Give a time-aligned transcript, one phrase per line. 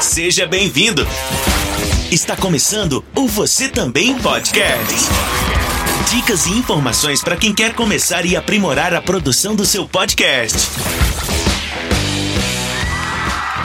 [0.00, 1.04] Seja bem-vindo.
[2.10, 4.94] Está começando o Você Também Podcast.
[6.08, 10.56] Dicas e informações para quem quer começar e aprimorar a produção do seu podcast.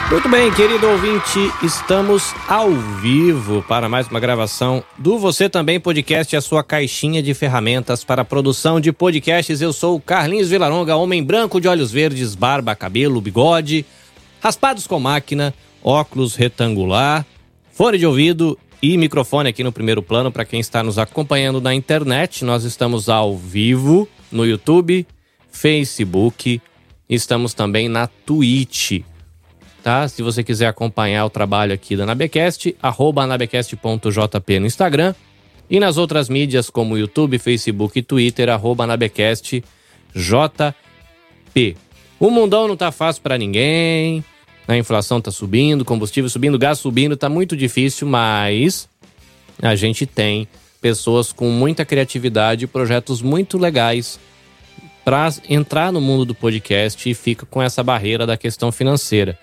[0.09, 6.35] Muito bem, querido ouvinte, estamos ao vivo para mais uma gravação do Você Também Podcast,
[6.35, 9.61] a sua caixinha de ferramentas para produção de podcasts.
[9.61, 13.85] Eu sou o Carlinhos Vilaronga, homem branco de olhos verdes, barba, cabelo, bigode,
[14.41, 17.25] raspados com máquina, óculos retangular,
[17.71, 21.73] fone de ouvido e microfone aqui no primeiro plano para quem está nos acompanhando na
[21.75, 22.45] internet.
[22.45, 25.05] Nós estamos ao vivo no YouTube,
[25.51, 26.61] Facebook,
[27.09, 29.01] estamos também na Twitch.
[29.83, 30.07] Tá?
[30.07, 35.13] Se você quiser acompanhar o trabalho aqui da Nabecast, arroba nabecast.jp no Instagram
[35.69, 39.65] e nas outras mídias como YouTube, Facebook e Twitter, arroba nabecastjp.
[42.19, 44.23] O mundão não tá fácil para ninguém,
[44.67, 48.87] a inflação está subindo, combustível subindo, gás subindo, está muito difícil, mas
[49.61, 50.47] a gente tem
[50.81, 54.19] pessoas com muita criatividade e projetos muito legais
[55.03, 59.37] para entrar no mundo do podcast e fica com essa barreira da questão financeira.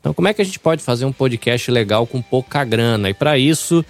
[0.00, 3.10] Então, como é que a gente pode fazer um podcast legal com pouca grana?
[3.10, 3.84] E para isso,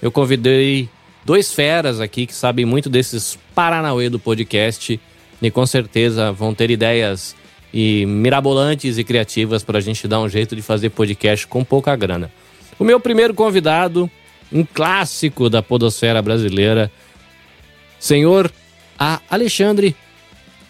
[0.00, 0.88] eu convidei
[1.24, 4.98] dois feras aqui que sabem muito desses paranauê do podcast
[5.40, 7.36] e com certeza vão ter ideias
[7.72, 11.94] e mirabolantes e criativas para a gente dar um jeito de fazer podcast com pouca
[11.96, 12.30] grana.
[12.78, 14.10] O meu primeiro convidado,
[14.52, 16.90] um clássico da podosfera brasileira,
[17.98, 18.52] senhor
[18.98, 19.96] a Alexandre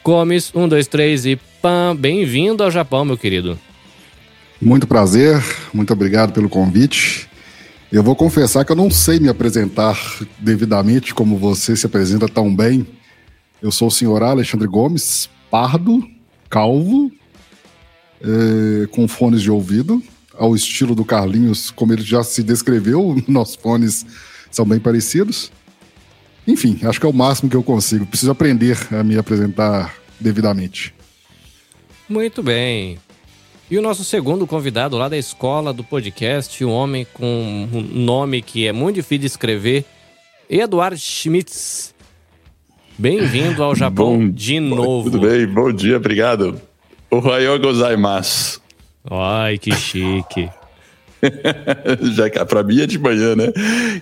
[0.04, 3.58] Gomes, um, dois, três e pam, bem-vindo ao Japão, meu querido.
[4.60, 5.42] Muito prazer,
[5.72, 7.28] muito obrigado pelo convite.
[7.90, 9.98] Eu vou confessar que eu não sei me apresentar
[10.38, 12.86] devidamente como você se apresenta tão bem.
[13.60, 16.02] Eu sou o senhor Alexandre Gomes, pardo,
[16.52, 17.10] calvo,
[18.20, 20.02] é, com fones de ouvido,
[20.34, 24.04] ao estilo do Carlinhos, como ele já se descreveu, nossos fones
[24.50, 25.50] são bem parecidos.
[26.46, 28.04] Enfim, acho que é o máximo que eu consigo.
[28.04, 30.94] Preciso aprender a me apresentar devidamente.
[32.06, 32.98] Muito bem.
[33.70, 38.42] E o nosso segundo convidado lá da escola do podcast, um homem com um nome
[38.42, 39.86] que é muito difícil de escrever,
[40.50, 41.91] Eduardo Schmitz.
[42.98, 45.10] Bem-vindo ao Japão bom, de novo.
[45.10, 46.60] Tudo bem, bom dia, obrigado.
[47.10, 48.60] Ohayou gozaimasu.
[49.10, 50.48] Ai, que chique.
[52.14, 53.52] Já que para mim é de manhã, né?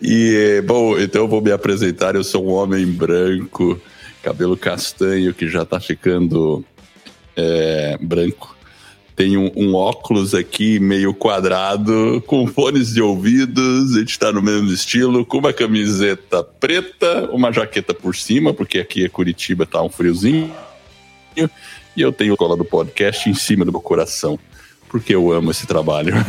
[0.02, 2.14] E, bom, então eu vou me apresentar.
[2.14, 3.80] Eu sou um homem branco,
[4.22, 6.64] cabelo castanho que já tá ficando
[7.36, 8.56] é, branco
[9.20, 14.40] tem um, um, óculos aqui meio quadrado, com fones de ouvidos, a gente tá no
[14.40, 19.82] mesmo estilo, com uma camiseta preta, uma jaqueta por cima, porque aqui é Curitiba, tá
[19.82, 20.50] um friozinho.
[21.36, 24.38] E eu tenho cola do podcast em cima do meu coração,
[24.88, 26.14] porque eu amo esse trabalho.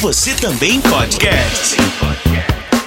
[0.00, 1.76] Você também podcast.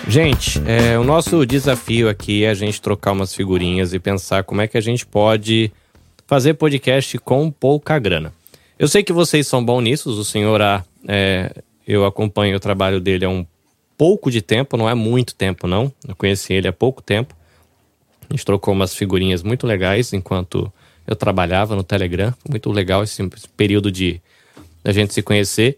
[0.09, 4.61] Gente, é, o nosso desafio aqui é a gente trocar umas figurinhas e pensar como
[4.61, 5.69] é que a gente pode
[6.25, 8.33] fazer podcast com pouca grana.
[8.79, 13.01] Eu sei que vocês são bons nisso, o senhor A, é, eu acompanho o trabalho
[13.01, 13.45] dele há um
[13.97, 17.35] pouco de tempo, não é muito tempo não, eu conheci ele há pouco tempo.
[18.29, 20.71] A gente trocou umas figurinhas muito legais enquanto
[21.05, 23.21] eu trabalhava no Telegram, muito legal esse
[23.57, 24.21] período de
[24.85, 25.77] a gente se conhecer.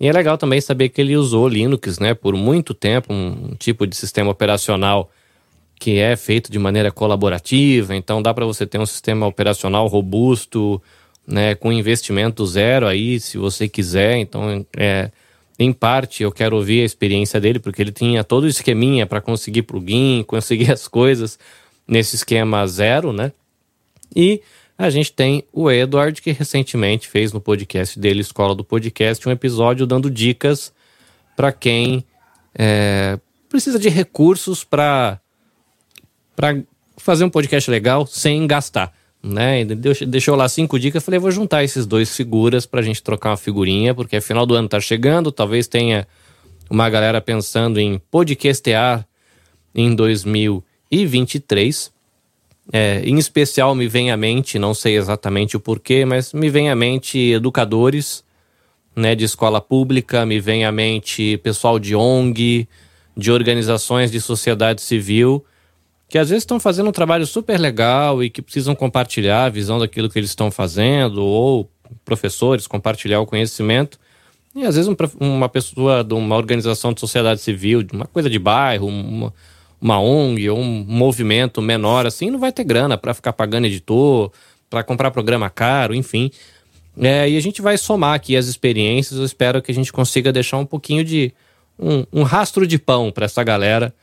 [0.00, 3.86] E é legal também saber que ele usou Linux, né, por muito tempo, um tipo
[3.86, 5.10] de sistema operacional
[5.78, 10.82] que é feito de maneira colaborativa, então dá para você ter um sistema operacional robusto,
[11.26, 14.16] né, com investimento zero aí, se você quiser.
[14.16, 15.10] Então, é,
[15.58, 19.20] em parte, eu quero ouvir a experiência dele, porque ele tinha todo o esqueminha para
[19.20, 21.38] conseguir plugin, conseguir as coisas
[21.86, 23.32] nesse esquema zero, né?
[24.14, 24.40] E
[24.78, 29.32] a gente tem o Edward, que recentemente fez no podcast dele, Escola do Podcast, um
[29.32, 30.72] episódio dando dicas
[31.36, 32.04] para quem
[32.54, 33.18] é,
[33.48, 35.20] precisa de recursos para
[36.96, 38.96] fazer um podcast legal sem gastar.
[39.20, 39.64] Né?
[39.64, 41.04] Deixou lá cinco dicas.
[41.04, 44.46] Falei, vou juntar esses dois figuras para a gente trocar uma figurinha, porque é final
[44.46, 45.32] do ano tá chegando.
[45.32, 46.06] Talvez tenha
[46.70, 49.04] uma galera pensando em podcastear
[49.74, 51.97] em 2023.
[52.72, 56.68] É, em especial me vem à mente, não sei exatamente o porquê, mas me vem
[56.68, 58.22] à mente educadores
[58.94, 62.68] né, de escola pública, me vem à mente pessoal de ONG,
[63.16, 65.44] de organizações de sociedade civil,
[66.08, 69.78] que às vezes estão fazendo um trabalho super legal e que precisam compartilhar a visão
[69.78, 71.70] daquilo que eles estão fazendo, ou
[72.04, 73.98] professores compartilhar o conhecimento.
[74.54, 78.28] E às vezes um, uma pessoa de uma organização de sociedade civil, de uma coisa
[78.28, 79.32] de bairro, uma,
[79.80, 84.32] uma ONG ou um movimento menor assim, não vai ter grana para ficar pagando editor,
[84.68, 86.30] para comprar programa caro, enfim.
[87.00, 89.18] É, e a gente vai somar aqui as experiências.
[89.18, 91.32] Eu espero que a gente consiga deixar um pouquinho de
[91.78, 93.94] um, um rastro de pão para essa galera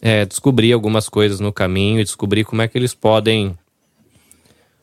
[0.00, 3.56] é, descobrir algumas coisas no caminho e descobrir como é que eles podem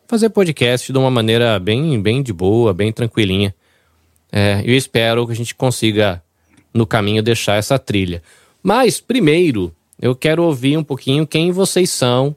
[0.07, 3.55] fazer podcast de uma maneira bem, bem de boa, bem tranquilinha.
[4.31, 6.21] É, eu espero que a gente consiga
[6.73, 8.21] no caminho deixar essa trilha.
[8.61, 12.35] Mas primeiro eu quero ouvir um pouquinho quem vocês são,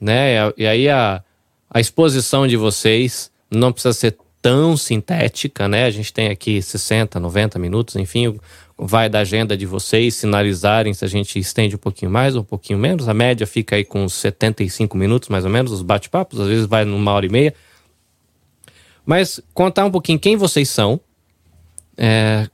[0.00, 0.52] né?
[0.56, 1.22] E aí a,
[1.70, 5.84] a exposição de vocês não precisa ser tão sintética, né?
[5.86, 8.38] A gente tem aqui 60, 90 minutos, enfim,
[8.76, 12.44] vai da agenda de vocês sinalizarem se a gente estende um pouquinho mais ou um
[12.44, 13.08] pouquinho menos.
[13.08, 16.84] A média fica aí com 75 minutos, mais ou menos, os bate-papos, às vezes vai
[16.84, 17.54] numa hora e meia.
[19.06, 21.00] Mas contar um pouquinho quem vocês são,
[21.96, 22.48] é,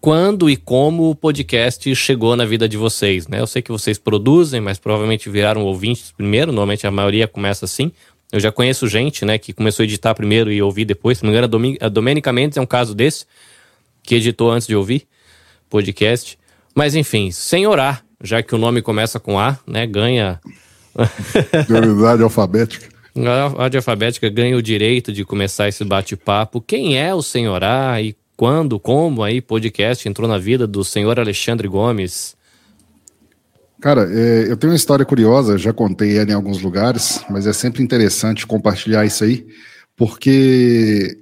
[0.00, 3.40] quando e como o podcast chegou na vida de vocês, né?
[3.40, 7.90] Eu sei que vocês produzem, mas provavelmente viraram ouvintes primeiro, normalmente a maioria começa assim.
[8.32, 11.18] Eu já conheço gente, né, que começou a editar primeiro e ouvir depois.
[11.18, 13.24] Se não me engano, a Domênica Mendes é um caso desse,
[14.02, 15.06] que editou antes de ouvir
[15.70, 16.38] podcast.
[16.74, 20.40] Mas enfim, sem orar, já que o nome começa com A, né, ganha...
[21.66, 22.88] Prioridade alfabética.
[23.16, 26.60] A ordem alfabética ganha o direito de começar esse bate-papo.
[26.60, 31.66] Quem é o Senhorá e quando, como aí podcast entrou na vida do senhor Alexandre
[31.66, 32.36] Gomes?
[33.80, 37.52] Cara, é, eu tenho uma história curiosa, já contei ela em alguns lugares, mas é
[37.52, 39.46] sempre interessante compartilhar isso aí,
[39.96, 41.18] porque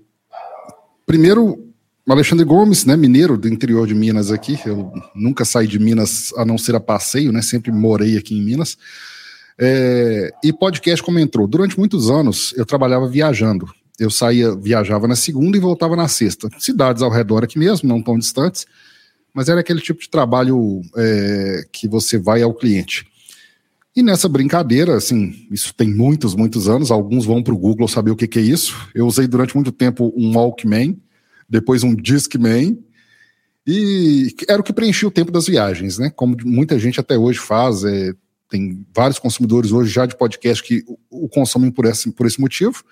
[1.06, 1.64] primeiro
[2.08, 6.44] Alexandre Gomes, né, mineiro do interior de Minas aqui, eu nunca saí de Minas a
[6.44, 8.76] não ser a passeio, né, sempre morei aqui em Minas.
[9.58, 11.46] É, e podcast como entrou.
[11.46, 16.48] Durante muitos anos eu trabalhava viajando eu saía, viajava na segunda e voltava na sexta.
[16.58, 18.66] Cidades ao redor aqui mesmo, não tão distantes,
[19.32, 23.06] mas era aquele tipo de trabalho é, que você vai ao cliente.
[23.96, 28.10] E nessa brincadeira, assim, isso tem muitos, muitos anos, alguns vão para o Google saber
[28.10, 28.74] o que, que é isso.
[28.92, 31.00] Eu usei durante muito tempo um Walkman,
[31.48, 32.76] depois um Discman,
[33.66, 36.10] e era o que preenchia o tempo das viagens, né?
[36.10, 38.12] Como muita gente até hoje faz, é,
[38.50, 42.84] tem vários consumidores hoje já de podcast que o consomem por esse, por esse motivo.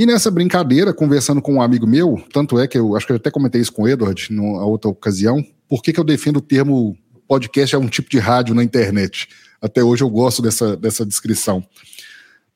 [0.00, 3.16] E nessa brincadeira, conversando com um amigo meu, tanto é que eu acho que eu
[3.16, 6.40] até comentei isso com o Edward numa outra ocasião, por que, que eu defendo o
[6.40, 6.96] termo
[7.28, 9.28] podcast é um tipo de rádio na internet?
[9.60, 11.62] Até hoje eu gosto dessa, dessa descrição.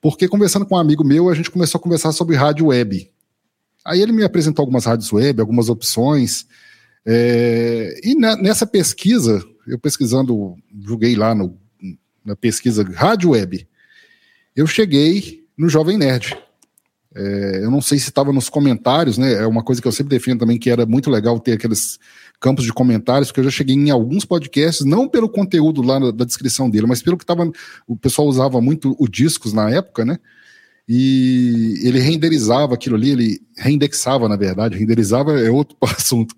[0.00, 3.10] Porque conversando com um amigo meu, a gente começou a conversar sobre rádio web.
[3.84, 6.46] Aí ele me apresentou algumas rádios web, algumas opções.
[7.04, 11.58] É, e na, nessa pesquisa, eu pesquisando, julguei lá no,
[12.24, 13.68] na pesquisa rádio web,
[14.56, 16.42] eu cheguei no Jovem Nerd.
[17.14, 19.34] É, eu não sei se estava nos comentários, né?
[19.34, 21.98] É uma coisa que eu sempre defendo também, que era muito legal ter aqueles
[22.40, 26.10] campos de comentários, porque eu já cheguei em alguns podcasts, não pelo conteúdo lá na,
[26.10, 27.48] da descrição dele, mas pelo que estava.
[27.86, 30.18] O pessoal usava muito o discos na época, né?
[30.88, 36.34] E ele renderizava aquilo ali, ele reindexava, na verdade, renderizava é outro assunto.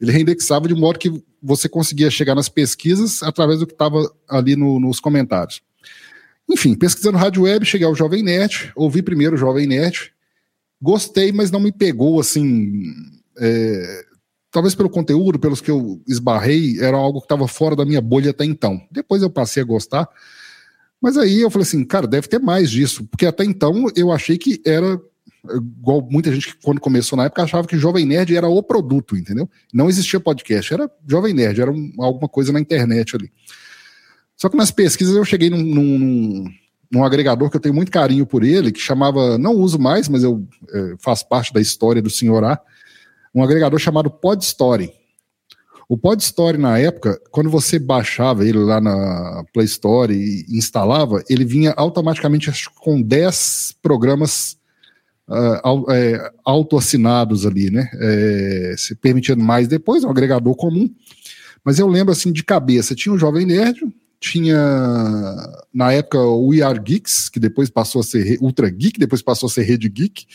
[0.00, 4.56] Ele reindexava de modo que você conseguia chegar nas pesquisas através do que estava ali
[4.56, 5.62] no, nos comentários.
[6.48, 10.13] Enfim, pesquisando rádio web, cheguei ao Jovem Nerd, ouvi primeiro o Jovem Nerd,
[10.84, 12.92] Gostei, mas não me pegou assim.
[13.38, 14.04] É,
[14.50, 18.32] talvez pelo conteúdo, pelos que eu esbarrei, era algo que estava fora da minha bolha
[18.32, 18.78] até então.
[18.92, 20.06] Depois eu passei a gostar.
[21.00, 24.36] Mas aí eu falei assim, cara, deve ter mais disso, porque até então eu achei
[24.36, 25.00] que era
[25.56, 29.16] igual muita gente que quando começou na época achava que Jovem Nerd era o produto,
[29.16, 29.48] entendeu?
[29.72, 33.32] Não existia podcast, era Jovem Nerd, era um, alguma coisa na internet ali.
[34.36, 36.44] Só que nas pesquisas eu cheguei num, num,
[36.94, 40.22] num agregador que eu tenho muito carinho por ele, que chamava, não uso mais, mas
[40.22, 42.60] eu é, faço parte da história do Senhor A,
[43.34, 44.92] um agregador chamado Podstory.
[45.88, 51.44] O Podstory, na época, quando você baixava ele lá na Play Store e instalava, ele
[51.44, 54.56] vinha automaticamente com 10 programas
[55.28, 57.90] uh, é, auto-assinados ali, né?
[58.00, 60.88] É, se permitindo mais depois, um agregador comum.
[61.62, 63.82] Mas eu lembro assim de cabeça, tinha o Jovem Nerd,
[64.24, 64.56] tinha
[65.72, 69.48] na época o We Are Geeks, que depois passou a ser Ultra Geek, depois passou
[69.48, 70.26] a ser Rede Geek,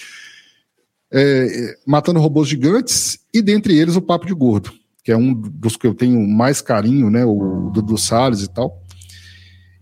[1.11, 4.71] é, Matando Robôs Gigantes, e dentre eles o Papo de Gordo,
[5.03, 8.79] que é um dos que eu tenho mais carinho, né, o Dudu Salles e tal.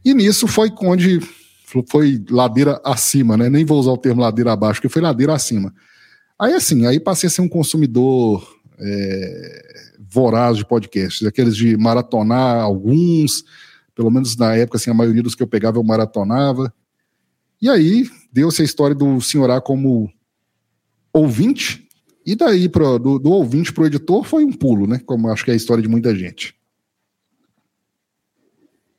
[0.06, 1.20] E nisso foi onde
[1.90, 5.74] foi ladeira acima, né, nem vou usar o termo ladeira abaixo, porque foi ladeira acima.
[6.40, 8.48] Aí assim, aí passei a ser um consumidor
[8.80, 13.44] é, voraz de podcasts, aqueles de maratonar alguns,
[13.98, 16.72] pelo menos na época, assim, a maioria dos que eu pegava eu maratonava.
[17.60, 20.08] E aí deu-se a história do senhorá como
[21.12, 21.90] ouvinte,
[22.24, 25.02] e daí pro, do, do ouvinte para o editor foi um pulo, né?
[25.04, 26.54] Como acho que é a história de muita gente.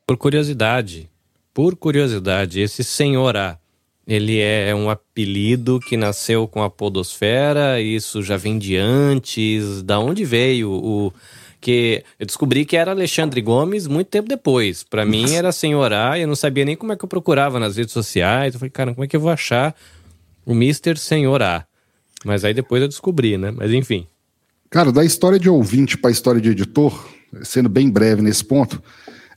[0.05, 1.09] Por curiosidade,
[1.53, 3.57] por curiosidade, esse Senhor A,
[4.05, 9.97] ele é um apelido que nasceu com a podosfera, isso já vem de antes, da
[9.97, 11.13] onde veio o
[11.59, 14.83] que eu descobri que era Alexandre Gomes muito tempo depois.
[14.83, 17.59] Para mim era Senhor A, e eu não sabia nem como é que eu procurava
[17.59, 18.53] nas redes sociais.
[18.53, 19.75] Eu falei, cara, como é que eu vou achar
[20.45, 20.97] o Mr.
[20.97, 21.65] Senhor A?
[22.25, 23.51] Mas aí depois eu descobri, né?
[23.51, 24.07] Mas enfim.
[24.69, 27.09] Cara, da história de ouvinte para a história de editor,
[27.43, 28.81] sendo bem breve nesse ponto,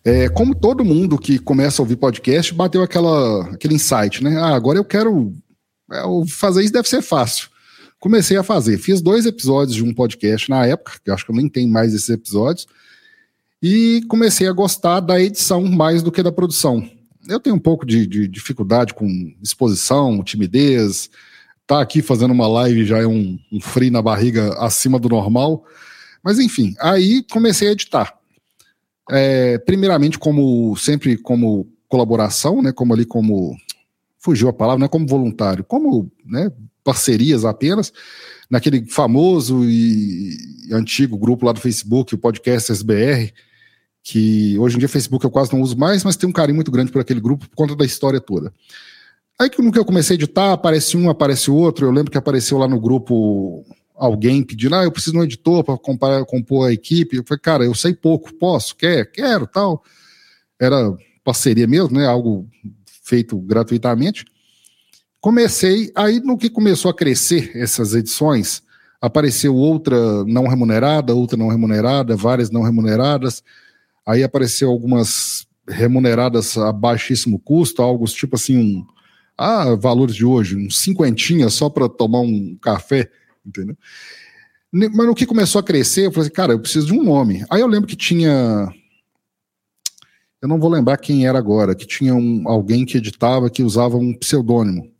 [0.04, 4.36] é, como todo mundo que começa a ouvir podcast, bateu aquela, aquele insight, né?
[4.36, 5.32] Ah, agora eu quero.
[5.90, 7.48] É, fazer isso deve ser fácil.
[8.02, 8.78] Comecei a fazer.
[8.78, 11.94] Fiz dois episódios de um podcast na época, que acho que eu nem tenho mais
[11.94, 12.66] esses episódios,
[13.62, 16.84] e comecei a gostar da edição mais do que da produção.
[17.28, 19.06] Eu tenho um pouco de, de dificuldade com
[19.40, 21.10] exposição, timidez,
[21.64, 25.64] tá aqui fazendo uma live já é um, um frio na barriga acima do normal.
[26.24, 28.18] Mas enfim, aí comecei a editar.
[29.12, 32.72] É, primeiramente, como sempre, como colaboração, né?
[32.72, 33.56] Como ali, como
[34.18, 34.88] fugiu a palavra, né?
[34.88, 36.50] Como voluntário, como né,
[36.84, 37.92] parcerias apenas,
[38.50, 40.36] naquele famoso e
[40.72, 43.32] antigo grupo lá do Facebook, o podcast SBR,
[44.02, 46.70] que hoje em dia Facebook eu quase não uso mais, mas tem um carinho muito
[46.70, 48.52] grande por aquele grupo por conta da história toda.
[49.40, 51.86] Aí que no que eu comecei a editar, aparece um, aparece outro.
[51.86, 55.64] Eu lembro que apareceu lá no grupo alguém pedindo, ah, eu preciso de um editor
[55.64, 57.16] para compor a equipe.
[57.16, 58.76] Eu falei, cara, eu sei pouco, posso?
[58.76, 59.10] Quer?
[59.10, 59.82] Quero, tal.
[60.60, 62.06] Era parceria mesmo, né?
[62.06, 62.48] Algo
[63.02, 64.24] feito gratuitamente.
[65.22, 68.60] Comecei, aí no que começou a crescer essas edições,
[69.00, 73.40] apareceu outra não remunerada, outra não remunerada, várias não remuneradas.
[74.04, 78.84] Aí apareceu algumas remuneradas a baixíssimo custo, algo tipo assim, um,
[79.38, 83.08] ah, valores de hoje, um cinquentinha só para tomar um café,
[83.46, 83.76] entendeu?
[84.72, 87.44] Mas no que começou a crescer, eu falei assim, cara, eu preciso de um nome.
[87.48, 88.68] Aí eu lembro que tinha.
[90.40, 93.96] Eu não vou lembrar quem era agora, que tinha um, alguém que editava que usava
[93.96, 94.91] um pseudônimo.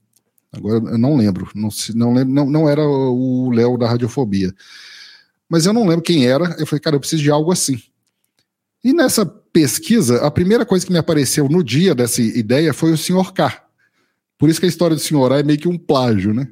[0.53, 4.55] Agora eu não lembro, não, não, lembro, não, não era o Léo da Radiofobia.
[5.49, 6.57] Mas eu não lembro quem era.
[6.59, 7.81] Eu falei, cara, eu preciso de algo assim.
[8.85, 12.99] E nessa pesquisa, a primeira coisa que me apareceu no dia dessa ideia foi o
[12.99, 13.33] Sr.
[13.33, 13.65] K.
[14.39, 15.33] Por isso que a história do Sr.
[15.33, 16.49] A é meio que um plágio, né?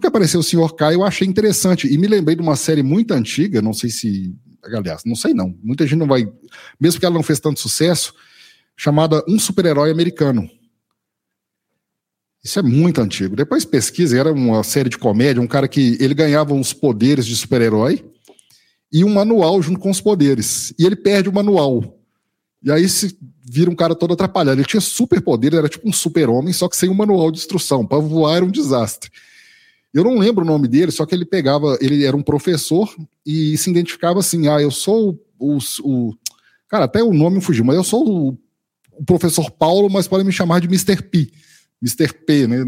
[0.00, 0.74] Que apareceu o Sr.
[0.74, 1.86] K, eu achei interessante.
[1.86, 4.34] E me lembrei de uma série muito antiga, não sei se.
[4.64, 5.56] Aliás, não sei não.
[5.62, 6.26] Muita gente não vai.
[6.80, 8.12] Mesmo que ela não fez tanto sucesso,
[8.76, 10.50] chamada Um Super-Herói Americano.
[12.44, 13.34] Isso é muito antigo.
[13.34, 17.34] Depois pesquisa, era uma série de comédia, um cara que ele ganhava uns poderes de
[17.34, 18.04] super-herói
[18.92, 20.74] e um manual junto com os poderes.
[20.78, 21.98] E ele perde o manual.
[22.62, 23.18] E aí se
[23.50, 24.60] vira um cara todo atrapalhado.
[24.60, 27.86] Ele tinha super poder, era tipo um super-homem, só que sem um manual de instrução.
[27.86, 29.10] Para voar era um desastre.
[29.92, 33.56] Eu não lembro o nome dele, só que ele pegava, ele era um professor e
[33.56, 35.58] se identificava assim: ah, eu sou o.
[35.82, 36.14] o
[36.68, 38.38] cara, até o nome fugiu, mas eu sou o,
[38.92, 41.00] o professor Paulo, mas podem me chamar de Mr.
[41.00, 41.30] P.
[41.82, 42.12] Mr.
[42.12, 42.58] P, né?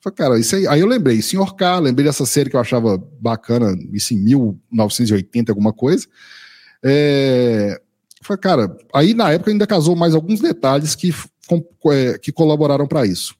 [0.00, 2.98] Falei, cara, isso aí, aí eu lembrei, Senhor K, lembrei dessa série que eu achava
[3.20, 6.06] bacana, isso em 1980, alguma coisa.
[6.82, 7.80] É,
[8.22, 11.12] Falei, cara, aí na época ainda casou mais alguns detalhes que,
[11.90, 13.34] é, que colaboraram para isso.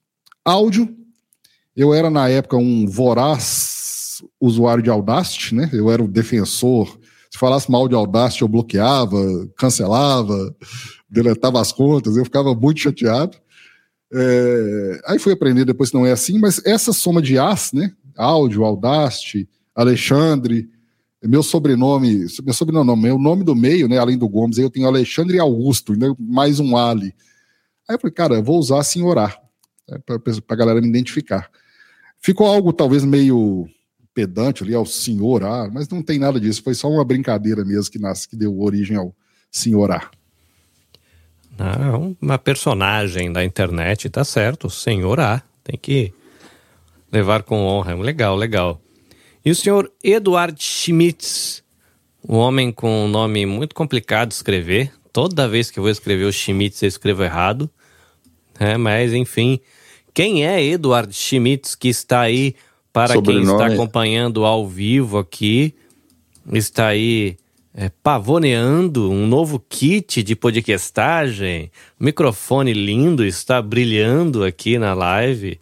[0.44, 0.88] Áudio,
[1.76, 5.70] eu era na época um voraz usuário de Audacity, né?
[5.72, 6.99] Eu era o defensor.
[7.30, 9.16] Se falasse mal de Audacity, eu bloqueava,
[9.56, 10.54] cancelava,
[11.08, 13.38] deletava as contas, eu ficava muito chateado.
[14.14, 17.92] É, aí fui aprender depois que não é assim, mas essa soma de as, né?
[18.16, 20.69] Áudio, Audacity, Alexandre,
[21.25, 25.38] meu sobrenome, meu sobrenome, meu nome do meio, né, além do Gomes, eu tenho Alexandre
[25.38, 27.14] Augusto, né, mais um Ali.
[27.88, 29.40] Aí eu falei, cara, eu vou usar assim orar,
[29.88, 31.49] né, para a galera me identificar.
[32.19, 33.69] Ficou algo talvez meio
[34.12, 37.99] pedante ali ao senhorar, mas não tem nada disso, foi só uma brincadeira mesmo que
[37.99, 39.14] nasce, que deu origem ao
[39.50, 40.11] senhorar.
[41.62, 46.12] Não, uma personagem da internet, tá certo, senhorar, tem que
[47.11, 48.81] levar com honra, legal, legal.
[49.45, 51.62] E o senhor Eduard Schmitz,
[52.28, 54.92] um homem com um nome muito complicado de escrever.
[55.12, 57.71] Toda vez que eu vou escrever o Schmitz, eu escrevo errado.
[58.59, 59.61] É, mas, enfim,
[60.14, 62.54] quem é Eduard Schmitz que está aí
[62.92, 63.47] para Sobrenome.
[63.47, 65.75] quem está acompanhando ao vivo aqui?
[66.52, 67.37] Está aí
[67.75, 71.71] é, pavoneando um novo kit de podcastagem.
[71.99, 75.59] O microfone lindo está brilhando aqui na live.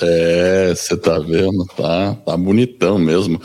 [0.00, 3.40] É, você tá vendo, tá, tá bonitão mesmo.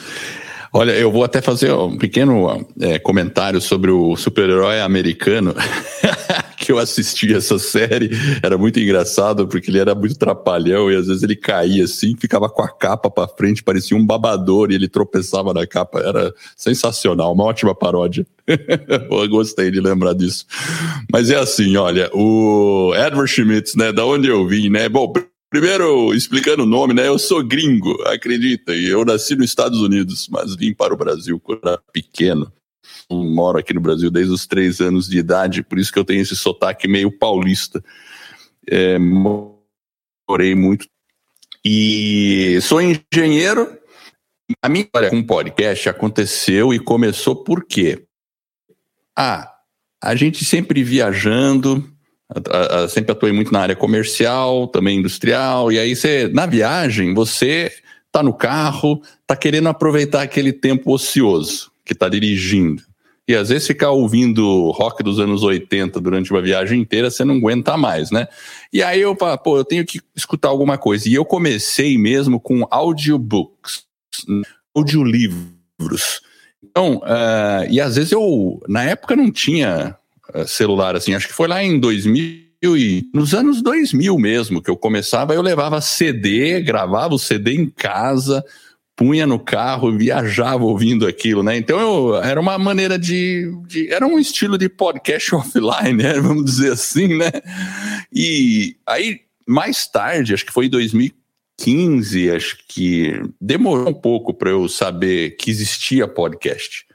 [0.72, 5.56] Olha, eu vou até fazer um pequeno é, comentário sobre o super-herói americano,
[6.58, 8.10] que eu assistia essa série.
[8.42, 12.50] Era muito engraçado, porque ele era muito trapalhão e às vezes ele caía assim, ficava
[12.50, 16.00] com a capa para frente, parecia um babador e ele tropeçava na capa.
[16.00, 18.26] Era sensacional, uma ótima paródia.
[18.48, 20.46] eu gostei de lembrar disso.
[21.12, 24.90] Mas é assim, olha, o Edward Schmitz, né, da onde eu vim, né?
[24.90, 25.12] Bom,
[25.48, 27.08] Primeiro, explicando o nome, né?
[27.08, 28.76] Eu sou gringo, acredita.
[28.76, 32.52] E eu nasci nos Estados Unidos, mas vim para o Brasil quando era pequeno.
[33.10, 36.22] Moro aqui no Brasil desde os três anos de idade, por isso que eu tenho
[36.22, 37.84] esse sotaque meio paulista.
[38.68, 40.88] É, morei muito.
[41.64, 43.78] E sou engenheiro.
[44.62, 48.06] A minha história com podcast aconteceu e começou por quê?
[49.16, 49.52] Ah,
[50.02, 51.90] a gente sempre viajando,
[52.30, 57.14] a, a, sempre atuei muito na área comercial, também industrial, e aí você, na viagem,
[57.14, 57.72] você
[58.12, 62.84] tá no carro, tá querendo aproveitar aquele tempo ocioso que tá dirigindo.
[63.28, 67.36] E às vezes ficar ouvindo rock dos anos 80 durante uma viagem inteira, você não
[67.36, 68.28] aguenta mais, né?
[68.72, 71.10] E aí eu, pô, eu tenho que escutar alguma coisa.
[71.10, 73.86] E eu comecei mesmo com audiobooks,
[74.76, 76.22] audiolivros.
[76.64, 79.98] Então, uh, e às vezes eu, na época não tinha
[80.34, 84.70] eh, celular, assim, acho que foi lá em 2000 e nos anos 2000 mesmo que
[84.70, 88.44] eu começava, eu levava CD, gravava o CD em casa,
[88.96, 91.58] punha no carro, viajava ouvindo aquilo, né?
[91.58, 96.14] Então eu, era uma maneira de, de, Era um estilo de podcast offline, né?
[96.20, 97.32] Vamos dizer assim, né?
[98.12, 104.50] E aí, mais tarde, acho que foi em 2015, acho que demorou um pouco para
[104.50, 106.86] eu saber que existia podcast.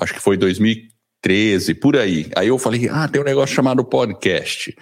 [0.00, 2.28] Acho que foi 2015 13, por aí.
[2.36, 4.72] Aí eu falei, ah, tem um negócio chamado podcast.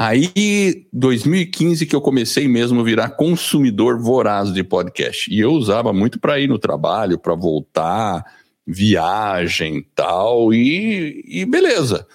[0.00, 5.30] Aí, 2015 que eu comecei mesmo a virar consumidor voraz de podcast.
[5.30, 8.24] E eu usava muito para ir no trabalho, para voltar,
[8.66, 12.06] viagem tal, e, e beleza.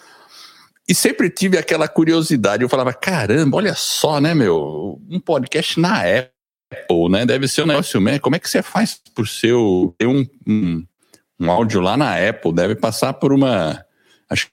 [0.87, 2.63] E sempre tive aquela curiosidade.
[2.63, 4.99] Eu falava, caramba, olha só, né, meu?
[5.07, 7.25] Um podcast na Apple, né?
[7.25, 8.17] Deve ser um negócio, né?
[8.17, 9.93] Como é que você faz por seu.
[9.99, 10.83] ter um, um
[11.39, 13.85] um áudio lá na Apple deve passar por uma.
[14.29, 14.47] Acho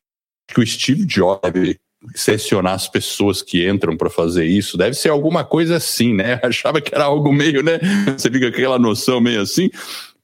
[0.49, 1.81] que o Steve Jobs deve
[2.15, 4.77] selecionar as pessoas que entram para fazer isso.
[4.77, 6.41] Deve ser alguma coisa assim, né?
[6.45, 7.79] Achava que era algo meio, né?
[8.17, 9.71] Você fica com aquela noção meio assim,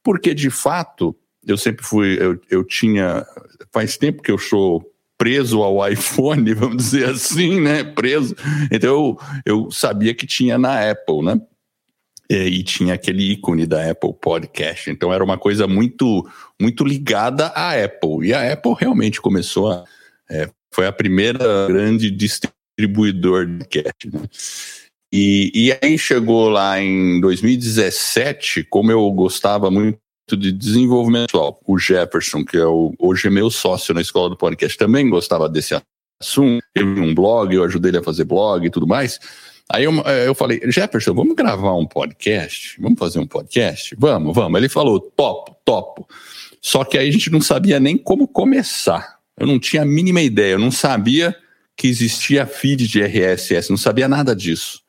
[0.03, 1.15] porque de fato
[1.47, 3.25] eu sempre fui, eu, eu tinha,
[3.73, 4.85] faz tempo que eu sou
[5.17, 7.85] preso ao iPhone, vamos dizer assim, né?
[7.85, 8.35] Preso.
[8.71, 11.41] Então eu, eu sabia que tinha na Apple, né?
[12.31, 14.91] e tinha aquele ícone da Apple Podcast.
[14.91, 16.29] Então era uma coisa muito,
[16.61, 18.29] muito ligada à Apple.
[18.29, 19.85] E a Apple realmente começou a.
[20.31, 24.11] É, foi a primeira grande distribuidor de podcast.
[24.11, 24.21] Né?
[25.13, 29.99] E, e aí chegou lá em 2017, como eu gostava muito
[30.31, 34.37] de desenvolvimento pessoal, o Jefferson, que é o, hoje é meu sócio na escola do
[34.37, 35.75] podcast, também gostava desse
[36.21, 36.63] assunto.
[36.75, 39.19] Ele um blog, eu ajudei ele a fazer blog e tudo mais.
[39.71, 42.81] Aí eu, eh, eu falei, Jefferson, vamos gravar um podcast?
[42.81, 43.95] Vamos fazer um podcast?
[43.99, 44.59] Vamos, vamos.
[44.59, 46.09] Ele falou, topo, topo.
[46.61, 49.18] Só que aí a gente não sabia nem como começar.
[49.39, 51.35] Eu não tinha a mínima ideia, eu não sabia
[51.77, 54.83] que existia feed de RSS, não sabia nada disso.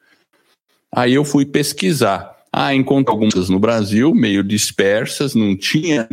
[0.91, 2.35] Aí eu fui pesquisar.
[2.51, 6.09] Ah, encontrei algumas no Brasil, meio dispersas, não tinha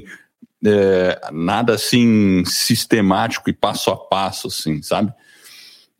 [0.65, 5.13] é, nada assim sistemático e passo a passo, assim, sabe?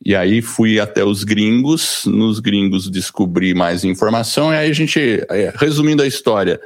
[0.05, 4.99] E aí fui até os gringos, nos gringos descobri mais informação, e aí a gente,
[5.29, 6.61] é, resumindo a história,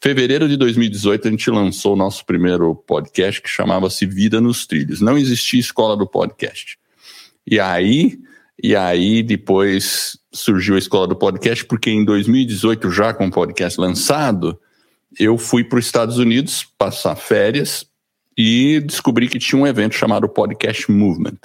[0.00, 5.00] fevereiro de 2018 a gente lançou o nosso primeiro podcast que chamava-se Vida nos Trilhos.
[5.00, 6.78] Não existia escola do podcast.
[7.46, 8.18] E aí,
[8.62, 13.80] e aí depois surgiu a escola do podcast, porque em 2018, já com o podcast
[13.80, 14.58] lançado,
[15.18, 17.86] eu fui para os Estados Unidos passar férias
[18.36, 21.38] e descobri que tinha um evento chamado Podcast Movement.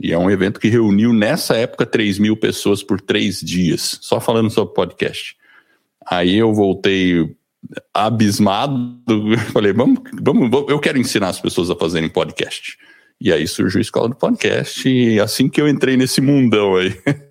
[0.00, 4.20] E é um evento que reuniu nessa época 3 mil pessoas por três dias, só
[4.20, 5.36] falando sobre podcast.
[6.06, 7.34] Aí eu voltei
[7.92, 9.02] abismado,
[9.52, 12.76] falei, vamos, vamos, eu quero ensinar as pessoas a fazerem podcast.
[13.20, 16.94] E aí surgiu a escola do podcast, e assim que eu entrei nesse mundão aí.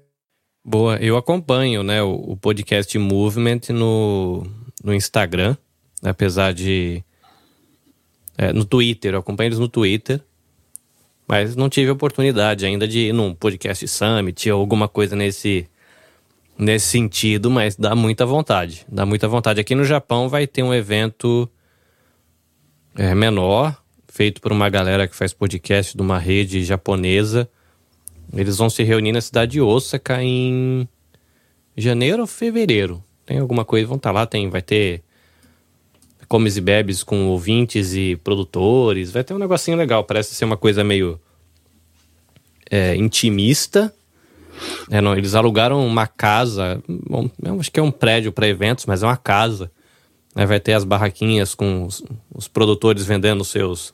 [0.63, 4.48] Boa, eu acompanho né, o, o podcast Movement no,
[4.84, 5.56] no Instagram,
[6.02, 7.04] apesar de.
[8.38, 10.19] É, no Twitter, eu acompanho eles no Twitter.
[11.28, 15.67] Mas não tive oportunidade ainda de ir num podcast summit ou alguma coisa nesse,
[16.57, 18.85] nesse sentido, mas dá muita vontade.
[18.87, 19.59] Dá muita vontade.
[19.59, 21.49] Aqui no Japão vai ter um evento
[22.95, 23.75] é, menor,
[24.07, 27.49] feito por uma galera que faz podcast de uma rede japonesa.
[28.33, 30.87] Eles vão se reunir na cidade de Osaka em
[31.75, 33.03] janeiro ou fevereiro.
[33.25, 35.03] Tem alguma coisa, vão estar tá lá, tem, vai ter
[36.27, 39.11] comes e bebes com ouvintes e produtores.
[39.11, 40.03] Vai ter um negocinho legal.
[40.03, 41.19] Parece ser uma coisa meio
[42.69, 43.93] é, intimista.
[44.89, 49.03] É, não, eles alugaram uma casa, bom, acho que é um prédio para eventos, mas
[49.03, 49.71] é uma casa.
[50.35, 50.45] Né?
[50.45, 53.93] Vai ter as barraquinhas com os, os produtores vendendo seus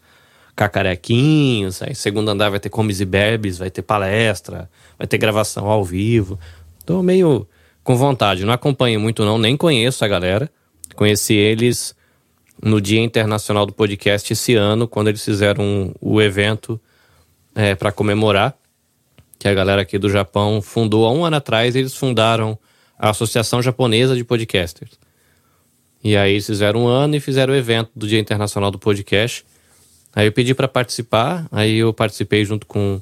[0.56, 1.82] cacarequinhos.
[1.82, 5.84] Aí, segundo andar vai ter comes e bebes, vai ter palestra, vai ter gravação ao
[5.84, 6.40] vivo.
[6.86, 7.48] Tô meio
[7.84, 8.46] com vontade.
[8.46, 10.50] Não acompanho muito, não, nem conheço a galera.
[10.96, 11.96] Conheci eles
[12.62, 16.80] no Dia Internacional do Podcast esse ano, quando eles fizeram o evento
[17.56, 18.56] é, para comemorar,
[19.42, 22.56] que a galera aqui do Japão fundou há um ano atrás, eles fundaram
[22.96, 24.92] a Associação Japonesa de Podcasters.
[26.04, 29.44] E aí eles fizeram um ano e fizeram o evento do Dia Internacional do Podcast.
[30.16, 33.02] Aí eu pedi para participar, aí eu participei junto com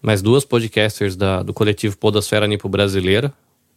[0.00, 3.32] mais duas podcasters da, do coletivo Podosfera Nipo Brasileira.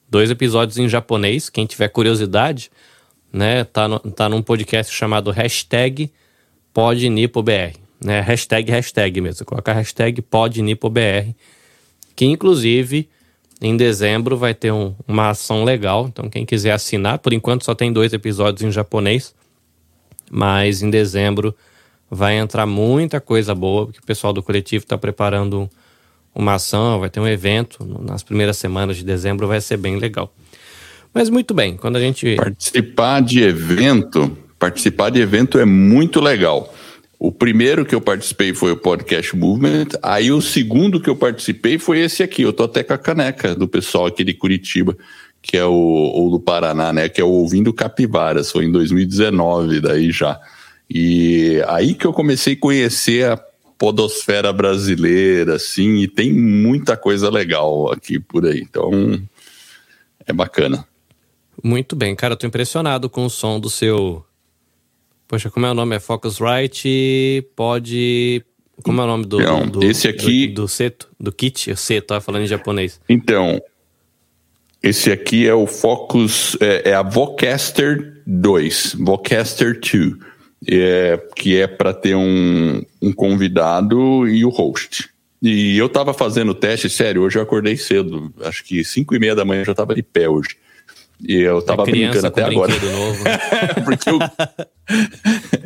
[0.08, 2.70] Dois episódios em japonês, quem tiver curiosidade,
[3.34, 3.64] né?
[3.64, 6.12] Tá, no, tá num podcast chamado hashtag
[6.72, 7.74] PodNipoBR.
[8.00, 8.22] Né?
[8.22, 9.44] Hashtag, hashtag mesmo.
[9.48, 11.34] Coloca hashtag PodNipoBR.
[12.18, 13.08] Que inclusive
[13.62, 16.08] em dezembro vai ter um, uma ação legal.
[16.08, 19.34] Então, quem quiser assinar, por enquanto só tem dois episódios em japonês.
[20.30, 21.56] Mas em dezembro
[22.10, 25.70] vai entrar muita coisa boa, porque o pessoal do coletivo está preparando
[26.34, 30.34] uma ação, vai ter um evento nas primeiras semanas de dezembro, vai ser bem legal.
[31.14, 32.36] Mas muito bem, quando a gente.
[32.36, 36.74] Participar de evento, participar de evento é muito legal.
[37.20, 41.80] O primeiro que eu participei foi o Podcast Movement, aí o segundo que eu participei
[41.80, 42.44] foi esse aqui.
[42.44, 44.96] Eu tô até com a caneca do pessoal aqui de Curitiba,
[45.42, 47.10] que é o, ou do Paraná, né?
[47.10, 50.40] Que é o Ouvindo Capivaras, foi em 2019, daí já.
[50.90, 53.38] E aí que eu comecei a conhecer a
[53.78, 58.60] podosfera brasileira, assim, e tem muita coisa legal aqui por aí.
[58.62, 58.92] Então,
[60.26, 60.86] é bacana.
[61.64, 64.24] Muito bem, cara, eu tô impressionado com o som do seu.
[65.28, 65.96] Poxa, como é o nome?
[65.96, 67.46] É Focusrite?
[67.56, 68.44] Pode.
[68.84, 69.42] Como é o nome do.
[69.42, 70.48] Então, do esse aqui.
[70.48, 71.10] Do, do Seto?
[71.20, 71.76] Do Kit?
[71.76, 73.02] Seto, tá falando em japonês.
[73.10, 73.62] Então,
[74.82, 76.56] esse aqui é o Focus.
[76.62, 78.96] É, é a Vocaster 2.
[79.00, 80.14] Vocaster 2.
[80.70, 85.10] É, que é para ter um, um convidado e o host.
[85.42, 89.20] E eu tava fazendo o teste, sério, hoje eu acordei cedo, acho que 5 e
[89.20, 90.58] meia da manhã eu já tava de pé hoje.
[91.20, 92.74] E eu tava é brincando até agora.
[92.74, 93.38] Novo, né?
[93.84, 94.20] Porque eu.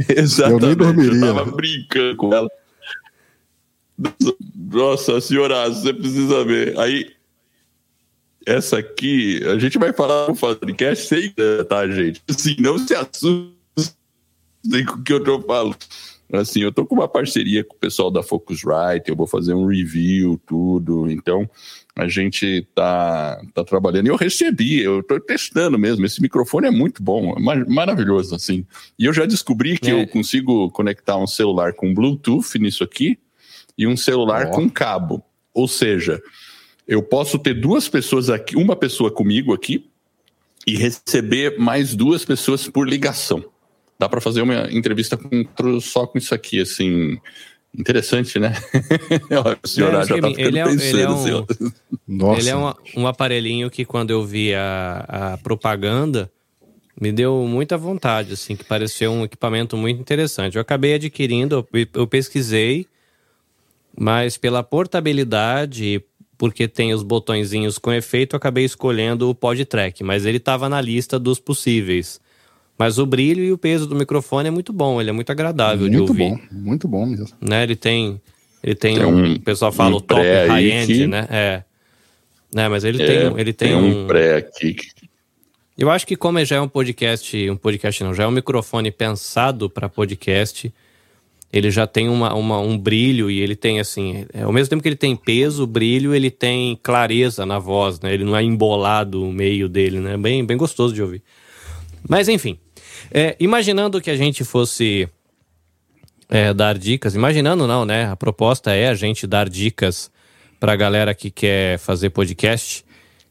[0.16, 0.64] Exatamente.
[0.64, 1.26] Eu nem dormiria.
[1.26, 2.50] Eu tava brincando com ela.
[4.56, 6.80] Nossa senhora, você precisa ver.
[6.80, 7.12] Aí,
[8.46, 11.34] essa aqui, a gente vai falar no podcast sem,
[11.68, 12.22] tá, gente?
[12.30, 15.78] Assim, não se assustem com o que eu tô falando.
[16.34, 19.68] Assim, eu tô com uma parceria com o pessoal da Focusrite, eu vou fazer um
[19.68, 21.12] review, tudo.
[21.12, 21.48] Então,
[21.96, 24.08] a gente tá, tá trabalhando.
[24.08, 26.06] E eu recebi, eu tô testando mesmo.
[26.06, 28.66] Esse microfone é muito bom, é maravilhoso, assim.
[28.98, 29.94] E eu já descobri que é.
[29.94, 33.20] eu consigo conectar um celular com Bluetooth nisso aqui
[33.78, 34.52] e um celular oh.
[34.52, 35.24] com cabo.
[35.54, 36.22] Ou seja,
[36.88, 39.86] eu posso ter duas pessoas aqui, uma pessoa comigo aqui
[40.66, 43.44] e receber mais duas pessoas por ligação.
[44.00, 47.20] Dá para fazer uma entrevista com, só com isso aqui, assim.
[47.78, 48.54] Interessante, né?
[49.64, 51.46] o senhor é, já tá ele é, pensando, ele é um,
[52.08, 52.40] Nossa.
[52.42, 56.30] Ele é um, um, aparelhinho que quando eu vi a, a propaganda
[57.00, 60.56] me deu muita vontade, assim, que pareceu um equipamento muito interessante.
[60.56, 62.86] Eu acabei adquirindo, eu, eu pesquisei,
[63.98, 66.04] mas pela portabilidade,
[66.38, 70.80] porque tem os botõezinhos com efeito, eu acabei escolhendo o PodTrack, mas ele estava na
[70.80, 72.21] lista dos possíveis.
[72.82, 75.82] Mas o brilho e o peso do microfone é muito bom, ele é muito agradável
[75.82, 76.30] muito de ouvir.
[76.30, 77.38] Muito bom, muito bom mesmo.
[77.40, 78.20] Né, ele tem,
[78.64, 81.06] ele tem, tem um, o pessoal fala um o top high-end, que...
[81.06, 81.28] né?
[81.30, 81.64] É.
[82.52, 84.78] Né, mas ele é, tem, ele tem, tem um, um pré aqui.
[85.78, 88.90] Eu acho que como já é um podcast, um podcast não, já é um microfone
[88.90, 90.74] pensado para podcast,
[91.54, 94.82] ele já tem uma, uma, um brilho e ele tem assim, é, ao mesmo tempo
[94.82, 98.12] que ele tem peso, brilho, ele tem clareza na voz, né?
[98.12, 100.18] Ele não é embolado o meio dele, né?
[100.18, 101.22] Bem, bem gostoso de ouvir.
[102.10, 102.58] Mas enfim,
[103.10, 105.10] é, imaginando que a gente fosse
[106.30, 108.06] é, dar dicas, imaginando não, né?
[108.06, 110.12] A proposta é a gente dar dicas
[110.60, 112.86] para a galera que quer fazer podcast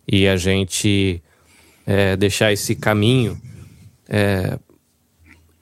[0.06, 1.22] e a gente
[1.86, 3.40] é, deixar esse caminho.
[4.08, 4.58] É,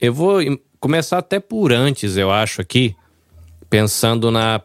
[0.01, 0.41] eu vou
[0.81, 2.97] começar até por antes, eu acho, aqui,
[3.69, 4.61] pensando na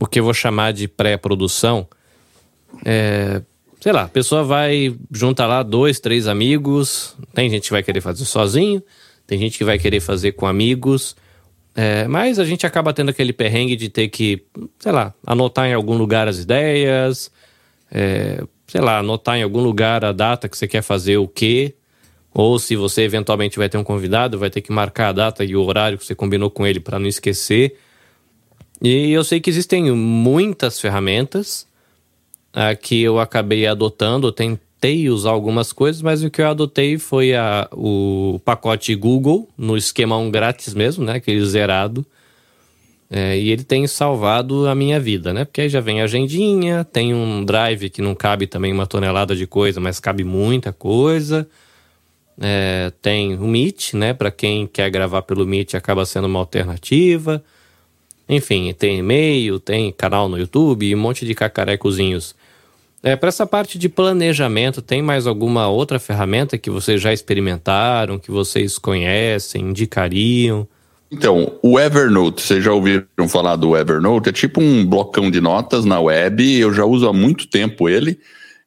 [0.00, 1.86] o que eu vou chamar de pré-produção.
[2.84, 3.42] É,
[3.80, 7.16] sei lá, a pessoa vai juntar lá dois, três amigos.
[7.34, 8.82] Tem gente que vai querer fazer sozinho,
[9.26, 11.16] tem gente que vai querer fazer com amigos.
[11.74, 14.44] É, mas a gente acaba tendo aquele perrengue de ter que,
[14.80, 17.30] sei lá, anotar em algum lugar as ideias,
[17.88, 21.74] é, sei lá, anotar em algum lugar a data que você quer fazer o quê.
[22.34, 25.54] Ou se você eventualmente vai ter um convidado, vai ter que marcar a data e
[25.54, 27.78] o horário que você combinou com ele para não esquecer.
[28.82, 31.67] E eu sei que existem muitas ferramentas
[32.58, 37.34] uh, que eu acabei adotando, tentei usar algumas coisas, mas o que eu adotei foi
[37.34, 41.14] a, o pacote Google, no esquema 1 grátis mesmo, né?
[41.14, 42.04] Aquele zerado.
[43.10, 45.44] É, e ele tem salvado a minha vida, né?
[45.44, 49.34] Porque aí já vem a agendinha, tem um drive que não cabe também uma tonelada
[49.34, 51.48] de coisa, mas cabe muita coisa.
[52.40, 54.12] É, tem o Meet, né?
[54.12, 57.42] Para quem quer gravar pelo Meet, acaba sendo uma alternativa.
[58.28, 62.34] Enfim, tem e-mail, tem canal no YouTube e um monte de cacarecozinhos.
[63.08, 68.18] É, Para essa parte de planejamento, tem mais alguma outra ferramenta que vocês já experimentaram,
[68.18, 70.68] que vocês conhecem, indicariam?
[71.10, 74.28] Então, o Evernote, vocês já ouviram falar do Evernote?
[74.28, 78.20] É tipo um blocão de notas na web, eu já uso há muito tempo ele.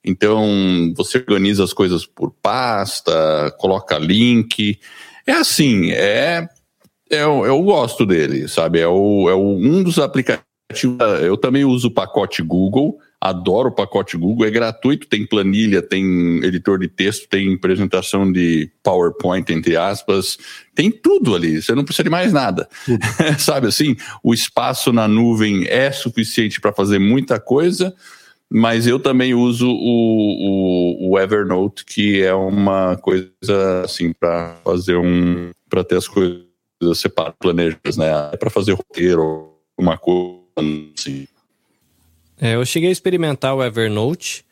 [0.04, 4.80] Então, você organiza as coisas por pasta, coloca link.
[5.28, 6.50] É assim, é,
[7.12, 8.80] é eu, eu gosto dele, sabe?
[8.80, 10.44] É, o, é o, um dos aplicativos.
[11.22, 16.44] Eu também uso o pacote Google, adoro o pacote Google, é gratuito, tem planilha, tem
[16.44, 20.40] editor de texto, tem apresentação de PowerPoint, entre aspas,
[20.74, 22.68] tem tudo ali, você não precisa de mais nada.
[23.38, 27.94] Sabe assim, o espaço na nuvem é suficiente para fazer muita coisa,
[28.50, 33.32] mas eu também uso o, o, o Evernote, que é uma coisa
[33.86, 35.52] assim para fazer um.
[35.70, 36.44] para ter as coisas
[36.96, 38.30] separadas, planejadas, né?
[38.34, 40.42] É para fazer roteiro, uma coisa
[40.98, 41.28] assim.
[42.42, 44.44] É, eu cheguei a experimentar o Evernote.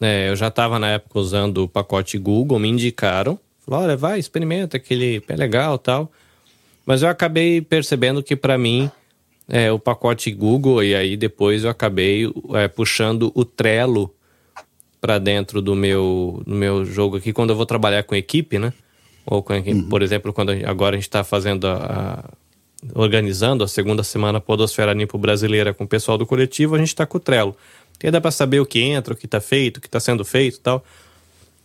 [0.00, 3.38] É, eu já estava na época usando o pacote Google, me indicaram.
[3.60, 6.10] Falaram, olha, vai, experimenta, aquele é legal tal.
[6.84, 8.90] Mas eu acabei percebendo que para mim
[9.48, 14.12] é, o pacote Google e aí depois eu acabei é, puxando o Trello
[15.00, 18.72] para dentro do meu, do meu jogo aqui quando eu vou trabalhar com equipe, né?
[19.24, 19.88] Ou com, uhum.
[19.88, 22.28] por exemplo, quando agora a gente está fazendo a,
[22.94, 27.06] organizando a segunda semana Podosfera Limpo Brasileira com o pessoal do coletivo, a gente está
[27.06, 27.54] com o Trello.
[28.02, 30.24] E dá para saber o que entra, o que está feito, o que está sendo
[30.24, 30.84] feito e tal.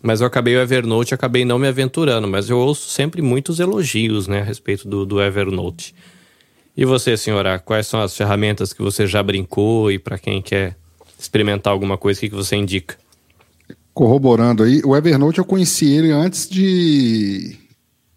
[0.02, 4.28] Mas eu acabei o Evernote, acabei não me aventurando, mas eu ouço sempre muitos elogios
[4.28, 5.96] né, a respeito do, do Evernote.
[6.76, 10.76] E você, senhora, quais são as ferramentas que você já brincou e para quem quer
[11.18, 12.98] experimentar alguma coisa, o que, que você indica?
[13.94, 17.58] Corroborando aí, o Evernote eu conheci ele antes de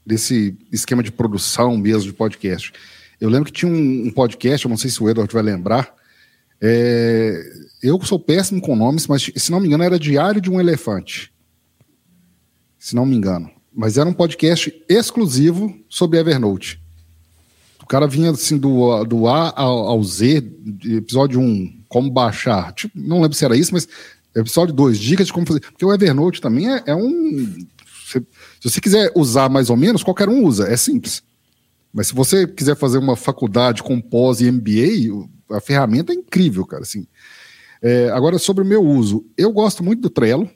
[0.08, 2.72] desse esquema de produção mesmo de podcast.
[3.20, 5.94] Eu lembro que tinha um, um podcast, eu não sei se o Edward vai lembrar.
[6.60, 7.42] É,
[7.82, 11.30] eu sou péssimo com nomes, mas se não me engano era Diário de um Elefante.
[12.78, 13.50] Se não me engano.
[13.70, 16.80] Mas era um podcast exclusivo sobre Evernote.
[17.82, 20.42] O cara vinha assim do, do A ao, ao Z,
[20.84, 22.72] episódio 1, como baixar.
[22.72, 23.86] Tipo, não lembro se era isso, mas
[24.34, 25.60] episódio 2, dicas de como fazer.
[25.60, 27.66] Porque o Evernote também é, é um
[28.12, 31.22] se você quiser usar mais ou menos, qualquer um usa, é simples.
[31.92, 36.64] Mas se você quiser fazer uma faculdade com pós e MBA, a ferramenta é incrível,
[36.66, 36.82] cara.
[36.82, 37.06] Assim.
[37.82, 40.50] É, agora, sobre o meu uso, eu gosto muito do Trello,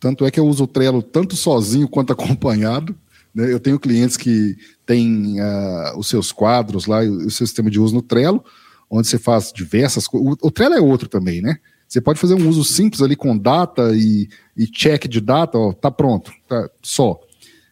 [0.00, 2.94] tanto é que eu uso o Trello tanto sozinho quanto acompanhado.
[3.34, 3.52] Né?
[3.52, 7.94] Eu tenho clientes que têm uh, os seus quadros lá, o seu sistema de uso
[7.94, 8.44] no Trello,
[8.88, 10.36] onde você faz diversas coisas.
[10.42, 11.58] O, o Trello é outro também, né?
[11.94, 15.72] Você pode fazer um uso simples ali com data e, e check de data, ó,
[15.72, 17.20] tá pronto, tá, só.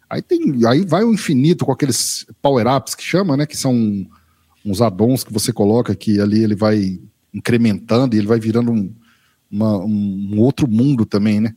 [0.08, 3.46] Aí tem, aí vai o infinito com aqueles power-ups que chama, né?
[3.46, 4.06] Que são
[4.64, 7.00] uns addons que você coloca que ali ele vai
[7.34, 8.94] incrementando e ele vai virando um,
[9.50, 11.52] uma, um outro mundo também, né?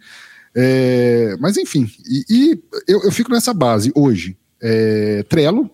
[0.55, 4.35] É, mas enfim, e, e eu, eu, fico nessa base hoje.
[4.59, 5.69] É, Trello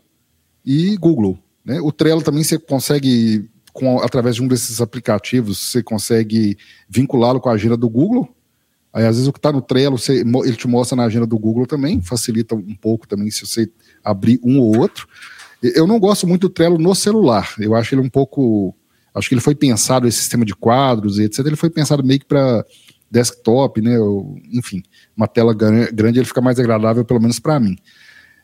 [0.66, 1.40] e Google.
[1.64, 1.80] Né?
[1.80, 6.58] O Trello também você consegue com, através de um desses aplicativos, você consegue
[6.90, 8.28] vinculá-lo com a agenda do Google.
[8.94, 11.40] Aí, às vezes, o que está no Trello, você, ele te mostra na agenda do
[11.40, 13.70] Google também, facilita um pouco também se você
[14.04, 15.08] abrir um ou outro.
[15.64, 17.54] Eu não gosto muito do Trello no celular.
[17.60, 18.76] Eu acho ele um pouco.
[19.14, 21.46] Acho que ele foi pensado, esse sistema de quadros e etc.
[21.46, 22.66] Ele foi pensado meio que para
[23.10, 24.00] desktop, né?
[24.00, 24.82] Ou, enfim,
[25.16, 27.78] uma tela grande ele fica mais agradável, pelo menos para mim.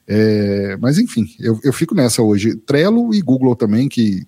[0.08, 2.56] É, mas enfim, eu, eu fico nessa hoje.
[2.56, 4.26] Trello e Google também, que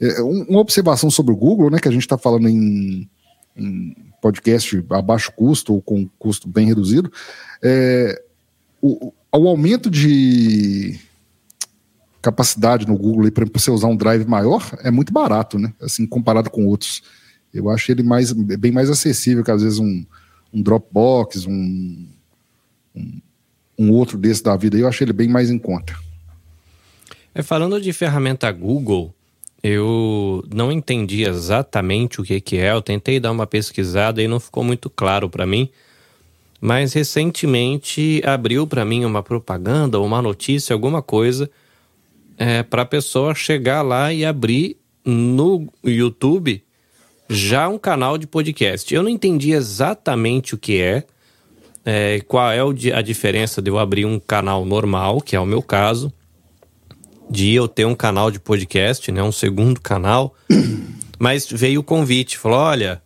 [0.00, 3.08] é, uma observação sobre o Google, né, que a gente está falando em,
[3.56, 7.12] em, podcast a baixo custo ou com custo bem reduzido,
[7.62, 8.22] é,
[8.80, 10.98] o, o aumento de
[12.20, 15.72] capacidade no Google para você usar um drive maior é muito barato, né?
[15.80, 17.02] Assim, comparado com outros.
[17.52, 20.04] Eu acho ele mais, bem mais acessível que às vezes um,
[20.52, 22.06] um Dropbox, um,
[22.94, 23.20] um,
[23.78, 24.76] um outro desse da vida.
[24.76, 25.94] Eu acho ele bem mais em conta.
[27.34, 29.14] É, falando de ferramenta Google,
[29.62, 34.40] eu não entendi exatamente o que, que é, eu tentei dar uma pesquisada e não
[34.40, 35.68] ficou muito claro para mim.
[36.60, 41.50] Mas recentemente abriu para mim uma propaganda, uma notícia, alguma coisa,
[42.38, 46.62] é, para a pessoa chegar lá e abrir no YouTube
[47.28, 48.92] já um canal de podcast.
[48.94, 51.04] Eu não entendi exatamente o que é,
[51.84, 52.60] é qual é
[52.94, 56.12] a diferença de eu abrir um canal normal, que é o meu caso,
[57.30, 60.34] de eu ter um canal de podcast, né, um segundo canal.
[61.18, 63.00] Mas veio o convite, falou: olha,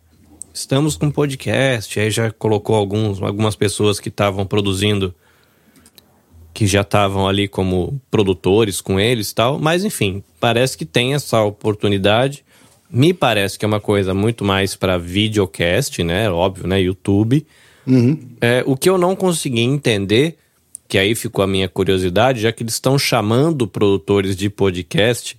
[0.53, 1.99] estamos com podcast.
[1.99, 5.13] Aí já colocou alguns, algumas pessoas que estavam produzindo,
[6.53, 9.59] que já estavam ali como produtores com eles tal.
[9.59, 12.43] Mas enfim, parece que tem essa oportunidade.
[12.89, 16.29] Me parece que é uma coisa muito mais para videocast, né?
[16.31, 16.81] Óbvio, né?
[16.81, 17.45] YouTube.
[17.85, 18.17] Uhum.
[18.39, 20.37] É, o que eu não consegui entender,
[20.87, 25.37] que aí ficou a minha curiosidade, já que eles estão chamando produtores de podcast,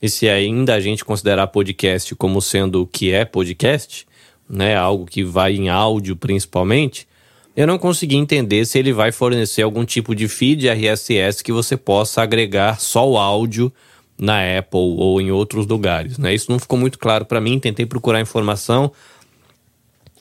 [0.00, 4.06] e se ainda a gente considerar podcast como sendo o que é podcast,
[4.48, 7.06] né, algo que vai em áudio principalmente,
[7.54, 11.76] eu não consegui entender se ele vai fornecer algum tipo de feed RSS que você
[11.76, 13.70] possa agregar só o áudio
[14.18, 16.16] na Apple ou em outros lugares.
[16.16, 16.34] Né?
[16.34, 17.58] Isso não ficou muito claro para mim.
[17.58, 18.90] Tentei procurar informação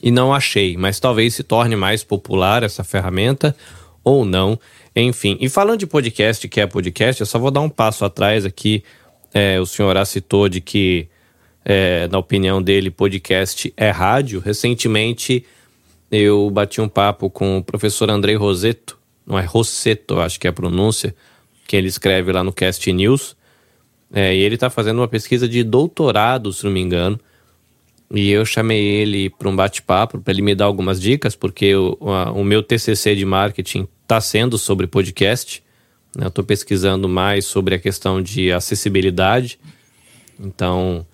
[0.03, 3.55] e não achei, mas talvez se torne mais popular essa ferramenta
[4.03, 4.59] ou não.
[4.95, 8.45] Enfim, e falando de podcast, que é podcast, eu só vou dar um passo atrás
[8.45, 8.83] aqui.
[9.33, 11.07] É, o senhor citou de que
[11.63, 14.39] é, na opinião dele, podcast é rádio.
[14.39, 15.45] Recentemente
[16.11, 20.49] eu bati um papo com o professor Andrei Roseto, não é Rosseto, acho que é
[20.49, 21.15] a pronúncia,
[21.67, 23.35] que ele escreve lá no Cast News.
[24.13, 27.17] É, e ele está fazendo uma pesquisa de doutorado, se não me engano.
[28.13, 31.97] E eu chamei ele para um bate-papo para ele me dar algumas dicas, porque o,
[32.01, 35.63] a, o meu TCC de marketing está sendo sobre podcast.
[36.15, 36.25] Né?
[36.25, 39.57] Eu estou pesquisando mais sobre a questão de acessibilidade.
[40.37, 41.05] Então,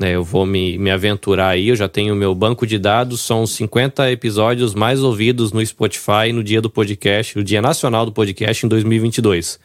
[0.00, 3.44] é, eu vou me, me aventurar aí, eu já tenho meu banco de dados, são
[3.44, 8.64] 50 episódios mais ouvidos no Spotify no dia do podcast, no dia nacional do podcast
[8.64, 9.58] em 2022.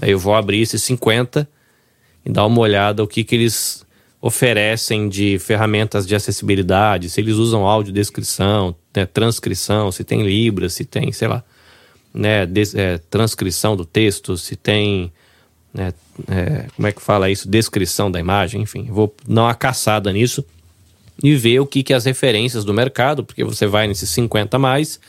[0.00, 1.46] Aí eu vou abrir esses 50
[2.24, 3.84] e dar uma olhada o que, que eles
[4.22, 10.84] oferecem de ferramentas de acessibilidade, se eles usam audiodescrição, né, transcrição, se tem Libras, se
[10.84, 11.42] tem, sei lá,
[12.14, 15.12] né, des, é, transcrição do texto, se tem
[15.74, 15.92] né,
[16.28, 17.48] é, como é que fala isso?
[17.48, 18.84] Descrição da imagem, enfim.
[18.90, 20.44] Vou dar uma caçada nisso
[21.22, 25.00] e ver o que, que as referências do mercado, porque você vai nesses 50 mais.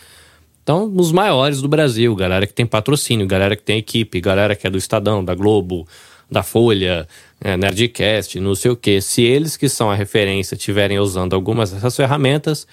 [0.64, 4.66] Então, os maiores do Brasil, galera que tem patrocínio, galera que tem equipe, galera que
[4.66, 5.86] é do Estadão, da Globo,
[6.32, 7.08] da Folha,
[7.44, 9.02] é, Nerdcast, não sei o que.
[9.02, 12.66] Se eles que são a referência estiverem usando algumas dessas ferramentas,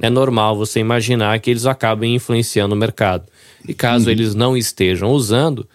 [0.00, 3.24] é normal você imaginar que eles acabem influenciando o mercado.
[3.66, 4.10] E caso uhum.
[4.12, 5.66] eles não estejam usando,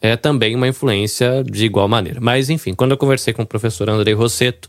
[0.00, 2.20] é também uma influência de igual maneira.
[2.20, 4.68] Mas, enfim, quando eu conversei com o professor Andrei Rosseto,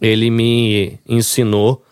[0.00, 1.84] ele me ensinou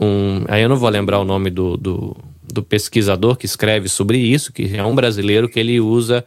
[0.00, 0.44] um.
[0.48, 4.52] Aí eu não vou lembrar o nome do, do, do pesquisador que escreve sobre isso,
[4.52, 6.24] que é um brasileiro que ele usa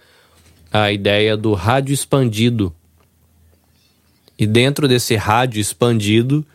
[0.71, 2.73] a ideia do rádio expandido.
[4.39, 6.45] E dentro desse rádio expandido,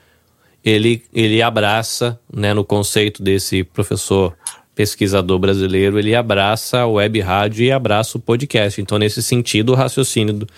[0.65, 4.35] ele, ele abraça, né, no conceito desse professor
[4.75, 8.81] pesquisador brasileiro, ele abraça a web rádio e abraça o podcast.
[8.81, 10.49] Então, nesse sentido, o raciocínio do,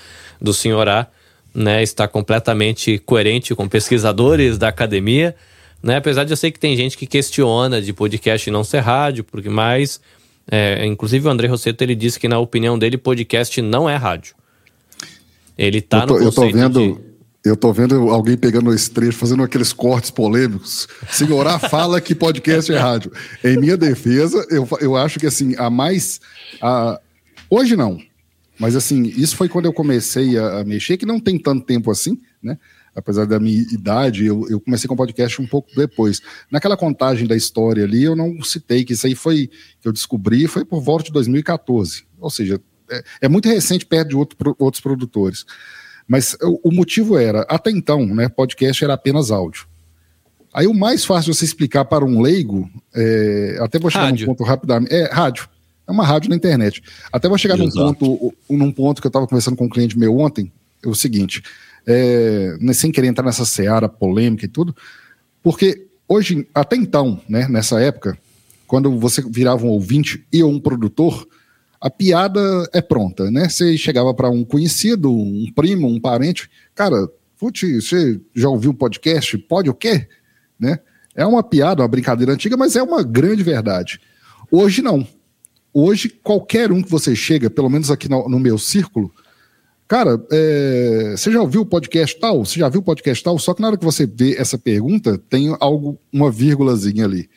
[0.41, 1.09] do senhor A
[1.53, 5.35] né, está completamente coerente com pesquisadores da academia.
[5.83, 5.97] Né?
[5.97, 9.49] Apesar de eu sei que tem gente que questiona de podcast não ser rádio, porque
[9.49, 10.01] mais.
[10.49, 14.37] É, inclusive o André Rosseto ele disse que, na opinião dele, podcast não é rádio.
[15.59, 17.06] Ele está no conceito eu tô vendo, de
[17.47, 20.89] eu tô vendo alguém pegando esse trecho, fazendo aqueles cortes polêmicos.
[21.09, 23.13] Senhorá fala que podcast é rádio.
[23.45, 26.21] Em minha defesa, eu, eu acho que assim, a mais.
[26.61, 27.01] A...
[27.49, 28.01] Hoje não.
[28.59, 31.91] Mas assim, isso foi quando eu comecei a, a, mexer, que não tem tanto tempo
[31.91, 32.59] assim, né?
[32.95, 36.21] Apesar da minha idade, eu, eu comecei com podcast um pouco depois.
[36.51, 40.49] Naquela contagem da história ali, eu não citei que isso aí foi que eu descobri,
[40.49, 42.05] foi por volta de 2014.
[42.19, 42.59] Ou seja,
[42.91, 45.45] é, é muito recente perto de outro, outros produtores.
[46.07, 49.67] Mas o, o motivo era, até então, né, podcast era apenas áudio.
[50.53, 54.27] Aí o mais fácil de você explicar para um leigo, é, até vou chegar rádio.
[54.27, 55.49] num ponto rapidamente, é rádio.
[55.87, 56.83] É uma rádio na internet.
[57.13, 60.19] Até vou chegar num ponto, num ponto que eu estava conversando com um cliente meu
[60.19, 60.51] ontem,
[60.85, 61.43] é o seguinte,
[61.87, 64.75] é, né, sem querer entrar nessa seara polêmica e tudo,
[65.43, 68.19] porque hoje, até então, né, nessa época,
[68.67, 71.27] quando você virava um ouvinte e um produtor,
[71.87, 72.41] a piada
[72.73, 73.49] é pronta, né?
[73.49, 77.09] Você chegava para um conhecido, um primo, um parente, cara,
[77.39, 79.39] putz, você já ouviu o podcast?
[79.39, 80.09] Pode o quê?
[80.59, 80.81] Né?
[81.15, 84.01] É uma piada, uma brincadeira antiga, mas é uma grande verdade.
[84.51, 85.07] Hoje não.
[85.73, 89.15] Hoje, qualquer um que você chega, pelo menos aqui no, no meu círculo,
[89.87, 92.45] cara, é, você já ouviu o podcast tal?
[92.45, 93.39] Você já viu o podcast tal?
[93.39, 97.31] Só que na hora que você vê essa pergunta, tem algo, uma vírgulazinha ali.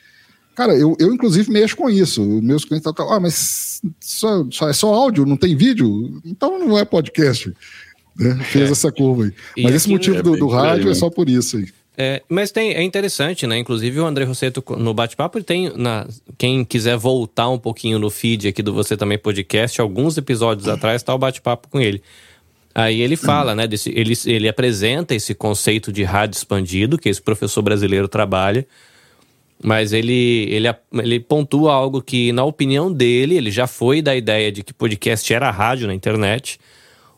[0.60, 2.22] Cara, eu, eu inclusive mexo com isso.
[2.22, 6.20] Meus clientes falam, ah, mas só, só, é só áudio, não tem vídeo?
[6.22, 7.50] Então não é podcast.
[8.14, 8.34] né?
[8.44, 8.72] Fez é.
[8.72, 9.32] essa curva aí.
[9.56, 11.66] E Mas esse motivo É do, do rádio é só por isso aí.
[11.96, 13.56] É, mas tem, é interessante, né?
[13.56, 15.72] Inclusive o André Rosseto no bate-papo, ele tem.
[15.74, 16.06] Na,
[16.36, 21.02] quem quiser voltar um pouquinho no feed aqui do Você Também Podcast, alguns episódios atrás
[21.02, 22.02] tá o bate-papo com ele.
[22.74, 23.66] Aí ele fala, né?
[23.66, 28.66] Desse, ele, ele apresenta esse conceito de rádio expandido, que esse professor brasileiro trabalha.
[29.62, 34.50] Mas ele, ele, ele pontua algo que, na opinião dele, ele já foi da ideia
[34.50, 36.58] de que podcast era rádio na internet.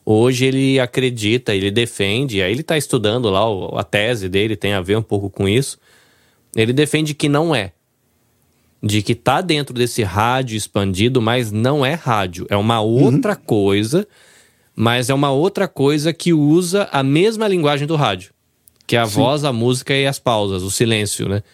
[0.05, 3.43] Hoje ele acredita, ele defende, aí ele está estudando lá,
[3.79, 5.79] a tese dele tem a ver um pouco com isso.
[6.57, 7.73] Ele defende que não é.
[8.83, 12.47] De que tá dentro desse rádio expandido, mas não é rádio.
[12.51, 14.09] É uma outra coisa,
[14.75, 18.33] mas é uma outra coisa que usa a mesma linguagem do rádio.
[18.85, 21.45] Que é a voz, a música e as pausas, o silêncio, né?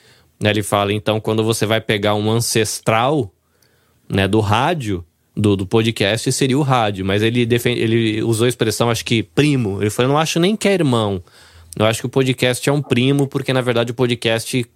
[0.41, 3.33] Ele fala, então, quando você vai pegar um ancestral
[4.09, 5.05] né, do rádio,
[5.37, 7.05] do, do podcast, seria o rádio.
[7.05, 9.83] Mas ele, defende, ele usou a expressão, acho que primo.
[9.83, 11.23] Ele falou, eu não acho nem que é irmão.
[11.77, 14.67] Eu acho que o podcast é um primo, porque na verdade o podcast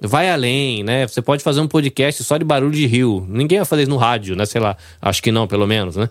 [0.00, 1.06] vai além, né?
[1.06, 3.24] Você pode fazer um podcast só de barulho de rio.
[3.28, 4.44] Ninguém vai fazer isso no rádio, né?
[4.44, 4.76] Sei lá.
[5.00, 6.08] Acho que não, pelo menos, né?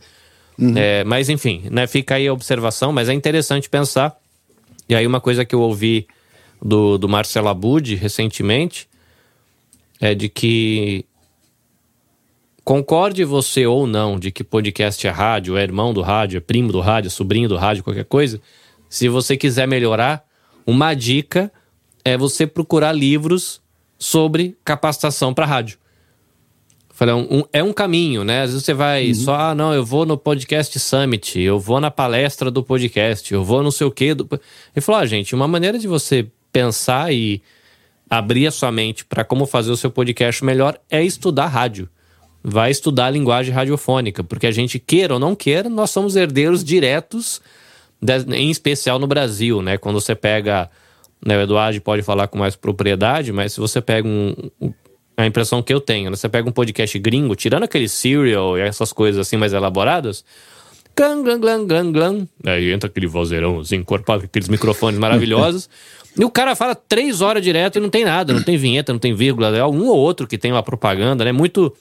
[0.78, 1.86] É, mas enfim, né?
[1.86, 4.16] Fica aí a observação, mas é interessante pensar.
[4.88, 6.08] E aí uma coisa que eu ouvi
[6.62, 8.88] do, do Marcelo Abud recentemente
[10.00, 11.06] é de que
[12.64, 16.72] concorde você ou não de que podcast é rádio, é irmão do rádio, é primo
[16.72, 18.42] do rádio, é sobrinho do rádio, qualquer coisa.
[18.90, 20.26] Se você quiser melhorar,
[20.66, 21.52] uma dica
[22.04, 23.62] é você procurar livros
[23.98, 25.78] sobre capacitação para rádio.
[26.96, 28.44] Falei, é um, é um caminho, né?
[28.44, 31.92] Às vezes você vai só, ah, não, eu vou no podcast Summit, eu vou na
[31.92, 34.14] palestra do podcast, eu vou não sei o quê.
[34.14, 34.26] Do...
[34.74, 36.26] Ele falou, ah, gente, uma maneira de você
[36.56, 37.42] pensar e
[38.10, 41.90] abrir a sua mente para como fazer o seu podcast melhor é estudar rádio.
[42.42, 46.64] Vai estudar a linguagem radiofônica, porque a gente queira ou não queira, nós somos herdeiros
[46.64, 47.42] diretos,
[48.02, 49.78] de- em especial no Brasil, né?
[49.78, 50.70] Quando você pega,
[51.26, 54.74] né, o Eduardo pode falar com mais propriedade, mas se você pega um, um-
[55.18, 56.16] a impressão que eu tenho, né?
[56.16, 60.24] Você pega um podcast gringo, tirando aquele serial e essas coisas assim mais elaboradas,
[60.98, 62.28] Glam, glam, glam, glam, glam.
[62.46, 65.70] Aí entra aquele vozeirão encorpado, aqueles microfones maravilhosos.
[66.18, 69.00] e o cara fala três horas direto e não tem nada, não tem vinheta, não
[69.00, 69.56] tem vírgula.
[69.56, 71.34] É um ou outro que tem uma propaganda, né?
[71.34, 71.76] Muito.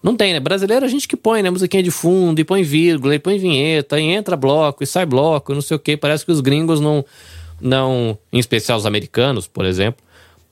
[0.00, 0.38] Não tem, né?
[0.38, 1.50] Brasileiro a gente que põe, né?
[1.50, 5.50] Musiquinha de fundo, e põe vírgula, e põe vinheta, e entra bloco, e sai bloco,
[5.50, 5.96] e não sei o quê.
[5.96, 7.04] Parece que os gringos não.
[7.60, 10.04] não em especial os americanos, por exemplo.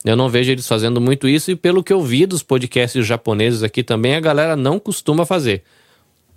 [0.03, 3.63] Eu não vejo eles fazendo muito isso, e pelo que eu vi dos podcasts japoneses
[3.63, 5.63] aqui também, a galera não costuma fazer.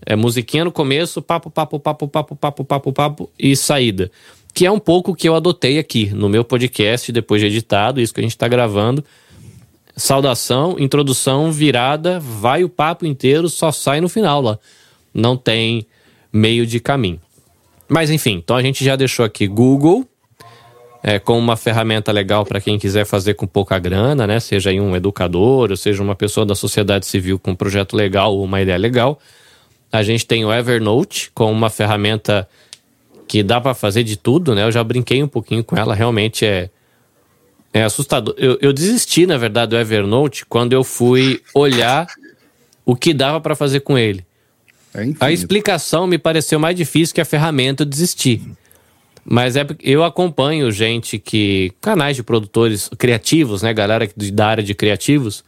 [0.05, 4.11] É musiquinha no começo, papo, papo, papo, papo, papo, papo, papo e saída.
[4.55, 8.15] Que é um pouco que eu adotei aqui no meu podcast, depois de editado, isso
[8.15, 9.05] que a gente está gravando.
[9.97, 14.59] Saudação, introdução, virada, vai o papo inteiro, só sai no final lá.
[15.13, 15.87] Não tem
[16.33, 17.21] meio de caminho.
[17.89, 20.07] Mas enfim, então a gente já deixou aqui Google
[21.03, 24.41] é, como uma ferramenta legal para quem quiser fazer com pouca grana, né?
[24.41, 28.35] Seja aí um educador, ou seja uma pessoa da sociedade civil com um projeto legal
[28.35, 29.19] ou uma ideia legal.
[29.91, 32.49] A gente tem o Evernote como uma ferramenta
[33.27, 34.65] que dá para fazer de tudo, né?
[34.65, 36.71] Eu já brinquei um pouquinho com ela, realmente é
[37.73, 38.35] é assustador.
[38.39, 42.07] Eu, eu desisti, na verdade, do Evernote quando eu fui olhar
[42.85, 44.25] o que dava para fazer com ele.
[44.95, 48.41] É A explicação me pareceu mais difícil que a ferramenta, eu desisti.
[49.25, 51.73] Mas é porque eu acompanho gente que.
[51.81, 53.75] canais de produtores criativos, né?
[53.75, 55.45] Galera da área de criativos.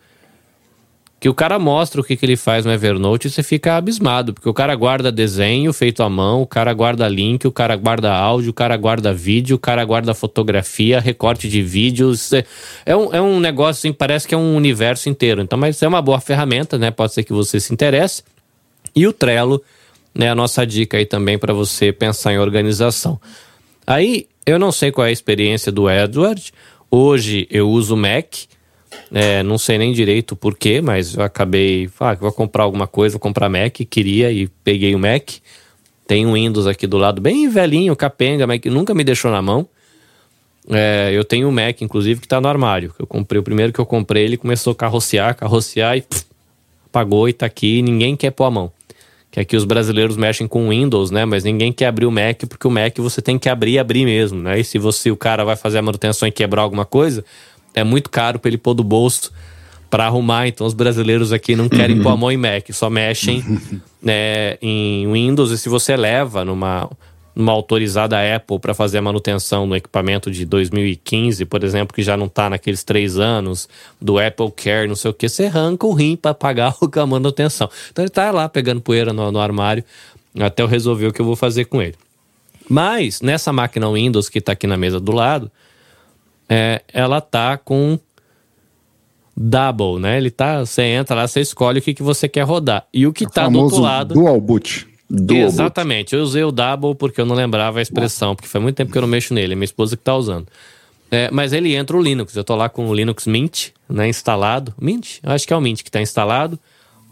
[1.21, 4.33] Que o cara mostra o que, que ele faz no Evernote e você fica abismado.
[4.33, 8.11] Porque o cara guarda desenho feito à mão, o cara guarda link, o cara guarda
[8.11, 12.33] áudio, o cara guarda vídeo, o cara guarda fotografia, recorte de vídeos.
[12.33, 12.45] É-
[12.87, 15.43] É um, é um negócio assim, parece que é um universo inteiro.
[15.43, 16.91] Então, mas é uma boa ferramenta, né?
[16.91, 18.23] Pode ser que você se interesse.
[18.97, 19.63] E o Trello,
[20.15, 23.21] né, a nossa dica aí também para você pensar em organização.
[23.87, 26.51] Aí, eu não sei qual é a experiência do Edward.
[26.91, 28.27] Hoje eu uso o Mac.
[29.13, 31.91] É, não sei nem direito por quê, mas eu acabei.
[31.99, 33.75] Ah, vou comprar alguma coisa, vou comprar Mac.
[33.89, 35.31] Queria e peguei o Mac.
[36.07, 39.41] Tem um Windows aqui do lado, bem velhinho, capenga, mas que nunca me deixou na
[39.41, 39.69] mão.
[40.69, 42.93] É, eu tenho um Mac, inclusive, que tá no armário.
[42.99, 46.25] Eu comprei o primeiro que eu comprei, ele começou a carrocear, carrocear e pff,
[46.87, 47.79] apagou e tá aqui.
[47.79, 48.73] E ninguém quer pôr a mão.
[49.31, 51.25] Que aqui os brasileiros mexem com Windows, né?
[51.25, 54.05] Mas ninguém quer abrir o Mac, porque o Mac você tem que abrir e abrir
[54.05, 54.59] mesmo, né?
[54.59, 57.25] E se você, o cara vai fazer a manutenção e quebrar alguma coisa,
[57.75, 59.33] é muito caro para ele pôr do bolso
[59.91, 60.47] para arrumar.
[60.47, 63.45] Então os brasileiros aqui não querem pôr a mão em Mac, só mexem
[64.01, 65.51] né, em Windows.
[65.51, 66.89] E se você leva numa,
[67.35, 72.17] numa autorizada Apple para fazer a manutenção no equipamento de 2015, por exemplo, que já
[72.17, 73.69] não está naqueles três anos
[74.01, 77.69] do Apple Care, não sei o que, você arranca o rim para pagar a manutenção.
[77.91, 79.85] Então ele tá lá pegando poeira no, no armário
[80.39, 81.97] até eu resolver o que eu vou fazer com ele.
[82.69, 85.51] Mas nessa máquina Windows que está aqui na mesa do lado,
[86.51, 87.97] é, ela tá com
[89.37, 90.19] double, né?
[90.19, 92.87] Ele tá, você entra lá, você escolhe o que, que você quer rodar.
[92.93, 94.15] E o que está do outro lado.
[94.15, 94.89] Dual boot.
[95.09, 96.11] Dual Exatamente.
[96.11, 96.15] Boot.
[96.17, 98.99] Eu usei o double porque eu não lembrava a expressão, porque faz muito tempo que
[98.99, 99.55] eu não mexo nele.
[99.55, 100.49] Minha esposa que tá usando.
[101.09, 102.35] É, mas ele entra o Linux.
[102.35, 104.75] Eu tô lá com o Linux Mint, né, instalado.
[104.81, 105.19] Mint?
[105.23, 106.59] Eu acho que é o Mint que está instalado.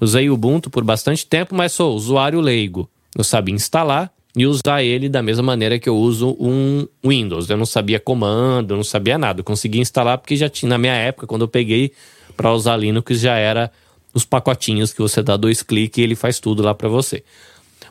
[0.01, 2.89] Usei o Ubuntu por bastante tempo, mas sou usuário leigo.
[3.16, 7.51] Eu sabia instalar e usar ele da mesma maneira que eu uso um Windows.
[7.51, 9.41] Eu não sabia comando, não sabia nada.
[9.41, 11.93] Eu consegui instalar porque já tinha, na minha época, quando eu peguei
[12.36, 13.70] para usar Linux, já era
[14.14, 17.24] os pacotinhos que você dá dois cliques e ele faz tudo lá para você.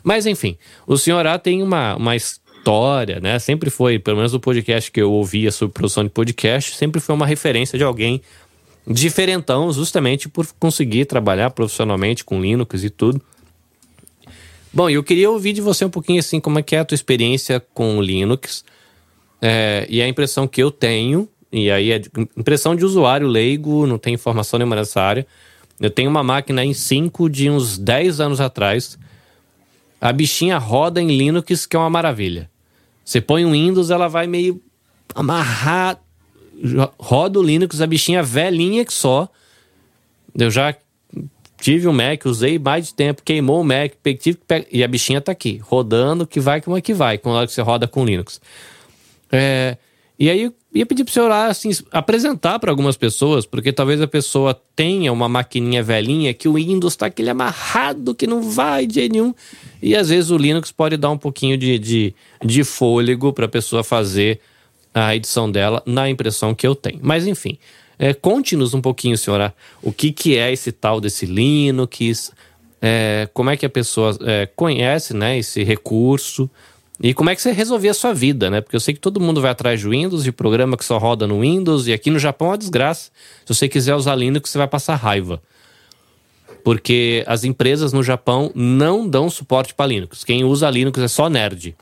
[0.02, 3.38] Mas enfim, o senhor A tem uma, uma história, né?
[3.38, 7.14] Sempre foi, pelo menos o podcast que eu ouvia sobre produção de podcast, sempre foi
[7.14, 8.22] uma referência de alguém
[8.86, 13.20] diferentão, justamente por conseguir trabalhar profissionalmente com Linux e tudo.
[14.72, 16.94] Bom, eu queria ouvir de você um pouquinho assim, como é que é a tua
[16.94, 18.64] experiência com Linux
[19.40, 22.02] é, e a impressão que eu tenho, e aí é
[22.36, 25.26] impressão de usuário leigo, não tem informação nenhuma nessa área.
[25.80, 28.98] Eu tenho uma máquina em 5 de uns 10 anos atrás.
[30.00, 32.50] A bichinha roda em Linux, que é uma maravilha.
[33.04, 34.60] Você põe um Windows, ela vai meio
[35.14, 35.98] amarrar.
[36.98, 39.28] Roda o Linux, a bichinha velhinha que só.
[40.36, 40.74] Eu já
[41.60, 44.38] tive um Mac, usei mais de tempo, queimou o Mac, tive
[44.70, 47.86] e a bichinha tá aqui, rodando, que vai como é que vai, quando você roda
[47.86, 48.40] com Linux.
[49.30, 49.76] É,
[50.18, 54.00] e aí eu ia pedir para o senhor assim, apresentar para algumas pessoas, porque talvez
[54.00, 58.86] a pessoa tenha uma maquininha velhinha que o Windows está aquele amarrado que não vai
[58.86, 59.34] de jeito nenhum.
[59.80, 63.48] E às vezes o Linux pode dar um pouquinho de, de, de fôlego para a
[63.48, 64.40] pessoa fazer
[64.92, 66.98] a edição dela na impressão que eu tenho.
[67.02, 67.56] Mas enfim,
[67.98, 72.32] é, Conte-nos um pouquinho, senhora, o que, que é esse tal desse Linux,
[72.80, 76.48] é, como é que a pessoa é, conhece né, esse recurso
[77.00, 78.60] e como é que você resolvia a sua vida, né?
[78.60, 81.28] Porque eu sei que todo mundo vai atrás de Windows, de programa que só roda
[81.28, 83.10] no Windows, e aqui no Japão é uma desgraça.
[83.46, 85.40] Se você quiser usar Linux, você vai passar raiva.
[86.64, 90.24] Porque as empresas no Japão não dão suporte para Linux.
[90.24, 91.76] Quem usa Linux é só nerd.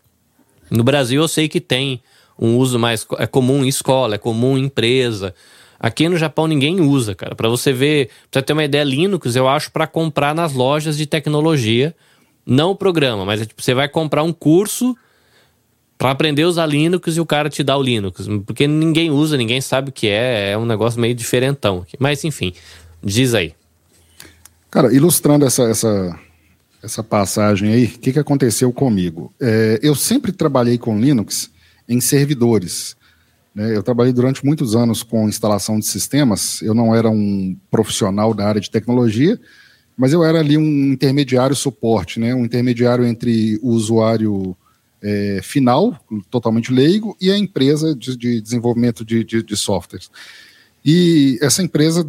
[0.70, 2.02] No Brasil eu sei que tem
[2.38, 5.34] um uso mais é comum em escola, é comum em empresa.
[5.78, 7.34] Aqui no Japão ninguém usa, cara.
[7.34, 10.96] Para você ver, pra você ter uma ideia, Linux eu acho para comprar nas lojas
[10.96, 11.94] de tecnologia,
[12.44, 14.96] não o programa, mas é tipo, você vai comprar um curso
[15.98, 19.36] para aprender a usar Linux e o cara te dá o Linux, porque ninguém usa,
[19.36, 21.86] ninguém sabe o que é, é um negócio meio diferentão.
[21.98, 22.52] Mas enfim,
[23.02, 23.54] diz aí.
[24.70, 26.18] Cara, ilustrando essa, essa,
[26.82, 29.32] essa passagem aí, o que, que aconteceu comigo?
[29.40, 31.50] É, eu sempre trabalhei com Linux
[31.88, 32.95] em servidores.
[33.56, 33.74] Né?
[33.74, 36.60] Eu trabalhei durante muitos anos com instalação de sistemas.
[36.60, 39.40] Eu não era um profissional da área de tecnologia,
[39.96, 42.34] mas eu era ali um intermediário suporte, né?
[42.34, 44.54] um intermediário entre o usuário
[45.02, 45.98] é, final,
[46.30, 50.10] totalmente leigo, e a empresa de, de desenvolvimento de, de, de softwares.
[50.84, 52.06] E essa empresa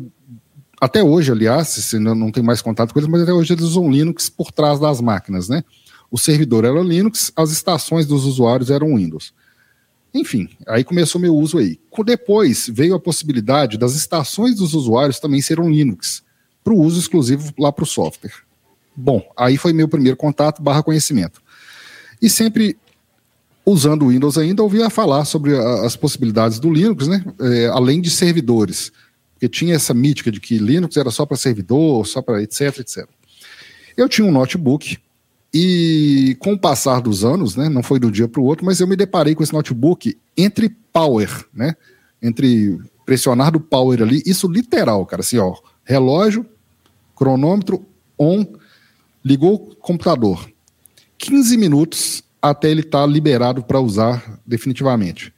[0.79, 3.89] até hoje, aliás, não, não tem mais contato com eles, mas até hoje eles usam
[3.89, 5.63] Linux por trás das máquinas, né?
[6.11, 9.33] O servidor era Linux, as estações dos usuários eram Windows.
[10.17, 11.79] Enfim, aí começou meu uso aí.
[12.05, 16.23] Depois veio a possibilidade das estações dos usuários também serem Linux,
[16.63, 18.33] para o uso exclusivo lá para o software.
[18.95, 21.41] Bom, aí foi meu primeiro contato barra conhecimento.
[22.21, 22.77] E sempre
[23.65, 27.23] usando o Windows ainda, ouvia falar sobre a, as possibilidades do Linux, né?
[27.39, 28.91] É, além de servidores.
[29.33, 33.07] Porque tinha essa mítica de que Linux era só para servidor, só para etc, etc.
[33.95, 34.97] Eu tinha um notebook
[35.53, 38.79] e com o passar dos anos, né, não foi um dia para o outro, mas
[38.79, 41.75] eu me deparei com esse notebook entre power, né,
[42.21, 46.45] entre pressionar do power ali, isso literal, cara, assim, ó, relógio,
[47.15, 47.85] cronômetro,
[48.19, 48.45] on,
[49.23, 50.45] ligou o computador.
[51.17, 55.33] 15 minutos até ele estar tá liberado para usar definitivamente.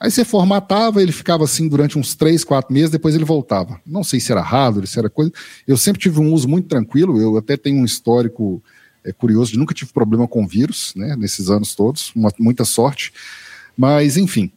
[0.00, 3.80] Aí você formatava, ele ficava assim durante uns 3, 4 meses, depois ele voltava.
[3.84, 5.32] Não sei se era hardware, se era coisa.
[5.66, 8.62] Eu sempre tive um uso muito tranquilo, eu até tenho um histórico
[9.04, 13.12] é curioso, nunca tive problema com vírus, né, nesses anos todos, uma, muita sorte.
[13.76, 14.50] Mas, enfim.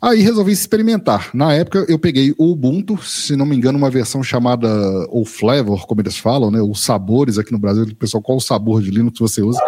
[0.00, 1.30] Aí resolvi experimentar.
[1.32, 4.68] Na época eu peguei o Ubuntu, se não me engano, uma versão chamada
[5.10, 8.82] o Flavor, como eles falam, né, os sabores aqui no Brasil, pessoal, qual o sabor
[8.82, 9.60] de Linux você usa?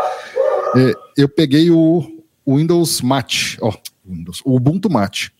[0.76, 2.14] É, eu peguei o,
[2.46, 3.72] Windows Mate, ó,
[4.06, 5.32] Windows, o Ubuntu Mate.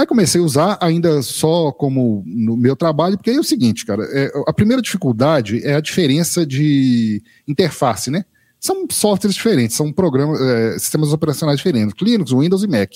[0.00, 4.02] Aí comecei a usar ainda só como no meu trabalho, porque é o seguinte, cara,
[4.04, 8.24] é, a primeira dificuldade é a diferença de interface, né?
[8.58, 12.92] São softwares diferentes, são programas, é, sistemas operacionais diferentes, Linux, Windows e Mac.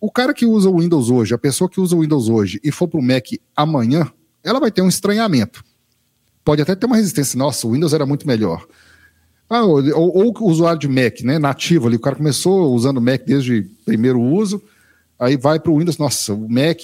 [0.00, 2.72] O cara que usa o Windows hoje, a pessoa que usa o Windows hoje e
[2.72, 4.10] for para o Mac amanhã,
[4.42, 5.62] ela vai ter um estranhamento.
[6.44, 8.66] Pode até ter uma resistência, nossa, o Windows era muito melhor.
[9.48, 11.38] Ah, ou, ou, o usuário de Mac, né?
[11.38, 14.60] Nativo ali, o cara começou usando Mac desde primeiro uso,
[15.18, 15.98] aí vai para o Windows.
[15.98, 16.80] Nossa, o Mac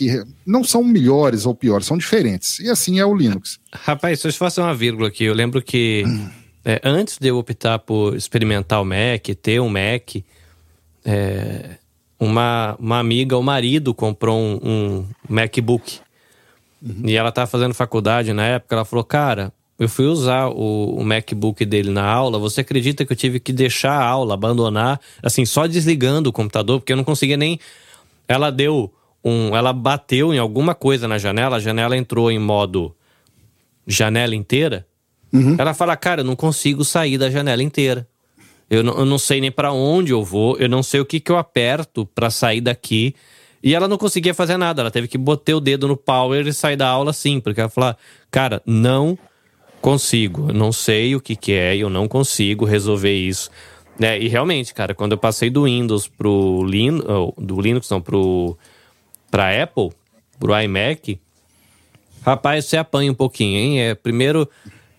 [0.46, 2.58] não são melhores ou piores, são diferentes.
[2.60, 3.58] E assim é o Linux.
[3.72, 6.04] Rapaz, se eu fazer uma vírgula aqui, eu lembro que
[6.64, 10.16] é, antes de eu optar por experimentar o Mac, ter um Mac,
[11.04, 11.76] é,
[12.18, 15.98] uma, uma amiga, o marido, comprou um, um MacBook.
[16.80, 17.02] Uhum.
[17.04, 21.04] E ela estava fazendo faculdade na época, ela falou, cara, eu fui usar o, o,
[21.04, 25.44] MacBook dele na aula, você acredita que eu tive que deixar a aula, abandonar, assim,
[25.44, 27.58] só desligando o computador, porque eu não conseguia nem.
[28.32, 28.92] Ela deu
[29.24, 29.54] um.
[29.54, 32.94] Ela bateu em alguma coisa na janela, a janela entrou em modo
[33.86, 34.86] janela inteira.
[35.32, 35.56] Uhum.
[35.58, 38.06] Ela fala, cara, eu não consigo sair da janela inteira.
[38.68, 41.20] Eu não, eu não sei nem para onde eu vou, eu não sei o que,
[41.20, 43.14] que eu aperto para sair daqui.
[43.62, 46.52] E ela não conseguia fazer nada, ela teve que botar o dedo no power e
[46.52, 47.94] sair da aula assim, porque ela falou,
[48.30, 49.16] cara, não
[49.80, 53.50] consigo, eu não sei o que, que é, eu não consigo resolver isso.
[54.00, 57.04] É, e realmente, cara, quando eu passei do Windows pro Linux,
[57.38, 58.56] do Linux não, pro
[59.30, 59.90] pra Apple,
[60.38, 61.18] pro iMac,
[62.22, 63.80] rapaz, você apanha um pouquinho, hein?
[63.80, 64.48] É, primeiro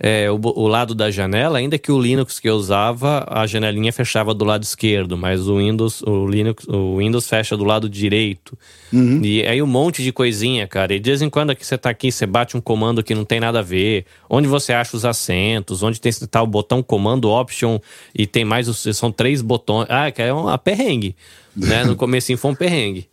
[0.06, 3.93] é, o, o, lado da janela, ainda que o Linux que eu usava, a janelinha
[3.93, 8.60] fechava do lado esquerdo, mas o Windows, o Linux, o Windows fecha do lado direito.
[8.91, 9.22] Uhum.
[9.24, 10.93] E aí um monte de coisinha, cara.
[10.93, 13.24] E de vez em quando que você tá aqui, você bate um comando que não
[13.24, 14.06] tem nada a ver.
[14.30, 17.80] Onde você acha os assentos, onde tem tá o botão comando option
[18.14, 19.88] e tem mais são três botões.
[19.89, 21.16] Ah, que é uma perrengue,
[21.56, 21.86] né?
[21.86, 23.08] No começo foi um perrengue.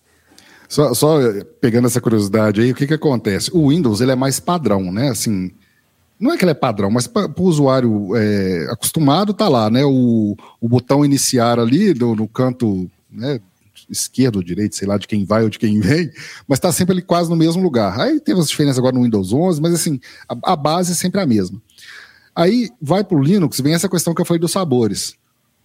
[0.68, 1.18] Só, só,
[1.61, 3.49] pegando essa curiosidade aí, o que que acontece?
[3.53, 5.09] O Windows ele é mais padrão, né?
[5.11, 5.53] Assim,
[6.21, 9.85] não é que ele é padrão, mas para o usuário é, acostumado, tá lá, né?
[9.85, 13.41] O, o botão iniciar ali do, no canto né,
[13.89, 16.11] esquerdo ou direito, sei lá, de quem vai ou de quem vem,
[16.47, 17.99] mas está sempre ali quase no mesmo lugar.
[17.99, 19.99] Aí teve as diferenças agora no Windows 11, mas assim,
[20.29, 21.61] a, a base é sempre a mesma.
[22.37, 25.14] Aí vai para o Linux, vem essa questão que eu falei dos sabores.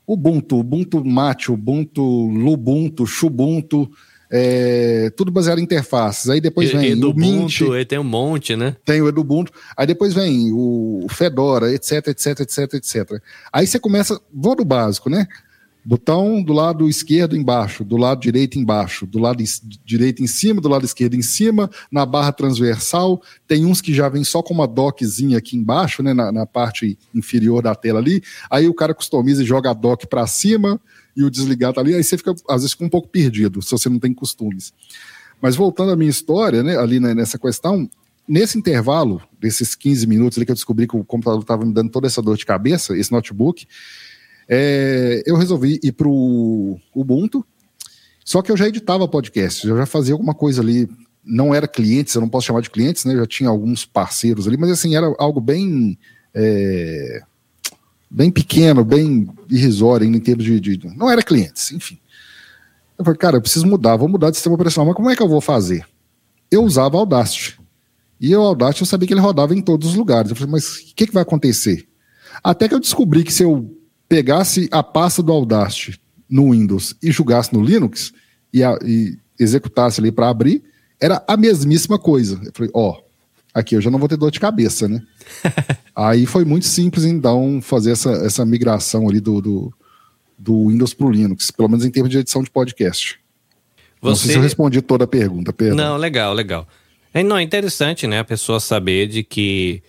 [0.08, 3.92] Ubuntu, Ubuntu Mate, Ubuntu Lubuntu, Xubuntu,
[4.38, 6.30] é, tudo baseado em interfaces.
[6.30, 7.74] Aí depois vem Edubuntu, o Mint.
[7.74, 8.76] Aí tem um monte, né?
[8.84, 9.50] Tem o Edubuntu.
[9.78, 13.22] Aí depois vem o Fedora, etc, etc, etc, etc.
[13.52, 15.26] Aí você começa, vou do básico, né?
[15.86, 19.44] Botão do lado esquerdo embaixo, do lado direito embaixo, do lado
[19.86, 23.22] direito em cima, do lado esquerdo em cima, na barra transversal.
[23.48, 26.98] Tem uns que já vem só com uma dockzinha aqui embaixo, né, na, na parte
[27.14, 28.24] inferior da tela ali.
[28.50, 30.82] Aí o cara customiza e joga a dock para cima
[31.16, 33.70] e o desligar tá ali, aí você fica, às vezes, fica um pouco perdido, se
[33.70, 34.74] você não tem costumes.
[35.40, 37.88] Mas voltando à minha história, né, ali nessa questão,
[38.28, 41.92] nesse intervalo desses 15 minutos ali que eu descobri que o computador estava me dando
[41.92, 43.68] toda essa dor de cabeça, esse notebook,
[44.48, 47.46] é, eu resolvi ir para o Ubuntu,
[48.24, 50.90] só que eu já editava podcast, eu já fazia alguma coisa ali,
[51.24, 54.48] não era clientes, eu não posso chamar de clientes, né, eu já tinha alguns parceiros
[54.48, 55.98] ali, mas assim, era algo bem...
[56.34, 57.22] É,
[58.16, 62.00] bem pequeno, bem irrisório em termos de, de, Não era clientes, enfim.
[62.98, 65.22] Eu falei, cara, eu preciso mudar, vou mudar de sistema operacional, mas como é que
[65.22, 65.86] eu vou fazer?
[66.50, 67.60] Eu usava Audacity.
[68.20, 70.30] E o Audacity eu sabia que ele rodava em todos os lugares.
[70.30, 71.86] Eu falei, mas o que, que vai acontecer?
[72.42, 73.70] Até que eu descobri que se eu
[74.08, 76.00] pegasse a pasta do Audacity
[76.30, 78.14] no Windows e jogasse no Linux
[78.54, 80.64] e, a, e executasse ali para abrir,
[81.00, 82.40] era a mesmíssima coisa.
[82.44, 83.04] Eu falei, ó, oh,
[83.54, 85.02] aqui eu já não vou ter dor de cabeça, né?
[85.96, 89.74] Aí foi muito simples, então, fazer essa, essa migração ali do, do,
[90.38, 93.20] do Windows para o Linux, pelo menos em termos de edição de podcast.
[94.02, 94.10] Você...
[94.10, 95.76] Não sei se eu respondi toda a pergunta, Pedro.
[95.76, 96.68] Não, legal, legal.
[97.14, 99.82] É, não, é interessante, né, a pessoa saber de que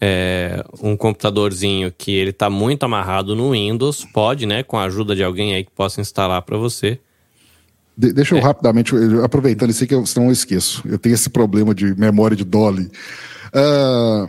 [0.00, 5.14] é, um computadorzinho que ele está muito amarrado no Windows pode, né, com a ajuda
[5.14, 6.98] de alguém aí que possa instalar para você.
[7.96, 8.42] De, deixa eu é.
[8.42, 8.94] rapidamente,
[9.24, 10.82] aproveitando isso aí que eu, senão eu esqueço.
[10.86, 12.90] Eu tenho esse problema de memória de Dolly.
[13.52, 14.28] Uh,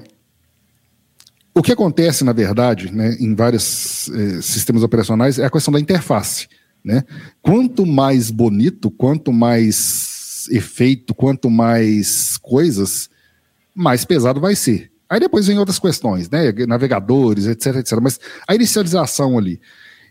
[1.54, 5.80] o que acontece, na verdade, né, em vários eh, sistemas operacionais é a questão da
[5.80, 6.48] interface.
[6.84, 7.04] Né?
[7.42, 13.10] Quanto mais bonito, quanto mais efeito, quanto mais coisas,
[13.76, 14.90] mais pesado vai ser.
[15.10, 16.52] Aí depois vem outras questões, né?
[16.68, 18.00] Navegadores, etc, etc.
[18.02, 19.60] Mas a inicialização ali.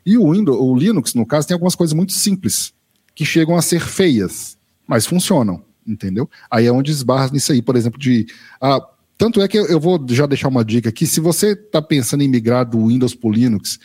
[0.05, 2.73] E o Windows, o Linux, no caso, tem algumas coisas muito simples
[3.15, 6.29] que chegam a ser feias, mas funcionam, entendeu?
[6.51, 8.27] Aí é onde esbarra nisso aí, por exemplo, de
[8.61, 8.81] ah,
[9.17, 11.07] tanto é que eu vou já deixar uma dica aqui.
[11.07, 13.79] Se você está pensando em migrar do Windows para o Linux,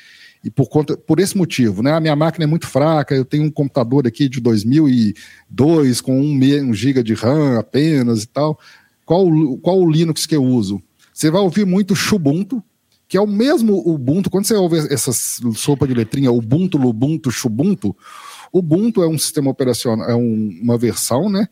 [0.43, 1.93] e por, conta, por esse motivo, né?
[1.93, 6.69] A minha máquina é muito fraca, eu tenho um computador aqui de 2002 com 1
[6.69, 8.59] um GB de RAM apenas e tal.
[9.05, 9.25] Qual,
[9.59, 10.81] qual o Linux que eu uso?
[11.13, 12.63] Você vai ouvir muito Xubuntu,
[13.07, 14.29] que é o mesmo Ubuntu.
[14.29, 17.95] Quando você ouve essa sopa de letrinha, Ubuntu, Lubuntu, Xubuntu,
[18.51, 21.47] Ubuntu é um sistema operacional, é um, uma versão, né?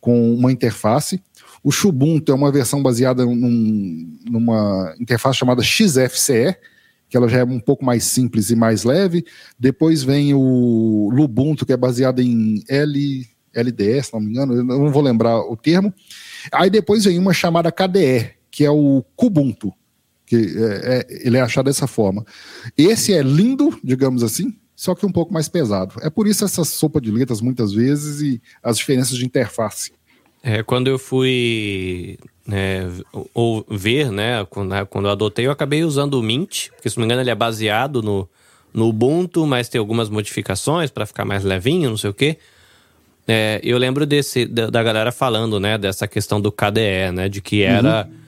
[0.00, 1.20] Com uma interface
[1.64, 6.54] o Xubuntu é uma versão baseada num, numa interface chamada XFCE,
[7.08, 9.24] que ela já é um pouco mais simples e mais leve.
[9.58, 14.62] Depois vem o Lubuntu, que é baseado em L, LDS, se não me engano, eu
[14.62, 15.92] não vou lembrar o termo.
[16.52, 19.72] Aí depois vem uma chamada KDE, que é o Kubuntu,
[20.24, 22.24] que é, é, ele é achado dessa forma.
[22.78, 25.96] Esse é lindo, digamos assim, só que um pouco mais pesado.
[26.02, 29.92] É por isso essa sopa de letras muitas vezes e as diferenças de interface.
[30.40, 32.88] É, quando eu fui né,
[33.34, 36.96] ou ver, né, quando, né, quando eu adotei, eu acabei usando o Mint, porque se
[36.96, 38.28] não me engano ele é baseado no,
[38.72, 42.38] no Ubuntu, mas tem algumas modificações para ficar mais levinho, não sei o quê.
[43.26, 47.40] É, eu lembro desse, da, da, galera falando, né, dessa questão do KDE, né, de
[47.40, 48.06] que era...
[48.08, 48.23] Uhum.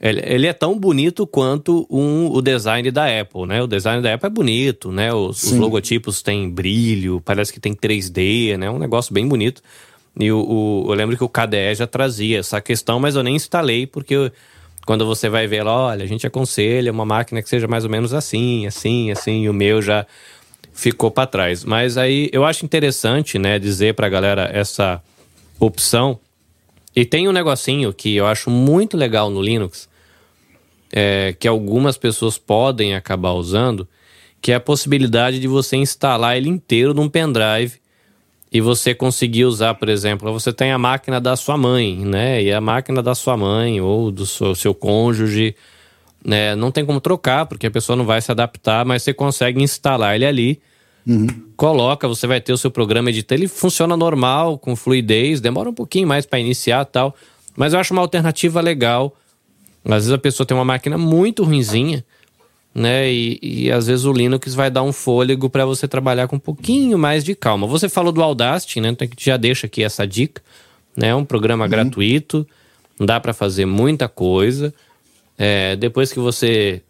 [0.00, 3.62] Ele, ele, é tão bonito quanto um, o design da Apple, né?
[3.62, 5.12] O design da Apple é bonito, né?
[5.12, 8.70] Os, os logotipos têm brilho, parece que tem 3D, né?
[8.70, 9.60] Um negócio bem bonito.
[10.18, 13.36] E o, o, eu lembro que o KDE já trazia essa questão, mas eu nem
[13.36, 14.32] instalei, porque
[14.86, 17.90] quando você vai ver lá, olha, a gente aconselha uma máquina que seja mais ou
[17.90, 20.06] menos assim, assim, assim, e o meu já
[20.72, 21.62] ficou para trás.
[21.62, 25.02] Mas aí eu acho interessante, né, dizer para a galera essa
[25.58, 26.18] opção.
[26.96, 29.89] E tem um negocinho que eu acho muito legal no Linux,
[30.92, 33.86] é, que algumas pessoas podem acabar usando,
[34.40, 37.80] que é a possibilidade de você instalar ele inteiro num pendrive
[38.52, 42.42] e você conseguir usar, por exemplo, você tem a máquina da sua mãe, né?
[42.42, 45.54] E a máquina da sua mãe ou do seu, seu cônjuge,
[46.24, 46.56] né?
[46.56, 50.16] Não tem como trocar, porque a pessoa não vai se adaptar, mas você consegue instalar
[50.16, 50.60] ele ali.
[51.06, 51.28] Uhum.
[51.56, 53.36] Coloca, você vai ter o seu programa editar.
[53.36, 57.14] Ele funciona normal, com fluidez, demora um pouquinho mais para iniciar tal.
[57.56, 59.16] Mas eu acho uma alternativa legal.
[59.84, 62.04] Às vezes a pessoa tem uma máquina muito ruinzinha
[62.74, 63.10] né?
[63.12, 66.40] E, e às vezes o Linux vai dar um fôlego para você trabalhar com um
[66.40, 67.66] pouquinho mais de calma.
[67.66, 68.90] Você falou do Audacity, né?
[68.90, 70.42] Então a gente já deixa aqui essa dica,
[70.96, 71.08] né?
[71.08, 71.70] É um programa uhum.
[71.70, 72.46] gratuito,
[72.98, 74.72] dá para fazer muita coisa.
[75.36, 76.82] É, depois que você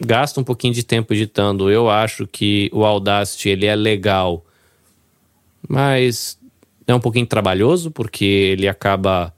[0.00, 4.44] gasta um pouquinho de tempo editando, eu acho que o Audacity ele é legal,
[5.68, 6.38] mas
[6.86, 9.32] é um pouquinho trabalhoso porque ele acaba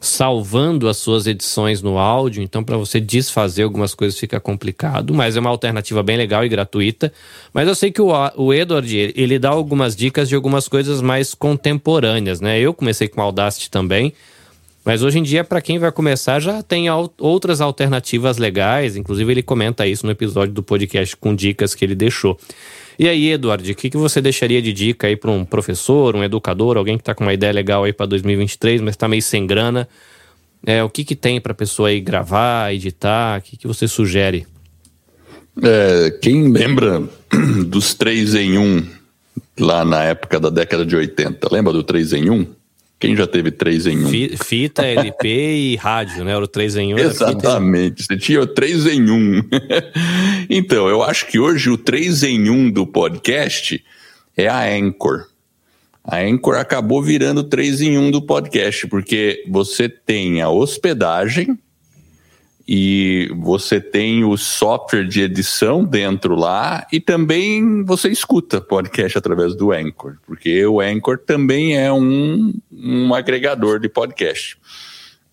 [0.00, 5.36] salvando as suas edições no áudio, então para você desfazer algumas coisas fica complicado, mas
[5.36, 7.12] é uma alternativa bem legal e gratuita.
[7.52, 11.34] Mas eu sei que o, o Edward, ele dá algumas dicas de algumas coisas mais
[11.34, 12.58] contemporâneas, né?
[12.58, 14.14] Eu comecei com Audacity também,
[14.82, 16.86] mas hoje em dia para quem vai começar já tem
[17.18, 21.94] outras alternativas legais, inclusive ele comenta isso no episódio do podcast com dicas que ele
[21.94, 22.38] deixou.
[23.00, 26.22] E aí, Eduardo, o que, que você deixaria de dica aí para um professor, um
[26.22, 29.46] educador, alguém que está com uma ideia legal aí para 2023, mas está meio sem
[29.46, 29.88] grana?
[30.66, 33.38] É, o que, que tem para a pessoa aí gravar, editar?
[33.38, 34.46] O que, que você sugere?
[35.62, 37.02] É, quem lembra
[37.68, 38.86] dos 3 em 1
[39.60, 41.48] lá na época da década de 80?
[41.50, 42.46] Lembra do 3 em 1?
[43.00, 44.36] Quem já teve 3 em 1?
[44.44, 46.32] Fita, LP e rádio, né?
[46.32, 46.98] Era o 3 em 1.
[46.98, 48.04] Exatamente.
[48.04, 49.42] Você tinha o 3 em 1.
[50.50, 53.82] então, eu acho que hoje o 3 em 1 do podcast
[54.36, 55.26] é a Anchor.
[56.04, 61.58] A Anchor acabou virando 3 em 1 do podcast, porque você tem a hospedagem,
[62.72, 69.56] e você tem o software de edição dentro lá e também você escuta podcast através
[69.56, 74.56] do Anchor, porque o Anchor também é um, um agregador de podcast.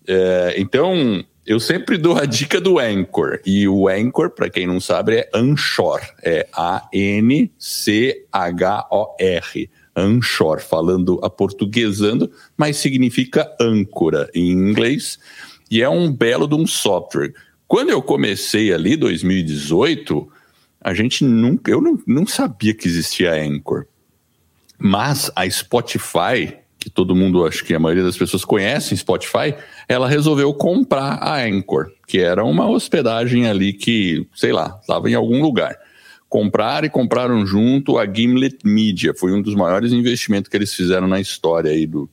[0.04, 4.80] É, então, eu sempre dou a dica do Anchor, e o Anchor, para quem não
[4.80, 7.60] sabe, é Anchor, é A-N-C-H-O-R.
[9.98, 15.18] Anchor, falando a portuguesando, mas significa âncora em inglês
[15.70, 17.32] e é um belo de um software.
[17.66, 20.26] Quando eu comecei ali, 2018,
[20.80, 23.86] a gente nunca, eu não, não sabia que existia Anchor.
[24.78, 29.54] Mas a Spotify, que todo mundo, acho que a maioria das pessoas conhecem Spotify,
[29.88, 35.14] ela resolveu comprar a Anchor, que era uma hospedagem ali que, sei lá, estava em
[35.14, 35.76] algum lugar.
[36.28, 41.08] Compraram e compraram junto a Gimlet Media, foi um dos maiores investimentos que eles fizeram
[41.08, 42.08] na história aí do,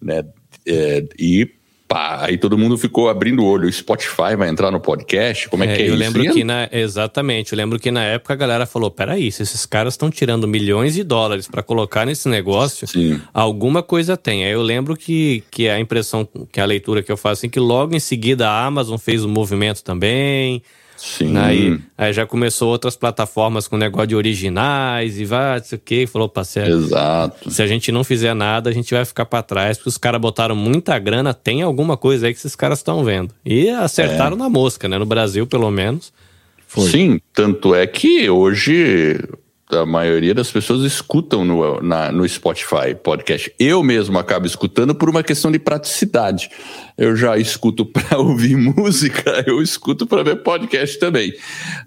[0.00, 0.22] né,
[0.66, 1.50] é, e
[1.94, 3.68] aí todo mundo ficou abrindo o olho.
[3.68, 5.48] O Spotify vai entrar no podcast?
[5.48, 5.96] Como é, é que é eu isso?
[5.96, 9.64] Lembro que na, exatamente, eu lembro que na época a galera falou: peraí, se esses
[9.64, 13.20] caras estão tirando milhões de dólares para colocar nesse negócio, Sim.
[13.32, 14.44] alguma coisa tem.
[14.44, 17.60] Aí eu lembro que, que a impressão, que a leitura que eu faço, assim, que
[17.60, 20.62] logo em seguida a Amazon fez o um movimento também.
[21.04, 21.36] Sim.
[21.36, 25.80] Aí, aí já começou outras plataformas com negócio de originais e vai, não sei o
[25.80, 26.78] que, falou, parceiro.
[26.78, 27.50] Exato.
[27.50, 30.18] Se a gente não fizer nada, a gente vai ficar para trás, porque os caras
[30.18, 33.34] botaram muita grana, tem alguma coisa aí que esses caras estão vendo.
[33.44, 34.38] E acertaram é.
[34.38, 34.96] na mosca, né?
[34.96, 36.10] No Brasil, pelo menos.
[36.66, 36.88] Foi.
[36.88, 39.20] Sim, tanto é que hoje
[39.70, 43.52] a maioria das pessoas escutam no, na, no Spotify podcast.
[43.58, 46.50] Eu mesmo acabo escutando por uma questão de praticidade.
[46.96, 51.32] Eu já escuto para ouvir música, eu escuto para ver podcast também.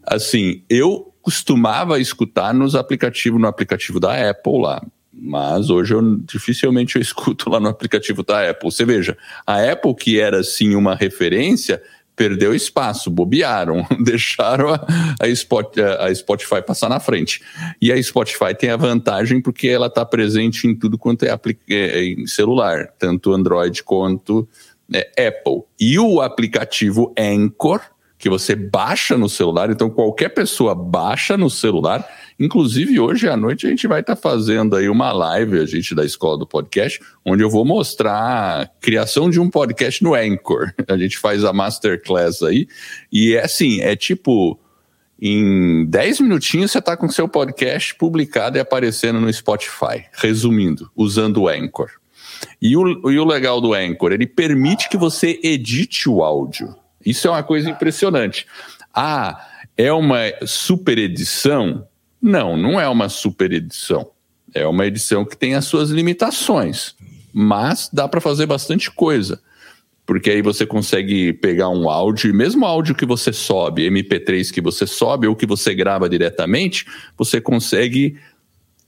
[0.04, 4.82] Assim, eu costumava escutar nos aplicativos, no aplicativo da Apple lá.
[5.20, 8.72] Mas hoje eu dificilmente eu escuto lá no aplicativo da Apple.
[8.72, 11.82] Você veja, a Apple, que era assim uma referência,
[12.18, 14.86] perdeu espaço, bobearam, deixaram a,
[15.22, 17.42] a, Spot, a, Spotify passar na frente.
[17.80, 21.40] E a Spotify tem a vantagem porque ela está presente em tudo quanto é,
[21.70, 24.50] é, em celular, tanto Android quanto
[24.92, 25.62] é, Apple.
[25.80, 27.82] E o aplicativo Anchor,
[28.18, 32.08] que você baixa no celular, então qualquer pessoa baixa no celular
[32.40, 35.96] Inclusive, hoje à noite a gente vai estar tá fazendo aí uma live, a gente
[35.96, 40.72] da Escola do Podcast, onde eu vou mostrar a criação de um podcast no Anchor.
[40.88, 42.68] A gente faz a masterclass aí.
[43.12, 44.60] E é assim, é tipo.
[45.20, 50.06] Em 10 minutinhos você está com seu podcast publicado e aparecendo no Spotify.
[50.14, 51.90] Resumindo, usando o Anchor.
[52.62, 56.76] E o, e o legal do Anchor, ele permite que você edite o áudio.
[57.08, 58.46] Isso é uma coisa impressionante.
[58.94, 59.48] Ah,
[59.78, 61.88] é uma super edição?
[62.22, 64.12] Não, não é uma super edição.
[64.54, 66.96] É uma edição que tem as suas limitações,
[67.34, 69.40] mas dá para fazer bastante coisa.
[70.06, 74.62] Porque aí você consegue pegar um áudio, e mesmo áudio que você sobe, MP3 que
[74.62, 76.86] você sobe ou que você grava diretamente,
[77.18, 78.18] você consegue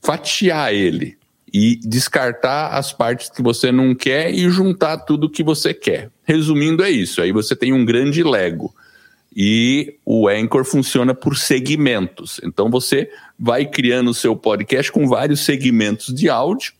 [0.02, 1.19] fatiar ele
[1.52, 6.10] e descartar as partes que você não quer e juntar tudo que você quer.
[6.24, 7.20] Resumindo, é isso.
[7.20, 8.74] Aí você tem um grande Lego.
[9.34, 12.40] E o Anchor funciona por segmentos.
[12.42, 16.72] Então você vai criando o seu podcast com vários segmentos de áudio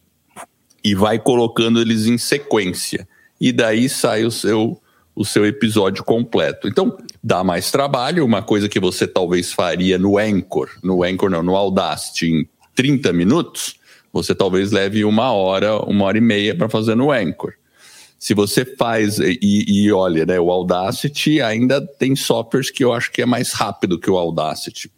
[0.83, 3.09] e vai colocando eles em sequência.
[3.41, 4.81] E daí sai o seu
[5.14, 6.66] o seu episódio completo.
[6.66, 11.43] Então, dá mais trabalho, uma coisa que você talvez faria no Anchor, no Anchor não,
[11.43, 13.75] no Audacity em 30 minutos,
[14.13, 17.53] você talvez leve uma hora, uma hora e meia para fazer no Anchor.
[18.19, 23.11] Se você faz, e, e, olha, né, o Audacity ainda tem softwares que eu acho
[23.11, 24.91] que é mais rápido que o Audacity.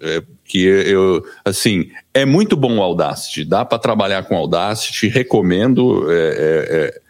[0.00, 6.08] É, que eu, assim, é muito bom o Audacity, dá para trabalhar com Audacity, recomendo.
[6.12, 7.00] É, é, é,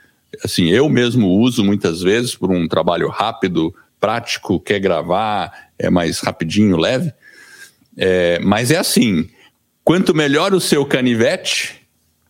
[0.43, 6.21] assim, eu mesmo uso muitas vezes por um trabalho rápido, prático, quer gravar, é mais
[6.21, 7.13] rapidinho, leve.
[7.99, 9.29] É, mas é assim,
[9.91, 11.81] quanto melhor o seu canivete,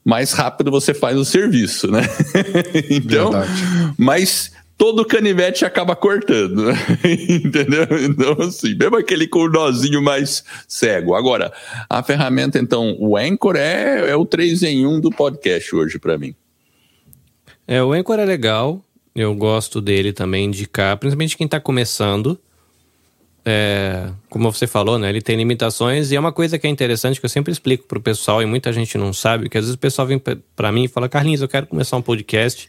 [0.03, 2.01] mais rápido você faz o serviço, né?
[2.89, 3.95] então, Verdade.
[3.99, 6.75] mas todo canivete acaba cortando, né?
[7.29, 7.87] entendeu?
[8.03, 11.15] Então, assim, mesmo aquele com o nozinho mais cego.
[11.15, 11.53] Agora,
[11.87, 16.17] a ferramenta, então, o Anchor é, é o 3 em 1 do podcast hoje para
[16.17, 16.35] mim.
[17.69, 18.83] É, o Anchor é legal,
[19.15, 22.41] eu gosto dele também, indicar, principalmente quem está começando
[23.45, 25.09] é, como você falou, né?
[25.09, 28.01] Ele tem limitações e é uma coisa que é interessante que eu sempre explico pro
[28.01, 30.21] pessoal e muita gente não sabe, que às vezes o pessoal vem
[30.55, 32.69] para mim e fala: "Carlinhos, eu quero começar um podcast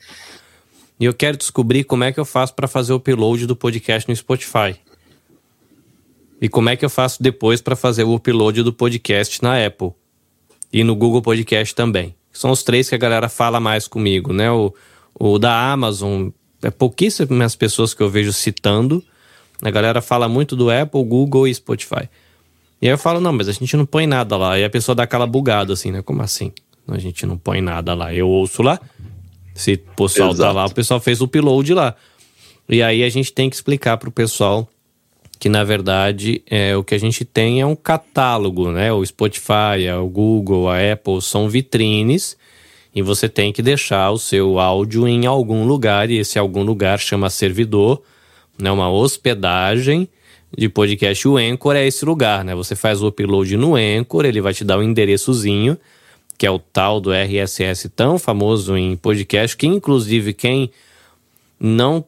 [1.00, 4.08] e eu quero descobrir como é que eu faço para fazer o upload do podcast
[4.08, 4.76] no Spotify.
[6.40, 9.92] E como é que eu faço depois para fazer o upload do podcast na Apple
[10.72, 12.16] e no Google Podcast também.
[12.32, 14.50] São os três que a galera fala mais comigo, né?
[14.52, 14.74] O,
[15.14, 16.30] o da Amazon,
[16.64, 19.04] é pouquíssimas pessoas que eu vejo citando
[19.62, 22.10] a galera fala muito do Apple, Google e Spotify.
[22.82, 24.58] E aí eu falo, não, mas a gente não põe nada lá.
[24.58, 26.02] E a pessoa dá aquela bugada assim, né?
[26.02, 26.52] Como assim?
[26.88, 28.14] A gente não põe nada lá.
[28.14, 28.80] Eu ouço lá.
[29.54, 30.42] Se o pessoal Exato.
[30.42, 31.96] tá lá, o pessoal fez o upload lá.
[32.68, 34.68] E aí a gente tem que explicar pro pessoal
[35.38, 38.94] que na verdade é, o que a gente tem é um catálogo, né?
[38.94, 42.38] O Spotify, o Google, a Apple são vitrines
[42.94, 47.00] e você tem que deixar o seu áudio em algum lugar e esse algum lugar
[47.00, 48.04] chama servidor
[48.62, 50.08] né, uma hospedagem
[50.58, 51.28] de podcast.
[51.28, 52.54] O Anchor é esse lugar, né?
[52.56, 55.78] Você faz o upload no Anchor, ele vai te dar um endereçozinho,
[56.38, 60.72] que é o tal do RSS tão famoso em podcast, que inclusive quem
[61.60, 62.04] não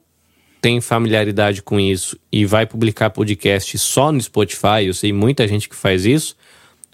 [0.60, 5.68] tem familiaridade com isso e vai publicar podcast só no Spotify, eu sei muita gente
[5.68, 6.36] que faz isso.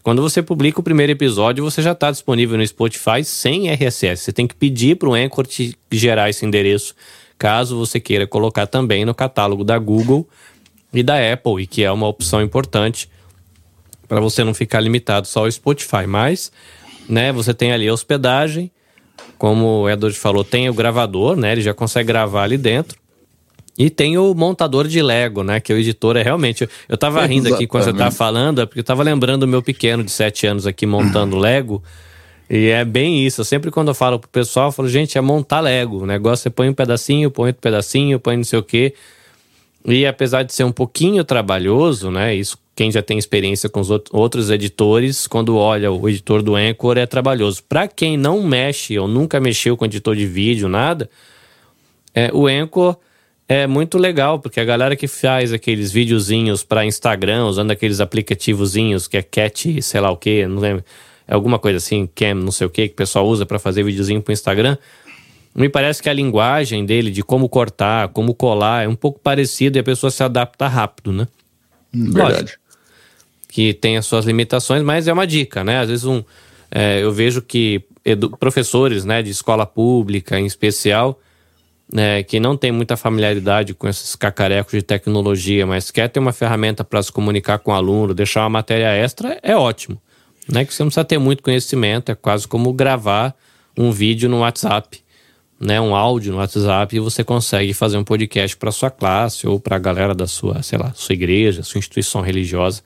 [0.01, 4.23] Quando você publica o primeiro episódio, você já está disponível no Spotify sem RSS.
[4.23, 6.95] Você tem que pedir para o Anchor te gerar esse endereço
[7.39, 10.27] caso você queira colocar também no catálogo da Google
[10.93, 13.09] e da Apple, e que é uma opção importante
[14.07, 16.05] para você não ficar limitado só ao Spotify.
[16.05, 16.51] Mas,
[17.07, 18.69] né, você tem ali a hospedagem,
[19.37, 21.53] como o Edward falou, tem o gravador, né?
[21.53, 22.99] Ele já consegue gravar ali dentro.
[23.77, 25.61] E tem o montador de Lego, né?
[25.61, 26.67] Que o editor é realmente.
[26.89, 29.61] Eu, tava rindo aqui quando você tava falando, é porque eu tava lembrando o meu
[29.61, 31.81] pequeno de 7 anos aqui montando Lego.
[32.49, 33.45] E é bem isso.
[33.45, 36.03] Sempre quando eu falo pro pessoal, eu falo, gente, é montar Lego.
[36.03, 38.93] O negócio você põe um pedacinho, põe outro pedacinho, põe não sei o quê.
[39.85, 42.33] E apesar de ser um pouquinho trabalhoso, né?
[42.35, 46.97] Isso quem já tem experiência com os outros editores, quando olha o editor do Anchor
[46.97, 47.61] é trabalhoso.
[47.61, 51.09] Para quem não mexe ou nunca mexeu com editor de vídeo, nada,
[52.15, 52.95] é, o Anchor
[53.49, 59.09] é muito legal, porque a galera que faz aqueles videozinhos para Instagram, usando aqueles aplicativozinhos
[59.09, 60.85] que é Cat, sei lá o que, não lembro,
[61.29, 63.83] é alguma coisa assim, Cam, não sei o que, que o pessoal usa para fazer
[63.83, 64.75] videozinho pro Instagram.
[65.53, 69.77] Me parece que a linguagem dele, de como cortar, como colar, é um pouco parecido
[69.77, 71.27] e a pessoa se adapta rápido, né?
[71.93, 72.39] Hum, verdade.
[72.41, 72.59] Lógico,
[73.47, 75.79] que tem as suas limitações, mas é uma dica, né?
[75.79, 76.23] Às vezes um,
[76.71, 77.83] é, eu vejo que
[78.39, 81.19] professores né, de escola pública, em especial,
[81.93, 86.33] né, que não tem muita familiaridade com esses cacarecos de tecnologia, mas quer ter uma
[86.33, 90.01] ferramenta para se comunicar com o aluno, deixar uma matéria extra, é ótimo.
[90.51, 93.35] Né, que você não precisa ter muito conhecimento, é quase como gravar
[93.77, 95.03] um vídeo no WhatsApp
[95.59, 99.59] né, um áudio no WhatsApp e você consegue fazer um podcast para sua classe ou
[99.59, 102.81] para a galera da sua, sei lá, sua igreja, sua instituição religiosa.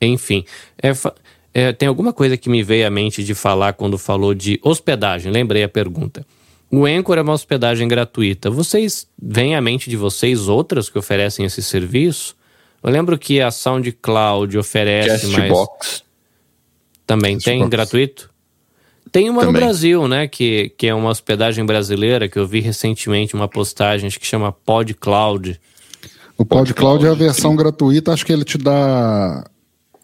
[0.00, 0.44] Enfim,
[0.80, 0.92] é,
[1.52, 5.32] é, tem alguma coisa que me veio à mente de falar quando falou de hospedagem.
[5.32, 6.24] Lembrei a pergunta.
[6.70, 8.48] O Anchor é uma hospedagem gratuita.
[8.48, 12.36] Vocês vêm à mente de vocês outras que oferecem esse serviço?
[12.80, 16.04] Eu lembro que a SoundCloud oferece mais.
[17.08, 18.28] Também tem gratuito?
[19.10, 19.54] Tem uma Também.
[19.54, 20.28] no Brasil, né?
[20.28, 25.58] Que, que é uma hospedagem brasileira, que eu vi recentemente uma postagem que chama PodCloud.
[26.36, 27.56] O PodCloud é a versão sim.
[27.56, 29.42] gratuita, acho que ele te dá.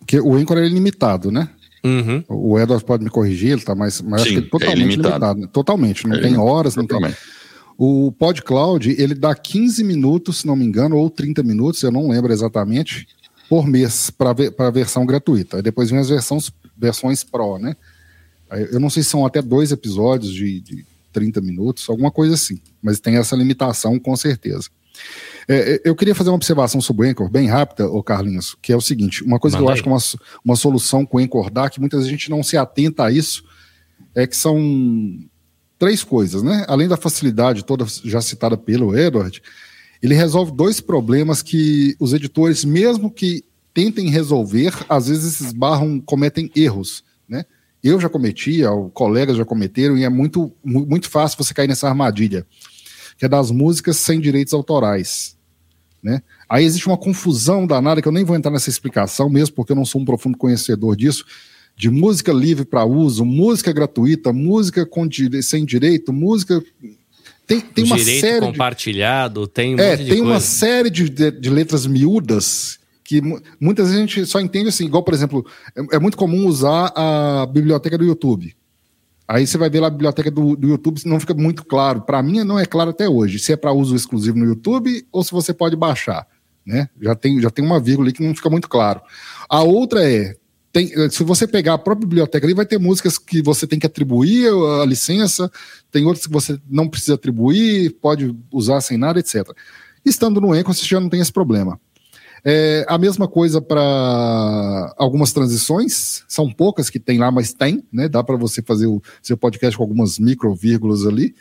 [0.07, 1.50] que O Anchor é ilimitado, né?
[1.84, 2.24] Uhum.
[2.26, 4.00] O Edward pode me corrigir, ele tá mais.
[4.00, 5.34] Mas sim, acho que é totalmente é limitado.
[5.34, 5.52] limitado.
[5.52, 6.09] Totalmente.
[6.09, 7.16] Não é tem horas, não totalmente.
[7.16, 7.34] tem.
[7.76, 12.09] O PodCloud, ele dá 15 minutos, se não me engano, ou 30 minutos, eu não
[12.09, 13.07] lembro exatamente,
[13.50, 14.30] por mês para
[14.66, 15.59] a versão gratuita.
[15.59, 17.76] Aí depois vem as versões, versões Pro, né?
[18.70, 22.60] Eu não sei se são até dois episódios de, de 30 minutos, alguma coisa assim,
[22.82, 24.68] mas tem essa limitação com certeza.
[25.48, 28.72] É, é, eu queria fazer uma observação sobre o Anchor, bem rápida, ô Carlinhos, que
[28.72, 31.18] é o seguinte: uma coisa Manda que eu acho que é uma, uma solução com
[31.18, 33.44] o Anchor dá, que muitas vezes a gente não se atenta a isso,
[34.14, 34.58] é que são
[35.78, 36.64] três coisas, né?
[36.68, 39.42] Além da facilidade toda já citada pelo Edward,
[40.02, 43.44] ele resolve dois problemas que os editores, mesmo que
[43.74, 47.44] tentem resolver, às vezes esbarram, cometem erros, né?
[47.82, 48.62] eu já cometi,
[48.94, 52.46] colegas já cometeram, e é muito, muito fácil você cair nessa armadilha,
[53.18, 55.36] que é das músicas sem direitos autorais.
[56.02, 56.22] Né?
[56.48, 59.76] Aí existe uma confusão danada, que eu nem vou entrar nessa explicação, mesmo porque eu
[59.76, 61.26] não sou um profundo conhecedor disso,
[61.76, 65.42] de música livre para uso, música gratuita, música com dire...
[65.42, 66.62] sem direito, música.
[67.46, 68.46] Tem, tem uma direito série.
[68.46, 73.20] compartilhado, tem um É, tem uma série de, de, de letras miúdas que
[73.61, 75.46] muitas vezes a gente só entende assim, igual, por exemplo,
[75.76, 78.57] é, é, muito comum usar a biblioteca do YouTube.
[79.28, 82.02] Aí você vai ver lá a biblioteca do, do YouTube, não fica muito claro.
[82.02, 85.22] Para mim, não é claro até hoje se é para uso exclusivo no YouTube ou
[85.22, 86.26] se você pode baixar.
[86.66, 86.88] Né?
[87.00, 89.00] Já, tem, já tem uma vírgula ali que não fica muito claro.
[89.48, 90.34] A outra é,
[90.72, 93.86] tem, se você pegar a própria biblioteca ali, vai ter músicas que você tem que
[93.86, 94.48] atribuir
[94.82, 95.50] a licença,
[95.90, 99.50] tem outras que você não precisa atribuir, pode usar sem nada, etc.
[100.05, 101.78] Estando no Anchor, você já não tem esse problema.
[102.45, 108.07] É, a mesma coisa para algumas transições, são poucas que tem lá, mas tem, né?
[108.07, 111.34] Dá para você fazer o seu podcast com algumas microvírgulas ali,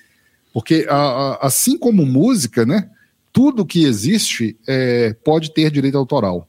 [0.53, 2.89] porque a, a, assim como música, né?
[3.33, 6.47] Tudo que existe é, pode ter direito autoral.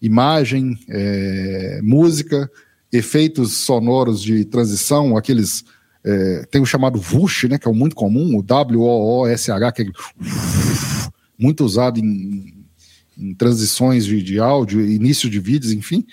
[0.00, 2.48] Imagem, é, música,
[2.92, 5.64] efeitos sonoros de transição, aqueles.
[6.04, 9.86] É, tem o chamado VUSH, né, que é muito comum, o W-O-O-S-H, que é
[11.36, 12.57] muito usado em
[13.18, 16.04] em transições de, de áudio, início de vídeos, enfim.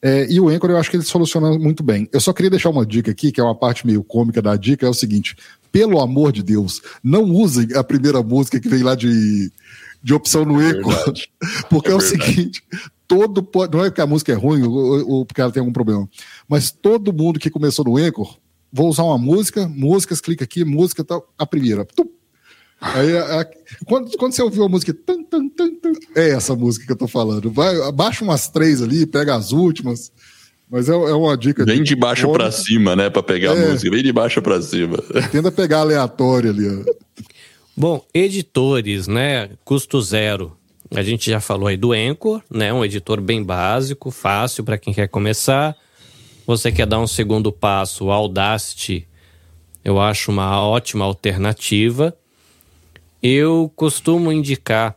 [0.00, 2.08] É, e o Anchor eu acho que ele soluciona muito bem.
[2.12, 4.86] Eu só queria deixar uma dica aqui, que é uma parte meio cômica da dica,
[4.86, 5.36] é o seguinte:
[5.72, 9.50] pelo amor de Deus, não usem a primeira música que vem lá de,
[10.02, 11.14] de opção no é Anchor.
[11.68, 12.62] porque é, é o seguinte:
[13.06, 16.08] todo não é que a música é ruim ou, ou, porque ela tem algum problema,
[16.48, 18.38] mas todo mundo que começou no Anchor,
[18.72, 21.84] vou usar uma música, músicas, clica aqui, música tal, a primeira.
[21.84, 22.08] Tum,
[22.80, 23.46] Aí, a, a,
[23.86, 27.08] quando, quando você ouviu a música, tum, tum, tum, é essa música que eu tô
[27.08, 27.50] falando.
[27.50, 30.12] Vai, abaixa umas três ali, pega as últimas.
[30.70, 31.64] Mas é, é uma dica.
[31.64, 33.10] Vem de baixo para cima, né?
[33.10, 33.90] Para pegar é, a música.
[33.90, 34.98] Vem de baixo para cima.
[35.32, 36.68] Tenta pegar aleatório ali.
[36.68, 36.84] Ó.
[37.76, 39.50] Bom, editores, né?
[39.64, 40.56] Custo zero.
[40.94, 42.72] A gente já falou aí do Anchor, né?
[42.72, 45.76] Um editor bem básico, fácil para quem quer começar.
[46.46, 49.06] Você quer dar um segundo passo, o Audacity,
[49.84, 52.16] eu acho uma ótima alternativa.
[53.22, 54.96] Eu costumo indicar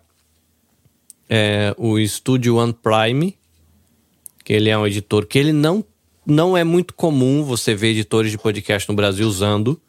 [1.29, 3.37] é, o Studio One Prime,
[4.43, 5.83] que ele é um editor que ele não,
[6.25, 9.81] não é muito comum você ver editores de podcast no Brasil usando.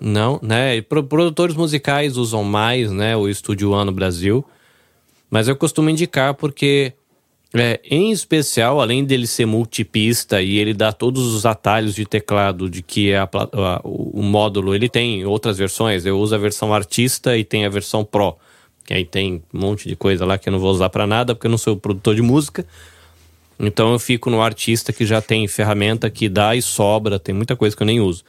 [0.00, 0.80] Não, né?
[0.82, 3.16] Produtores musicais usam mais, né?
[3.16, 4.44] O Studio One no Brasil.
[5.30, 6.92] Mas eu costumo indicar porque
[7.54, 12.68] É, em especial, além dele ser multipista e ele dá todos os atalhos de teclado
[12.68, 16.04] de que é a, a, o módulo, ele tem outras versões.
[16.04, 18.36] Eu uso a versão artista e tem a versão Pro.
[18.84, 21.34] Que aí tem um monte de coisa lá que eu não vou usar para nada,
[21.34, 22.66] porque eu não sou produtor de música.
[23.58, 27.56] Então eu fico no artista que já tem ferramenta que dá e sobra, tem muita
[27.56, 28.22] coisa que eu nem uso.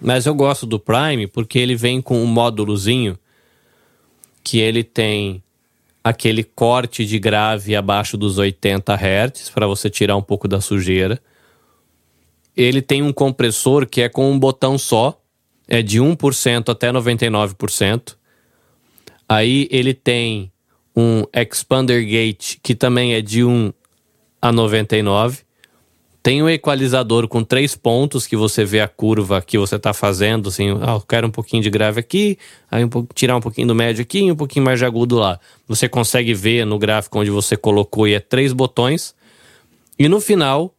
[0.00, 3.18] Mas eu gosto do Prime porque ele vem com um módulozinho
[4.44, 5.42] que ele tem
[6.06, 11.20] aquele corte de grave abaixo dos 80 Hz para você tirar um pouco da sujeira.
[12.56, 15.20] Ele tem um compressor que é com um botão só,
[15.66, 18.14] é de 1% até 99%.
[19.28, 20.52] Aí ele tem
[20.96, 23.72] um expander gate que também é de 1
[24.40, 25.40] a 99.
[26.26, 30.48] Tem um equalizador com três pontos que você vê a curva que você está fazendo,
[30.48, 32.36] assim, ah, eu quero um pouquinho de grave aqui,
[32.68, 35.38] aí um tirar um pouquinho do médio aqui e um pouquinho mais de agudo lá.
[35.68, 39.14] Você consegue ver no gráfico onde você colocou e é três botões.
[39.96, 40.74] E no final,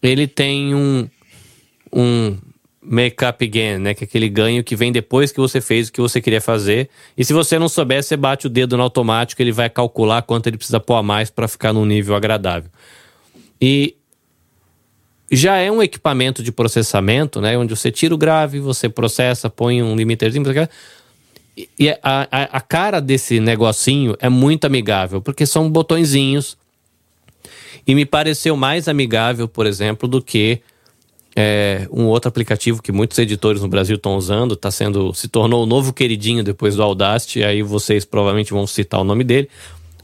[0.00, 1.08] ele tem um,
[1.92, 2.36] um
[2.80, 3.94] make up gain, né?
[3.94, 6.88] Que é aquele ganho que vem depois que você fez o que você queria fazer.
[7.16, 10.46] E se você não souber, você bate o dedo no automático, ele vai calcular quanto
[10.46, 12.70] ele precisa pôr a mais para ficar num nível agradável.
[13.60, 13.96] E
[15.30, 17.56] já é um equipamento de processamento, né?
[17.58, 20.44] Onde você tira o grave, você processa, põe um limiterzinho.
[21.78, 26.56] E a, a, a cara desse negocinho é muito amigável, porque são botõezinhos.
[27.86, 30.60] E me pareceu mais amigável, por exemplo, do que
[31.34, 35.62] é, um outro aplicativo que muitos editores no Brasil estão usando, tá sendo, se tornou
[35.62, 39.48] o novo queridinho depois do Audacity, aí vocês provavelmente vão citar o nome dele.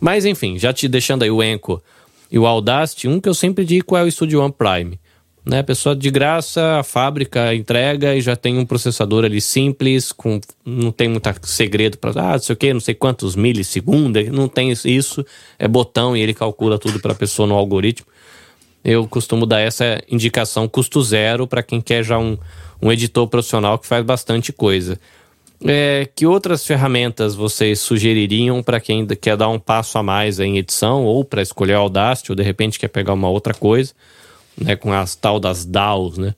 [0.01, 1.83] Mas enfim, já te deixando aí o Enco
[2.31, 4.99] e o Audacity, um que eu sempre digo é o Studio One Prime
[5.45, 5.59] né?
[5.59, 10.40] A pessoa de graça, a fábrica entrega e já tem um processador ali simples, com
[10.64, 14.49] não tem muito segredo para ah, não sei o que, não sei quantos milissegundos, não
[14.49, 15.24] tem isso,
[15.59, 18.07] é botão e ele calcula tudo para a pessoa no algoritmo.
[18.82, 22.38] Eu costumo dar essa indicação custo zero para quem quer já um,
[22.80, 24.99] um editor profissional que faz bastante coisa.
[25.66, 30.59] É, que outras ferramentas vocês sugeririam para quem quer dar um passo a mais em
[30.59, 33.95] edição ou para escolher Audacity ou de repente quer pegar uma outra coisa?
[34.57, 36.35] Né, com as tal das DAOs, né?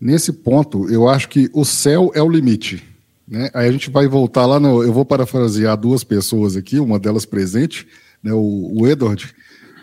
[0.00, 2.82] Nesse ponto, eu acho que o céu é o limite.
[3.26, 3.48] Né?
[3.54, 7.24] Aí a gente vai voltar lá, no, eu vou parafrasear duas pessoas aqui, uma delas
[7.24, 7.86] presente,
[8.20, 9.32] né, o, o Edward.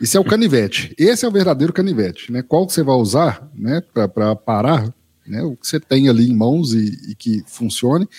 [0.01, 0.93] Isso é o canivete.
[0.97, 2.31] Esse é o verdadeiro canivete.
[2.31, 2.41] Né?
[2.41, 3.81] Qual que você vai usar né,
[4.13, 4.93] para parar
[5.25, 8.09] né, o que você tem ali em mãos e, e, que funcione.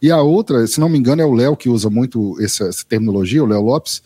[0.00, 2.84] E a outra, se não me engano, é o Léo que usa muito essa, essa
[2.88, 4.02] terminologia, o Léo Lopes.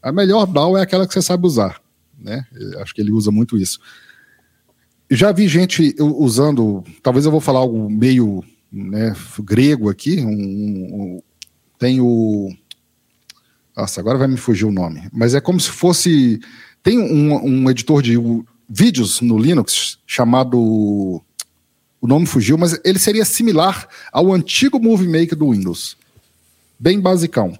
[0.00, 1.83] A melhor DAO é aquela que você sabe usar
[2.24, 2.46] né?
[2.80, 3.78] Acho que ele usa muito isso.
[5.10, 11.22] Já vi gente usando, talvez eu vou falar algo meio né, grego aqui, um, um,
[11.78, 12.50] tem o.
[13.76, 16.40] Nossa, agora vai me fugir o nome, mas é como se fosse.
[16.82, 18.16] Tem um, um editor de
[18.68, 20.58] vídeos no Linux chamado.
[22.00, 25.96] O nome fugiu, mas ele seria similar ao antigo Movie Maker do Windows.
[26.78, 27.58] Bem basicão.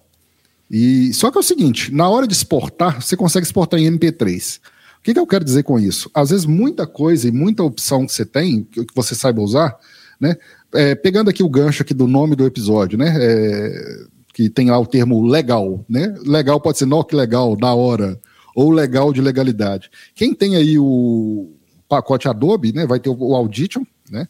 [0.71, 4.59] E só que é o seguinte, na hora de exportar, você consegue exportar em MP3.
[4.99, 6.11] O que, que eu quero dizer com isso?
[6.15, 9.77] Às vezes muita coisa e muita opção que você tem, que você saiba usar,
[10.19, 10.37] né?
[10.73, 13.15] É, pegando aqui o gancho aqui do nome do episódio, né?
[13.17, 16.15] É, que tem lá o termo legal, né?
[16.25, 18.19] Legal pode ser NOC legal, da hora,
[18.57, 19.91] ou legal de legalidade.
[20.15, 21.53] Quem tem aí o
[21.89, 22.87] pacote Adobe, né?
[22.87, 24.27] Vai ter o Audition, né?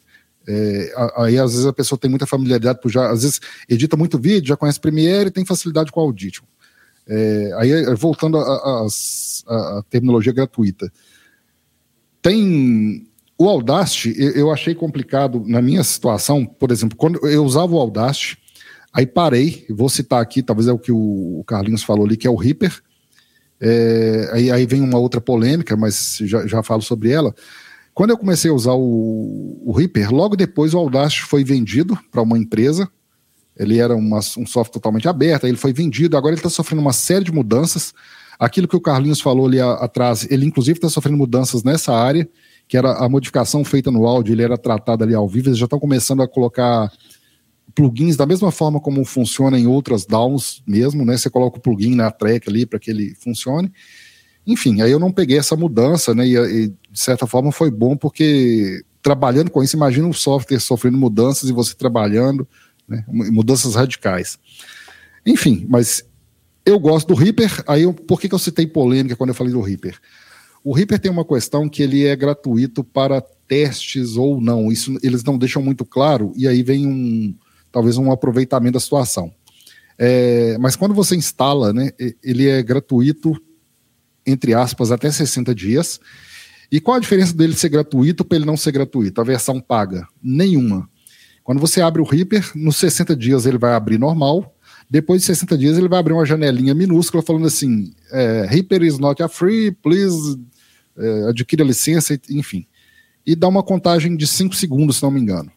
[0.47, 4.19] É, aí às vezes a pessoa tem muita familiaridade, por já, às vezes edita muito
[4.19, 6.45] vídeo, já conhece Premiere e tem facilidade com o Audition.
[7.07, 10.91] É, aí voltando à terminologia gratuita.
[12.21, 17.79] Tem o Audacity, eu achei complicado na minha situação, por exemplo, quando eu usava o
[17.79, 18.37] Audacity,
[18.93, 22.29] aí parei, vou citar aqui, talvez é o que o Carlinhos falou ali, que é
[22.29, 22.81] o Reaper.
[23.59, 27.35] É, aí, aí vem uma outra polêmica, mas já, já falo sobre ela.
[27.95, 32.21] Quando eu comecei a usar o, o Reaper, logo depois o Audacity foi vendido para
[32.21, 32.89] uma empresa.
[33.57, 36.91] Ele era uma, um software totalmente aberto, ele foi vendido, agora ele está sofrendo uma
[36.91, 37.93] série de mudanças.
[38.37, 42.27] Aquilo que o Carlinhos falou ali a, atrás, ele inclusive está sofrendo mudanças nessa área,
[42.67, 45.63] que era a modificação feita no áudio, ele era tratado ali ao vivo, eles já
[45.63, 46.91] estão começando a colocar
[47.73, 51.15] plugins da mesma forma como funciona em outras DAWs mesmo, né?
[51.15, 53.71] Você coloca o plugin na track ali para que ele funcione.
[54.45, 56.27] Enfim, aí eu não peguei essa mudança, né?
[56.27, 60.97] E, e, de certa forma foi bom porque trabalhando com isso, imagina um software sofrendo
[60.97, 62.47] mudanças e você trabalhando,
[62.87, 63.03] né?
[63.07, 64.37] Mudanças radicais.
[65.25, 66.03] Enfim, mas
[66.65, 67.63] eu gosto do Reaper.
[67.67, 69.99] Aí eu, por que, que eu citei polêmica quando eu falei do Reaper?
[70.63, 74.71] O Reaper tem uma questão que ele é gratuito para testes ou não.
[74.71, 77.35] Isso eles não deixam muito claro, e aí vem um
[77.71, 79.31] talvez um aproveitamento da situação.
[79.97, 81.91] É, mas quando você instala, né,
[82.23, 83.33] ele é gratuito
[84.25, 85.99] entre aspas, até 60 dias.
[86.71, 89.21] E qual a diferença dele ser gratuito para ele não ser gratuito?
[89.21, 90.07] A versão paga?
[90.21, 90.89] Nenhuma.
[91.43, 94.55] Quando você abre o Reaper, nos 60 dias ele vai abrir normal,
[94.89, 98.97] depois de 60 dias ele vai abrir uma janelinha minúscula falando assim, é, Reaper is
[98.97, 100.39] not a free, please
[100.97, 102.65] é, adquira a licença, enfim.
[103.25, 105.51] E dá uma contagem de 5 segundos, se não me engano.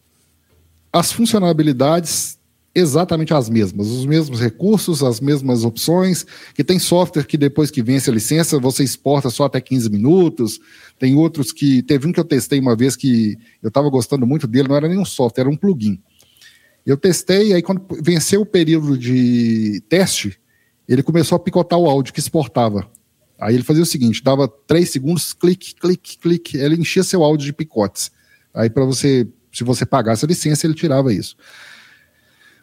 [0.93, 2.38] As funcionalidades
[2.79, 6.25] exatamente as mesmas, os mesmos recursos, as mesmas opções,
[6.55, 10.61] que tem software que depois que vence a licença, você exporta só até 15 minutos,
[10.99, 14.47] tem outros que, teve um que eu testei uma vez que eu estava gostando muito
[14.47, 16.01] dele, não era nem um software, era um plugin.
[16.85, 20.39] Eu testei, aí quando venceu o período de teste,
[20.89, 22.91] ele começou a picotar o áudio que exportava.
[23.39, 27.47] Aí ele fazia o seguinte, dava três segundos, clique, clique, clique, ele enchia seu áudio
[27.47, 28.11] de picotes.
[28.53, 31.37] Aí para você, se você pagasse a licença, ele tirava isso.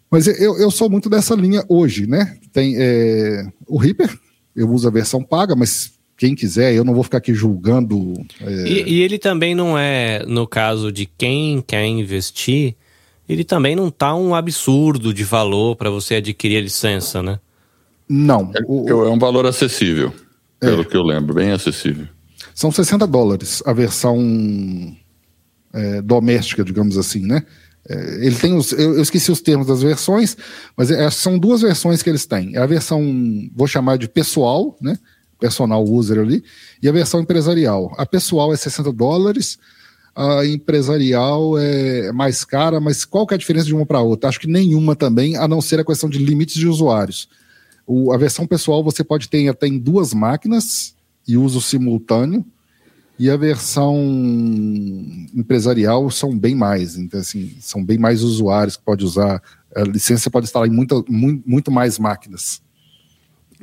[0.09, 2.37] Mas eu, eu sou muito dessa linha hoje, né?
[2.53, 4.17] Tem é, o Reaper,
[4.55, 8.13] eu uso a versão paga, mas quem quiser, eu não vou ficar aqui julgando.
[8.39, 8.67] É...
[8.67, 12.75] E, e, ele também não é, no caso de quem quer investir,
[13.27, 17.39] ele também não tá um absurdo de valor para você adquirir a licença, né?
[18.07, 18.51] Não.
[18.55, 20.13] É, o, é um valor acessível,
[20.61, 20.67] é.
[20.67, 22.07] pelo que eu lembro, bem acessível.
[22.53, 24.95] São 60 dólares a versão
[25.73, 27.43] é, doméstica, digamos assim, né?
[27.87, 30.35] É, ele tem os, eu, eu, esqueci os termos das versões,
[30.75, 32.55] mas é, são duas versões que eles têm.
[32.55, 33.01] É a versão,
[33.55, 34.97] vou chamar de pessoal, né?
[35.39, 36.43] Personal user ali,
[36.81, 37.93] e a versão empresarial.
[37.97, 39.59] A pessoal é 60 dólares,
[40.15, 44.29] a empresarial é mais cara, mas qual que é a diferença de uma para outra?
[44.29, 47.27] Acho que nenhuma também, a não ser a questão de limites de usuários.
[47.85, 50.95] O, a versão pessoal você pode ter até em duas máquinas
[51.27, 52.45] e uso simultâneo,
[53.17, 53.95] e a versão
[55.33, 59.41] empresarial são bem mais, então assim, são bem mais usuários que pode usar.
[59.75, 62.61] A licença pode instalar em muito, muito, muito mais máquinas.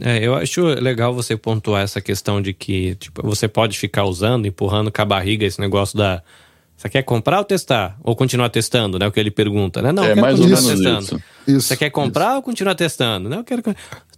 [0.01, 4.47] É, eu acho legal você pontuar essa questão de que tipo, você pode ficar usando,
[4.47, 6.23] empurrando com a barriga esse negócio da.
[6.83, 7.97] Você quer comprar ou testar?
[8.03, 9.07] Ou continuar testando, né?
[9.07, 9.93] O que ele pergunta, né?
[9.93, 11.01] Não, é, eu quero mais continuar testando.
[11.01, 11.23] Isso.
[11.47, 12.37] Isso, você quer comprar isso.
[12.37, 13.29] ou continuar testando?
[13.29, 13.63] Não, eu quero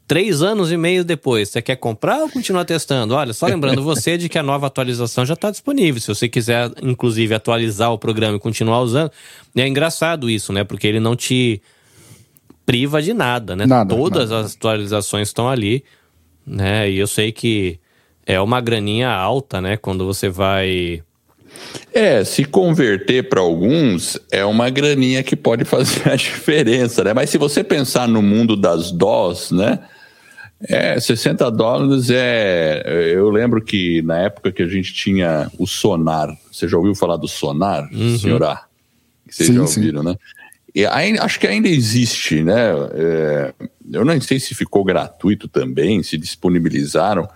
[0.07, 3.15] três anos e meio depois, você quer comprar ou continuar testando?
[3.15, 6.01] Olha, só lembrando você de que a nova atualização já está disponível.
[6.01, 9.11] Se você quiser, inclusive, atualizar o programa e continuar usando.
[9.55, 10.65] É engraçado isso, né?
[10.65, 11.61] Porque ele não te
[12.65, 13.67] priva de nada, né?
[13.67, 14.47] Nada, Todas nada.
[14.47, 15.85] as atualizações estão ali,
[16.47, 16.91] né?
[16.91, 17.79] E eu sei que
[18.25, 19.77] é uma graninha alta, né?
[19.77, 21.03] Quando você vai
[21.93, 27.15] é, se converter para alguns é uma graninha que pode fazer a diferença, né?
[27.15, 29.79] Mas se você pensar no mundo das DOS, né?
[30.67, 33.13] É, 60 dólares é.
[33.15, 37.17] Eu lembro que na época que a gente tinha o Sonar, você já ouviu falar
[37.17, 38.19] do Sonar, uhum.
[38.19, 38.61] senhora?
[39.29, 40.09] Vocês sim, já ouviram, sim.
[40.09, 40.17] né?
[40.75, 42.71] E ainda, acho que ainda existe, né?
[42.95, 43.55] É,
[43.93, 47.29] eu não sei se ficou gratuito também, se disponibilizaram,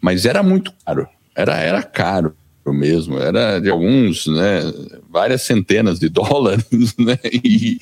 [0.00, 1.08] mas era muito caro.
[1.34, 2.36] Era, era caro
[2.72, 4.60] mesmo, era de alguns, né,
[5.08, 7.80] várias centenas de dólares, né, e,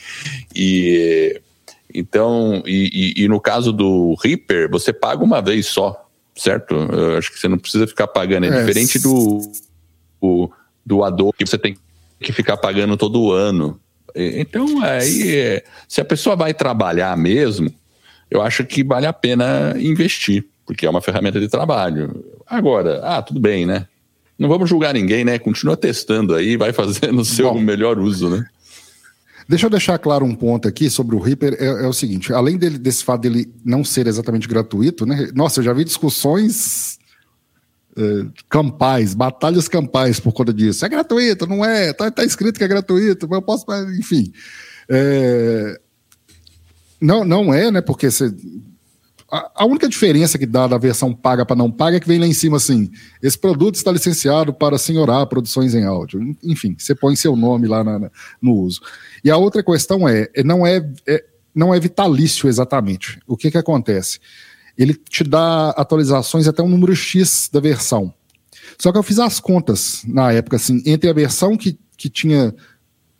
[0.55, 1.41] e
[1.95, 6.75] então, e, e, e, no caso do Reaper, você paga uma vez só, certo?
[6.75, 9.41] Eu acho que você não precisa ficar pagando, é, é diferente do,
[10.21, 10.51] o,
[10.85, 11.77] do Adobe, que você tem
[12.21, 13.81] que ficar pagando todo ano.
[14.15, 17.73] Então, aí, se a pessoa vai trabalhar mesmo,
[18.31, 22.25] eu acho que vale a pena investir, porque é uma ferramenta de trabalho.
[22.47, 23.87] Agora, ah, tudo bem, né?
[24.39, 25.39] Não vamos julgar ninguém, né?
[25.39, 28.45] Continua testando aí, vai fazendo o seu Bom, melhor uso, né?
[29.49, 32.59] Deixa eu deixar claro um ponto aqui sobre o Reaper, é, é o seguinte, além
[32.59, 35.31] dele, desse fato dele não ser exatamente gratuito, né?
[35.35, 36.99] Nossa, eu já vi discussões
[37.97, 40.85] é, campais, batalhas campais por conta disso.
[40.85, 41.93] É gratuito, não é?
[41.93, 43.65] Tá, tá escrito que é gratuito, mas eu posso,
[43.99, 44.33] enfim.
[44.89, 45.81] É,
[47.01, 47.81] não, não é, né?
[47.81, 48.35] Porque você
[49.55, 52.27] a, única diferença que dá da versão paga para não paga é que vem lá
[52.27, 52.91] em cima assim:
[53.23, 56.37] esse produto está licenciado para senhorar produções em áudio.
[56.43, 58.11] Enfim, você põe seu nome lá na, na,
[58.41, 58.81] no uso.
[59.25, 63.21] E a outra questão é: é não é, é, não é vitalício exatamente.
[63.27, 64.19] O que, que acontece?
[64.77, 68.13] Ele te dá atualizações até um número X da versão.
[68.79, 72.55] Só que eu fiz as contas na época, assim, entre a versão que, que tinha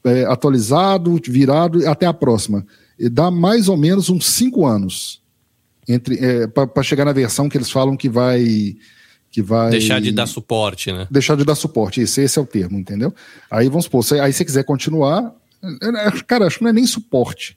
[0.05, 2.67] é, atualizado, virado, até a próxima.
[2.99, 5.26] E dá mais ou menos uns 5 anos
[5.89, 8.77] entre é, para chegar na versão que eles falam que vai
[9.31, 11.07] que vai deixar de dar suporte, né?
[11.11, 13.15] Deixar de dar suporte, esse, esse é o termo, entendeu?
[13.51, 15.35] Aí vamos supor, aí se quiser continuar,
[15.83, 17.57] é, é, cara, acho que não é nem suporte.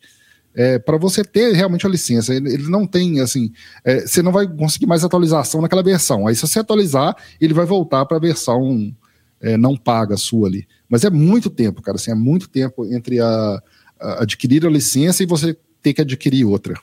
[0.56, 3.52] É, para você ter realmente a licença, ele, ele não tem assim,
[3.86, 6.28] é, você não vai conseguir mais atualização naquela versão.
[6.28, 8.94] Aí se você atualizar, ele vai voltar para a versão
[9.42, 10.68] é, não paga sua ali.
[10.90, 13.62] Mas é muito tempo, cara, assim, é muito tempo entre a,
[14.00, 16.74] a adquirir a licença e você ter que adquirir outra.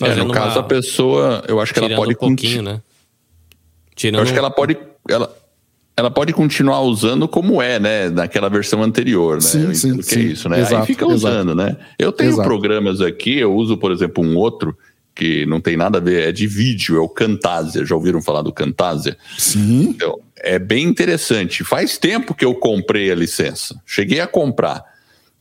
[0.00, 2.80] É, no caso, a pessoa, eu acho que ela pode um pouquinho, né?
[3.94, 4.16] Tirando...
[4.16, 4.76] Eu acho que ela pode.
[5.08, 5.34] Ela,
[5.96, 8.08] ela pode continuar usando como é, né?
[8.08, 9.40] Naquela versão anterior, né?
[9.40, 10.20] Sim, sim, que sim.
[10.20, 10.60] é isso, né?
[10.60, 11.54] Exato, Aí fica usando, exato.
[11.54, 11.76] né?
[11.98, 12.48] Eu tenho exato.
[12.48, 14.76] programas aqui, eu uso, por exemplo, um outro
[15.18, 17.84] que não tem nada a ver, é de vídeo, é o Camtasia.
[17.84, 19.16] Já ouviram falar do Camtasia?
[19.36, 19.88] Sim.
[19.88, 21.64] Então, é bem interessante.
[21.64, 23.80] Faz tempo que eu comprei a licença.
[23.84, 24.84] Cheguei a comprar.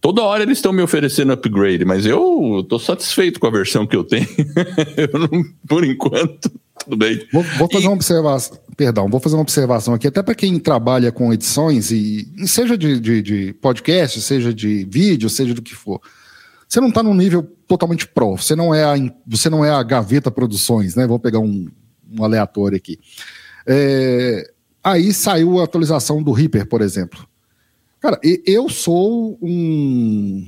[0.07, 3.93] Toda hora eles estão me oferecendo upgrade, mas eu estou satisfeito com a versão que
[3.93, 4.25] eu tenho.
[4.95, 6.49] eu não, por enquanto,
[6.81, 7.27] tudo bem.
[7.33, 7.87] Vou, vou fazer e...
[7.89, 8.57] uma observação.
[8.77, 13.01] Perdão, vou fazer uma observação aqui, até para quem trabalha com edições, e seja de,
[13.01, 15.99] de, de, podcast, seja de vídeo, seja do que for.
[16.69, 18.95] Você não está num nível totalmente pro, você não é a,
[19.27, 21.05] você não é a Gaveta Produções, né?
[21.05, 21.67] Vou pegar um,
[22.17, 22.97] um aleatório aqui.
[23.67, 27.27] É, aí saiu a atualização do Reaper, por exemplo.
[27.99, 30.45] Cara, eu sou um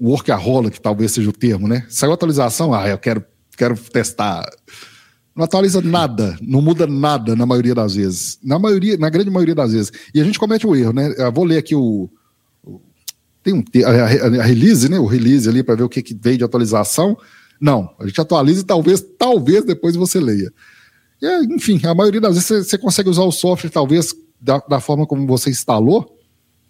[0.00, 1.86] workaholic, talvez seja o termo, né?
[1.88, 3.24] Saiu atualização, ah, eu quero,
[3.56, 4.44] quero testar
[5.38, 8.40] não atualiza nada, não muda nada na maioria das vezes.
[8.42, 9.92] Na maioria, na grande maioria das vezes.
[10.12, 11.14] E a gente comete o erro, né?
[11.16, 12.10] Eu vou ler aqui o.
[12.64, 12.80] o
[13.40, 14.98] tem um, a, a, release, né?
[14.98, 17.16] O release ali para ver o que, que veio de atualização.
[17.60, 20.52] Não, a gente atualiza e talvez, talvez depois você leia.
[21.22, 24.80] E, enfim, a maioria das vezes você, você consegue usar o software, talvez, da, da
[24.80, 26.17] forma como você instalou,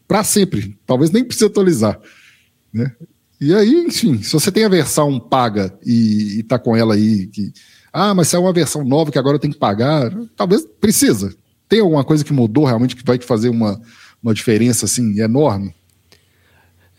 [0.08, 0.76] para sempre.
[0.86, 2.00] Talvez nem precise atualizar.
[2.72, 2.90] Né?
[3.40, 7.52] E aí, enfim, se você tem a versão paga e, está com ela aí, que
[7.92, 11.34] ah, mas se é uma versão nova que agora tenho que pagar, talvez precisa.
[11.68, 13.80] Tem alguma coisa que mudou realmente que vai fazer uma,
[14.22, 15.74] uma diferença assim enorme?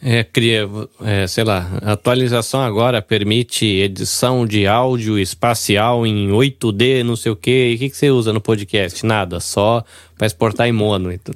[0.02, 0.68] É, cria,
[1.02, 7.34] é, sei lá, a atualização agora permite edição de áudio espacial em 8D, não sei
[7.34, 7.72] o quê.
[7.72, 9.06] E o que, que você usa no podcast?
[9.06, 9.84] Nada, só
[10.18, 11.12] para exportar em mono.
[11.12, 11.36] Então,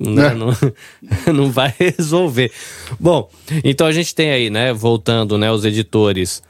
[0.00, 0.34] né?
[0.34, 0.56] Não,
[1.32, 2.50] não vai resolver.
[2.98, 3.30] Bom,
[3.62, 6.42] então a gente tem aí, né, voltando, né, os editores.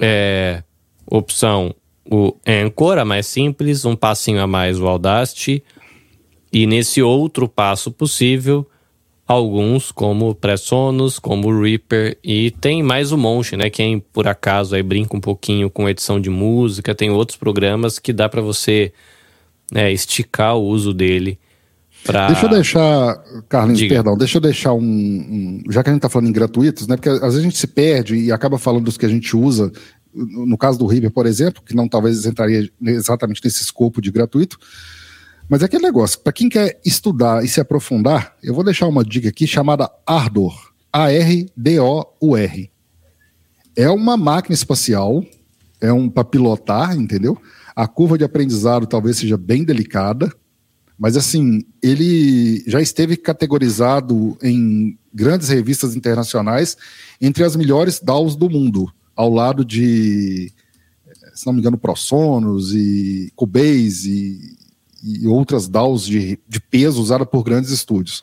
[0.00, 0.62] É,
[1.06, 1.74] opção
[2.10, 5.62] o Anchor, a mais simples, um passinho a mais o Audacity,
[6.52, 8.68] e nesse outro passo possível,
[9.26, 13.70] alguns como Presonus, como Reaper, e tem mais o Monte, né?
[13.70, 18.12] Quem por acaso aí brinca um pouquinho com edição de música, tem outros programas que
[18.12, 18.92] dá para você
[19.70, 21.38] né, esticar o uso dele.
[22.04, 22.28] Pra...
[22.28, 23.16] Deixa eu deixar,
[23.48, 23.96] Carlinhos, Diga.
[23.96, 26.96] perdão, deixa eu deixar um, um, Já que a gente está falando em gratuitos, né?
[26.96, 29.70] Porque às vezes a gente se perde e acaba falando dos que a gente usa
[30.12, 34.58] no caso do River, por exemplo, que não talvez entraria exatamente nesse escopo de gratuito,
[35.48, 39.04] mas é aquele negócio, para quem quer estudar e se aprofundar, eu vou deixar uma
[39.04, 42.70] dica aqui chamada Ardor, A-R-D-O-U-R.
[43.76, 45.24] É uma máquina espacial,
[45.80, 47.40] é um para pilotar, entendeu?
[47.74, 50.32] A curva de aprendizado talvez seja bem delicada,
[51.00, 56.76] mas assim, ele já esteve categorizado em grandes revistas internacionais
[57.18, 60.52] entre as melhores DAOs do mundo ao lado de,
[61.34, 64.58] se não me engano, ProSonos e Cubase
[65.02, 68.22] e, e outras DAOs de, de peso usada por grandes estúdios.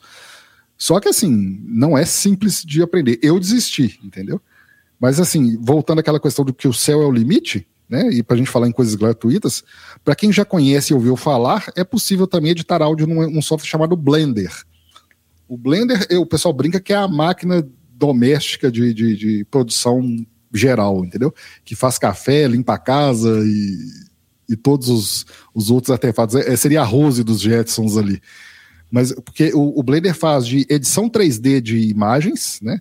[0.76, 3.18] Só que assim, não é simples de aprender.
[3.20, 4.40] Eu desisti, entendeu?
[5.00, 8.10] Mas assim, voltando àquela questão do que o céu é o limite, né?
[8.10, 9.64] E para a gente falar em coisas gratuitas,
[10.04, 13.96] para quem já conhece e ouviu falar, é possível também editar áudio num, software chamado
[13.96, 14.52] Blender.
[15.48, 20.02] O Blender, o pessoal brinca que é a máquina doméstica de, de, de produção
[20.52, 21.34] geral, entendeu?
[21.64, 26.34] Que faz café, limpa a casa e, e todos os, os outros artefatos.
[26.36, 28.20] É, seria a Rose dos Jetsons ali.
[28.90, 32.80] Mas porque o, o Blender faz de edição 3D de imagens, né?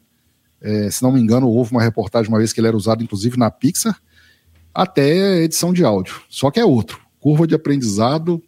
[0.60, 3.38] É, se não me engano, houve uma reportagem uma vez que ele era usado, inclusive,
[3.38, 4.00] na Pixar,
[4.78, 6.22] até edição de áudio.
[6.30, 7.02] Só que é outro.
[7.20, 8.44] Curva de aprendizado.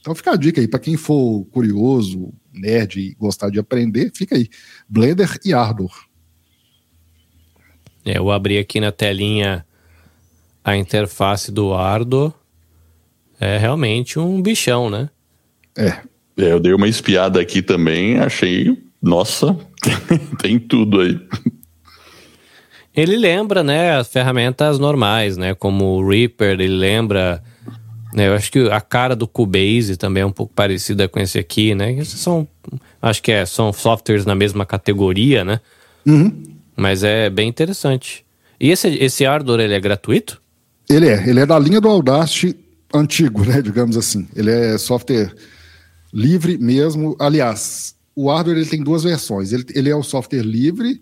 [0.00, 4.34] Então fica a dica aí, para quem for curioso, nerd e gostar de aprender, fica
[4.34, 4.48] aí.
[4.88, 5.94] Blender e Ardor.
[8.04, 9.64] É, eu abri aqui na telinha
[10.64, 12.34] a interface do Ardo.
[13.38, 15.08] É realmente um bichão, né?
[15.78, 15.88] É.
[16.36, 18.76] é eu dei uma espiada aqui também, achei.
[19.00, 19.56] Nossa,
[20.42, 21.20] tem tudo aí.
[22.96, 25.54] Ele lembra, né, as ferramentas normais, né?
[25.54, 27.42] Como o Reaper, ele lembra.
[28.12, 31.38] Né, eu acho que a cara do Cubase também é um pouco parecida com esse
[31.38, 31.92] aqui, né?
[31.92, 32.46] Esses são.
[33.02, 35.60] Acho que é, são softwares na mesma categoria, né?
[36.06, 36.42] Uhum.
[36.76, 38.24] Mas é bem interessante.
[38.60, 40.40] E esse, esse Ardor, ele é gratuito?
[40.88, 41.28] Ele é.
[41.28, 42.56] Ele é da linha do Audacity
[42.94, 43.60] antigo, né?
[43.60, 44.28] Digamos assim.
[44.36, 45.34] Ele é software
[46.12, 47.16] livre mesmo.
[47.18, 49.52] Aliás, o Ardor ele tem duas versões.
[49.52, 51.00] Ele, ele é o software livre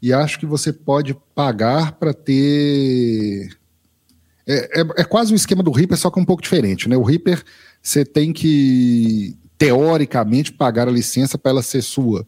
[0.00, 3.56] e acho que você pode pagar para ter.
[4.46, 6.96] É, é, é, quase o esquema do Reaper, só que um pouco diferente, né?
[6.96, 7.42] O Reaper
[7.86, 12.26] você tem que, teoricamente, pagar a licença para ela ser sua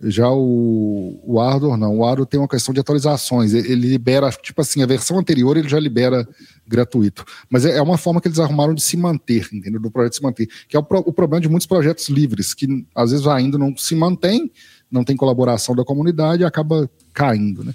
[0.00, 1.98] Já o, o Ardor não.
[1.98, 3.52] O Ardor tem uma questão de atualizações.
[3.52, 6.26] Ele, ele libera, tipo assim, a versão anterior ele já libera
[6.66, 7.24] gratuito.
[7.50, 9.80] Mas é, é uma forma que eles arrumaram de se manter, entendeu?
[9.80, 10.48] Do projeto se manter.
[10.68, 13.96] Que é o, o problema de muitos projetos livres, que às vezes ainda não se
[13.96, 14.50] mantém,
[14.90, 16.88] não tem colaboração da comunidade e acaba
[17.20, 17.74] caindo, né?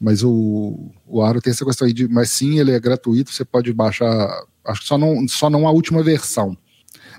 [0.00, 3.44] Mas o, o Aro tem essa questão aí de, mas sim, ele é gratuito, você
[3.44, 6.56] pode baixar, acho que só não, só não a última versão.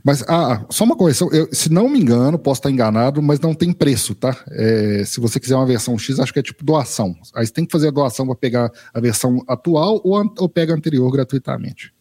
[0.03, 3.39] Mas, ah, ah, só uma correção, eu, se não me engano, posso estar enganado, mas
[3.39, 4.37] não tem preço, tá?
[4.49, 7.15] É, se você quiser uma versão X, acho que é tipo doação.
[7.33, 10.73] Aí você tem que fazer a doação para pegar a versão atual ou, ou pega
[10.73, 11.93] a anterior gratuitamente.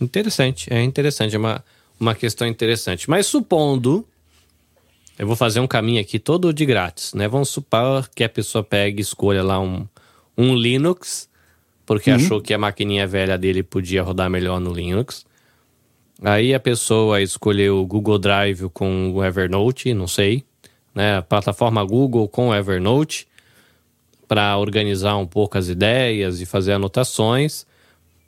[0.00, 1.64] Interessante, é interessante, é uma,
[1.98, 3.10] uma questão interessante.
[3.10, 4.06] Mas supondo,
[5.20, 7.28] eu vou fazer um caminho aqui todo de grátis, né?
[7.28, 9.86] Vamos supor que a pessoa pegue e escolha lá um,
[10.34, 11.28] um Linux,
[11.84, 12.16] porque uhum.
[12.16, 15.26] achou que a maquininha velha dele podia rodar melhor no Linux.
[16.22, 20.42] Aí a pessoa escolheu o Google Drive com o Evernote, não sei,
[20.94, 21.18] né?
[21.18, 23.28] A plataforma Google com o Evernote
[24.26, 27.66] para organizar um pouco as ideias e fazer anotações.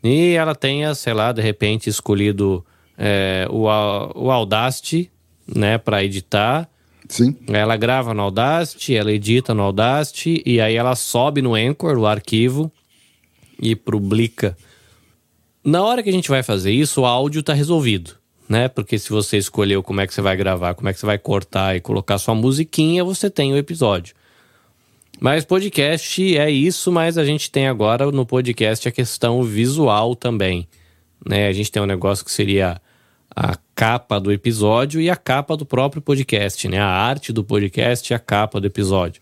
[0.04, 2.62] E ela tenha, sei lá, de repente escolhido
[2.98, 5.10] é, o, o Audacity,
[5.46, 6.68] né, para editar.
[7.12, 7.36] Sim.
[7.46, 12.06] Ela grava no Audacity, ela edita no Audacity e aí ela sobe no Anchor o
[12.06, 12.72] arquivo
[13.60, 14.56] e publica
[15.64, 18.16] na hora que a gente vai fazer isso, o áudio está resolvido,
[18.48, 18.66] né?
[18.66, 21.18] Porque se você escolheu como é que você vai gravar, como é que você vai
[21.18, 24.14] cortar e colocar sua musiquinha, você tem o episódio.
[25.20, 30.66] Mas podcast é isso, mas a gente tem agora no podcast a questão visual também.
[31.24, 31.46] Né?
[31.46, 32.80] A gente tem um negócio que seria
[33.34, 36.78] a capa do episódio e a capa do próprio podcast, né?
[36.78, 39.20] A arte do podcast e a capa do episódio.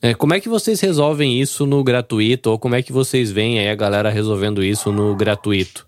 [0.00, 2.50] É, como é que vocês resolvem isso no gratuito?
[2.50, 5.84] Ou como é que vocês veem aí a galera resolvendo isso no gratuito?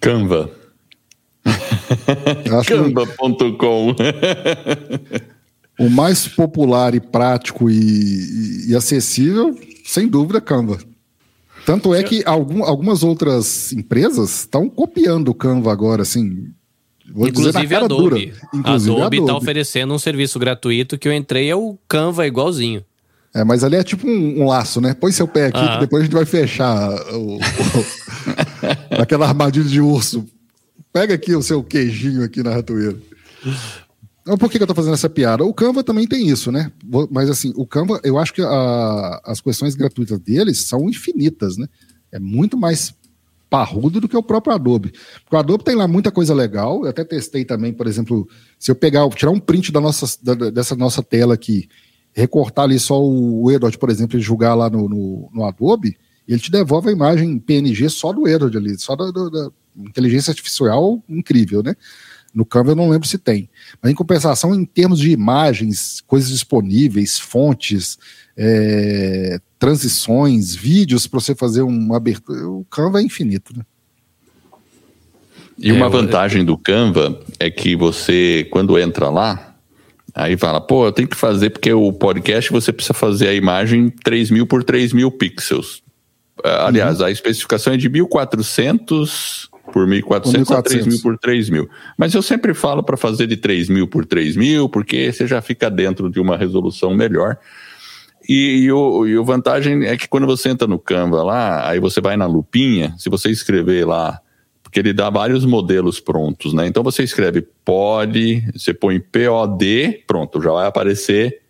[0.00, 0.50] Canva.
[2.66, 3.94] Canva.com.
[5.78, 9.54] o mais popular e prático e, e, acessível,
[9.84, 10.78] sem dúvida, Canva.
[11.64, 16.48] Tanto é que algum, algumas outras empresas estão copiando o Canva agora, assim.
[17.12, 18.32] Vou Inclusive a Adobe.
[18.52, 22.84] Inclusive a Adobe está oferecendo um serviço gratuito que eu entrei, é o Canva igualzinho.
[23.34, 24.94] É, mas ali é tipo um, um, laço, né?
[24.94, 27.40] Põe seu pé aqui, que depois a gente vai fechar o, o
[29.00, 30.24] aquela armadilha de urso.
[30.92, 32.96] Pega aqui o seu queijinho aqui na ratoeira.
[34.24, 35.44] Por que, que eu tô fazendo essa piada?
[35.44, 36.72] O Canva também tem isso, né?
[37.10, 41.66] Mas assim, o Canva, eu acho que a, as questões gratuitas deles são infinitas, né?
[42.10, 42.94] É muito mais
[43.50, 44.92] parrudo do que o próprio Adobe.
[45.22, 46.82] Porque o Adobe tem lá muita coisa legal.
[46.82, 48.26] Eu até testei também, por exemplo,
[48.58, 51.68] se eu pegar, tirar um print da nossa, da, dessa nossa tela aqui
[52.14, 56.38] recortar ali só o Edward, por exemplo, e julgar lá no, no, no, Adobe, ele
[56.38, 61.02] te devolve a imagem PNG só do Edward ali, só da, da, da, inteligência artificial
[61.08, 61.74] incrível, né?
[62.34, 63.48] No Canva eu não lembro se tem.
[63.80, 67.98] Mas em compensação, em termos de imagens, coisas disponíveis, fontes,
[68.36, 73.64] é, transições, vídeos para você fazer uma abertura, o Canva é infinito, né?
[75.56, 79.54] E uma é, vantagem do Canva é que você, quando entra lá,
[80.14, 83.90] Aí fala, pô, eu tenho que fazer porque o podcast você precisa fazer a imagem
[83.90, 85.82] 3 mil por 3 mil pixels.
[86.44, 87.06] Ah, aliás, uhum.
[87.06, 91.68] a especificação é de 1400 por 1400 a 3 mil por 3 mil.
[91.98, 95.42] Mas eu sempre falo para fazer de 3 mil por 3 mil, porque você já
[95.42, 97.36] fica dentro de uma resolução melhor.
[98.28, 101.80] E, e, o, e o vantagem é que quando você entra no Canva lá, aí
[101.80, 104.20] você vai na lupinha, se você escrever lá
[104.62, 106.66] porque ele dá vários modelos prontos, né?
[106.66, 111.42] Então você escreve pod, você põe POD, pronto, já vai aparecer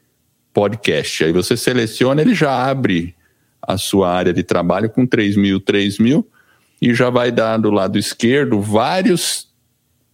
[0.53, 1.25] podcast.
[1.25, 3.15] Aí você seleciona, ele já abre
[3.63, 6.27] a sua área de trabalho com 3 mil, 3 mil,
[6.85, 9.49] e já vai dar do lado esquerdo vários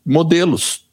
[0.07, 0.89] modelos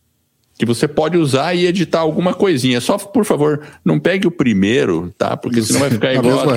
[0.58, 2.82] que você pode usar e editar alguma coisinha.
[2.82, 5.38] Só, por favor, não pegue o primeiro, tá?
[5.38, 6.48] Porque senão vai ficar igual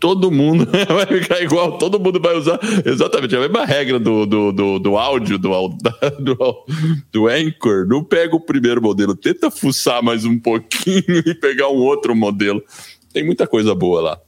[0.00, 4.50] todo mundo vai ficar igual, todo mundo vai usar exatamente a mesma regra do, do,
[4.50, 5.68] do, do áudio, do,
[6.18, 6.66] do,
[7.12, 7.86] do Anchor.
[7.86, 12.60] Não pega o primeiro modelo, tenta fuçar mais um pouquinho e pegar um outro modelo.
[13.12, 14.20] Tem muita coisa boa lá.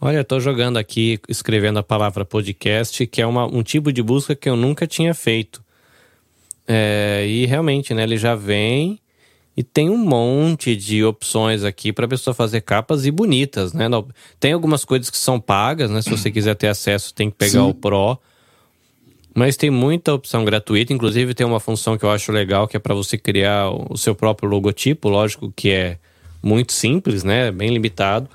[0.00, 4.34] Olha, estou jogando aqui, escrevendo a palavra podcast, que é uma, um tipo de busca
[4.34, 5.62] que eu nunca tinha feito.
[6.66, 9.00] É, e realmente, né, ele já vem
[9.56, 13.86] e tem um monte de opções aqui para a pessoa fazer capas e bonitas, né?
[14.38, 16.00] Tem algumas coisas que são pagas, né?
[16.00, 17.68] Se você quiser ter acesso, tem que pegar Sim.
[17.68, 18.16] o Pro.
[19.34, 22.80] Mas tem muita opção gratuita, inclusive tem uma função que eu acho legal, que é
[22.80, 25.98] para você criar o seu próprio logotipo, lógico que é
[26.40, 27.50] muito simples, né?
[27.50, 28.28] Bem limitado.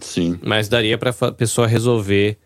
[0.00, 0.38] Sim.
[0.42, 2.38] Mas daria para a pessoa resolver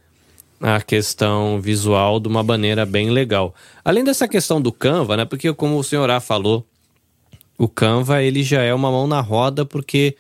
[0.60, 3.54] a questão visual de uma maneira bem legal.
[3.84, 5.24] Além dessa questão do Canva, né?
[5.24, 6.66] Porque como o senhor A falou,
[7.58, 10.16] o Canva ele já é uma mão na roda porque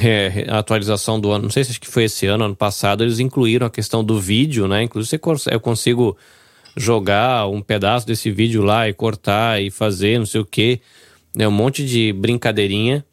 [0.00, 3.18] é, a atualização do ano, não sei se que foi esse ano, ano passado, eles
[3.18, 4.82] incluíram a questão do vídeo, né?
[4.82, 5.20] Inclusive
[5.50, 6.16] eu consigo
[6.74, 10.80] jogar um pedaço desse vídeo lá e cortar e fazer não sei o que,
[11.36, 11.46] né?
[11.46, 13.04] Um monte de brincadeirinha.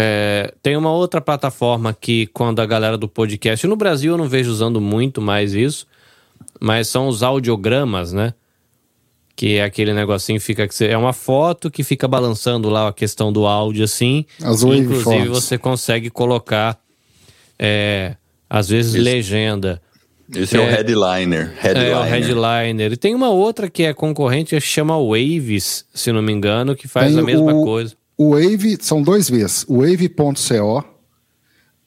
[0.00, 4.28] É, tem uma outra plataforma que quando a galera do podcast, no Brasil eu não
[4.28, 5.86] vejo usando muito mais isso,
[6.60, 8.32] mas são os audiogramas, né?
[9.34, 13.32] que é aquele negocinho fica que é uma foto que fica balançando lá a questão
[13.32, 14.24] do áudio assim.
[14.42, 15.28] As inclusive fotos.
[15.28, 16.76] você consegue colocar
[17.56, 18.16] é,
[18.50, 19.80] às vezes Esse, legenda.
[20.34, 21.92] Esse é, é, o headliner, headliner.
[21.92, 22.92] É o headliner.
[22.92, 26.88] E tem uma outra que é concorrente que chama Waves, se não me engano, que
[26.88, 27.94] faz tem a mesma o, coisa.
[28.18, 29.64] O Wave são dois vezes.
[29.68, 30.84] O Wave.co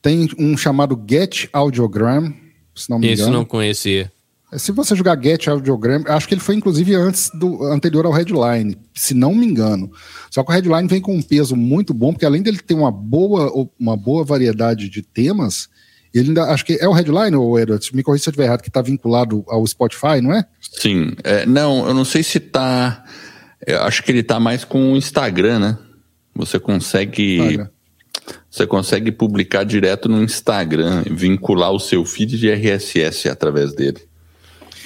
[0.02, 2.34] tem um chamado Get Audiogram,
[2.74, 3.30] se não me Esse engano.
[3.30, 4.12] Esse não conhecia.
[4.54, 8.78] Se você jogar Get Audiogram, acho que ele foi inclusive antes do anterior ao Headline,
[8.94, 9.92] se não me engano.
[10.30, 12.92] Só que o Headline vem com um peso muito bom, porque além dele ter uma
[12.92, 15.70] boa, uma boa variedade de temas,
[16.14, 18.62] ele ainda acho que é o Headline, ou Edward, me corrija se eu estiver errado,
[18.62, 20.46] que está vinculado ao Spotify, não é?
[20.62, 21.14] Sim.
[21.24, 23.06] É, não, eu não sei se está.
[23.82, 25.78] acho que ele está mais com o Instagram, né?
[26.36, 27.60] Você consegue.
[28.50, 34.00] Você consegue publicar direto no Instagram, vincular o seu feed de RSS através dele.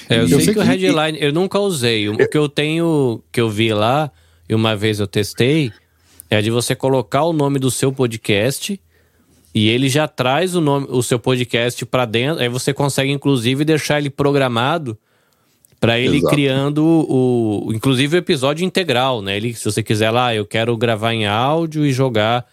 [0.10, 2.08] É, eu, eu sei, sei que, que o headline eu nunca usei.
[2.10, 4.12] O que eu tenho, que eu vi lá,
[4.48, 5.72] e uma vez eu testei,
[6.30, 8.80] é de você colocar o nome do seu podcast
[9.54, 12.44] e ele já traz o nome, o seu podcast para dentro.
[12.44, 14.98] Aí você consegue inclusive deixar ele programado
[15.80, 16.34] para ele Exato.
[16.34, 19.36] criando o, inclusive o episódio integral, né?
[19.38, 22.46] Ele, se você quiser lá, eu quero gravar em áudio e jogar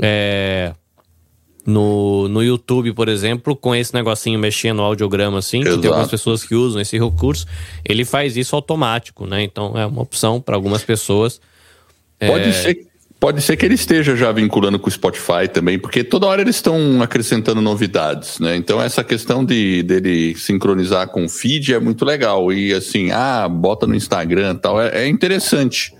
[0.00, 0.72] é,
[1.64, 5.76] no, no YouTube, por exemplo, com esse negocinho mexendo no audiograma assim, Exato.
[5.76, 7.46] que tem algumas pessoas que usam esse recurso,
[7.84, 9.42] ele faz isso automático, né?
[9.42, 11.40] Então é uma opção para algumas pessoas.
[12.18, 12.52] Pode é...
[12.52, 12.87] ser
[13.20, 16.54] Pode ser que ele esteja já vinculando com o Spotify também, porque toda hora eles
[16.54, 18.54] estão acrescentando novidades, né?
[18.54, 22.52] Então essa questão de dele sincronizar com o feed é muito legal.
[22.52, 25.92] E assim, ah, bota no Instagram tal, é, é interessante.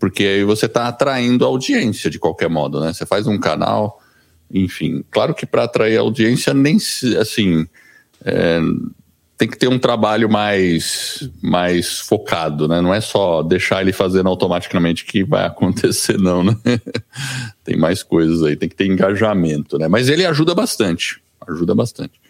[0.00, 2.92] Porque aí você está atraindo audiência de qualquer modo, né?
[2.92, 4.00] Você faz um canal,
[4.52, 6.76] enfim, claro que para atrair audiência, nem
[7.20, 7.68] assim.
[8.24, 8.60] É,
[9.38, 12.80] tem que ter um trabalho mais, mais focado, né?
[12.80, 16.56] Não é só deixar ele fazendo automaticamente que vai acontecer, não, né?
[17.62, 19.86] tem mais coisas aí, tem que ter engajamento, né?
[19.86, 22.20] Mas ele ajuda bastante, ajuda bastante.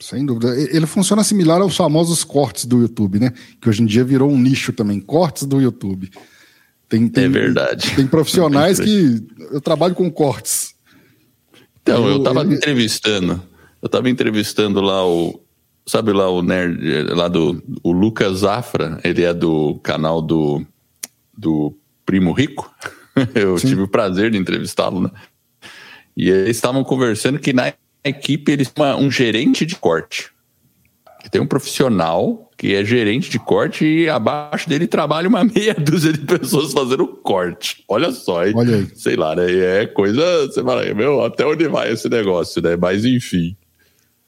[0.00, 0.58] Sem dúvida.
[0.58, 3.32] Ele funciona similar aos famosos cortes do YouTube, né?
[3.60, 6.10] Que hoje em dia virou um nicho também, cortes do YouTube.
[6.88, 7.94] Tem, tem, é verdade.
[7.94, 10.74] Tem profissionais que eu trabalho com cortes.
[11.82, 12.54] Então, eu estava ele...
[12.54, 13.42] entrevistando,
[13.82, 15.43] eu estava entrevistando lá o,
[15.86, 16.80] sabe lá o nerd,
[17.14, 20.64] lá do o Lucas Zafra, ele é do canal do,
[21.36, 22.72] do Primo Rico.
[23.34, 23.68] eu Sim.
[23.68, 25.10] tive o prazer de entrevistá-lo, né?
[26.16, 27.72] E eles estavam conversando que na
[28.04, 30.30] equipe eles uma, um gerente de corte.
[31.30, 36.12] Tem um profissional que é gerente de corte e abaixo dele trabalha uma meia dúzia
[36.12, 37.82] de pessoas fazendo corte.
[37.88, 38.52] Olha só, hein?
[38.54, 38.88] Olha aí.
[38.94, 39.50] Sei lá, né?
[39.50, 40.46] É coisa.
[40.46, 42.76] Você fala, meu, até onde vai esse negócio, né?
[42.76, 43.56] Mas enfim.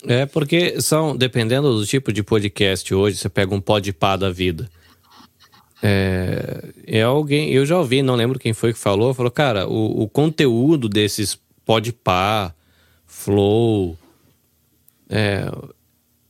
[0.07, 4.71] É, porque são, dependendo do tipo de podcast hoje, você pega um podpá da vida.
[5.83, 10.03] É, é alguém, eu já ouvi, não lembro quem foi que falou, falou, cara, o,
[10.03, 12.55] o conteúdo desses podpá,
[13.05, 13.97] flow,
[15.09, 15.51] é,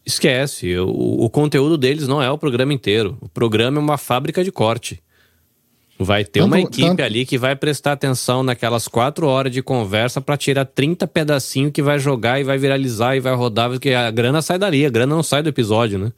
[0.06, 3.18] Esquece, o, o conteúdo deles não é o programa inteiro.
[3.20, 5.02] O programa é uma fábrica de corte.
[5.98, 7.02] Vai ter tanto, uma equipe tanto...
[7.02, 11.82] ali que vai prestar atenção naquelas quatro horas de conversa para tirar 30 pedacinhos que
[11.82, 15.14] vai jogar e vai viralizar e vai rodar, porque a grana sai dali, a grana
[15.14, 16.12] não sai do episódio, né?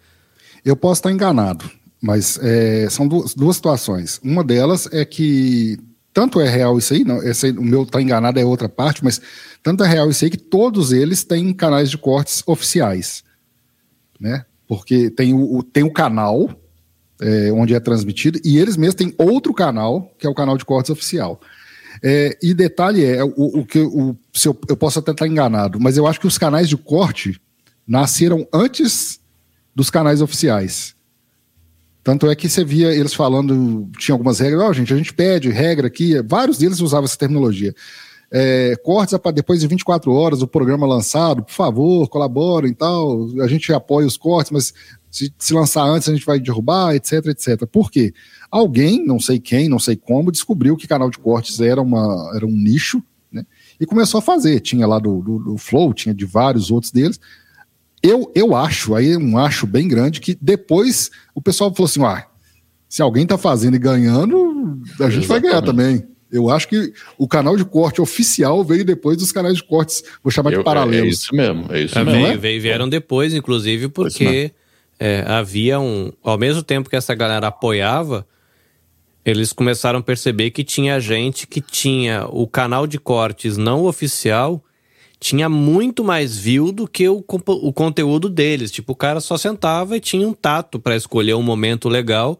[0.64, 1.64] Eu posso estar enganado,
[2.02, 4.20] mas é, são duas, duas, situações.
[4.24, 5.78] Uma delas é que
[6.12, 9.20] tanto é real isso aí, não, esse, o meu tá enganado é outra parte, mas
[9.62, 13.22] tanto é real isso aí que todos eles têm canais de cortes oficiais
[14.18, 14.44] né?
[14.66, 16.50] Porque tem o, tem o canal
[17.20, 20.64] é, onde é transmitido, e eles mesmos têm outro canal, que é o canal de
[20.64, 21.40] cortes oficial.
[22.02, 25.96] É, e detalhe é, o, o que o, eu, eu posso até estar enganado, mas
[25.96, 27.40] eu acho que os canais de corte
[27.86, 29.20] nasceram antes
[29.74, 30.94] dos canais oficiais.
[32.04, 35.12] Tanto é que você via eles falando, tinha algumas regras, ó, oh, gente, a gente
[35.12, 37.74] pede regra aqui, vários deles usavam essa terminologia.
[38.30, 43.26] É, cortes para depois de 24 horas o programa lançado, por favor, colaborem e tal.
[43.40, 44.74] A gente apoia os cortes, mas
[45.10, 47.66] se, se, lançar antes a gente vai derrubar, etc, etc.
[47.66, 48.12] Por quê?
[48.50, 52.46] Alguém, não sei quem, não sei como, descobriu que canal de cortes era, uma, era
[52.46, 53.02] um nicho,
[53.32, 53.46] né?
[53.80, 54.60] E começou a fazer.
[54.60, 57.18] Tinha lá do, do, do Flow, tinha de vários outros deles.
[58.02, 62.04] Eu, eu acho, aí é um acho bem grande, que depois o pessoal falou assim:
[62.04, 62.26] ah,
[62.88, 64.36] se alguém está fazendo e ganhando,
[65.00, 65.26] a gente Exatamente.
[65.26, 66.17] vai ganhar também.
[66.30, 70.30] Eu acho que o canal de corte oficial veio depois dos canais de cortes, vou
[70.30, 71.06] chamar de paralelos.
[71.06, 72.26] É isso mesmo, é isso é, mesmo.
[72.26, 74.52] Veio, veio, vieram depois, inclusive, porque
[74.98, 76.12] é, havia um.
[76.22, 78.26] Ao mesmo tempo que essa galera apoiava,
[79.24, 84.62] eles começaram a perceber que tinha gente que tinha o canal de cortes não oficial
[85.20, 88.70] tinha muito mais view do que o, o conteúdo deles.
[88.70, 92.38] Tipo, o cara só sentava e tinha um tato para escolher um momento legal.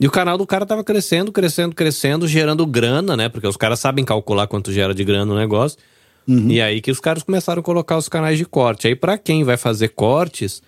[0.00, 3.28] E o canal do cara tava crescendo, crescendo, crescendo, gerando grana, né?
[3.28, 5.78] Porque os caras sabem calcular quanto gera de grana o negócio.
[6.26, 6.50] Uhum.
[6.50, 8.88] E aí que os caras começaram a colocar os canais de corte.
[8.88, 10.62] Aí para quem vai fazer cortes,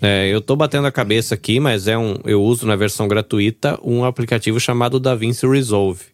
[0.00, 3.78] é, eu tô batendo a cabeça aqui, mas é um, eu uso na versão gratuita
[3.84, 6.06] um aplicativo chamado DaVinci Resolve.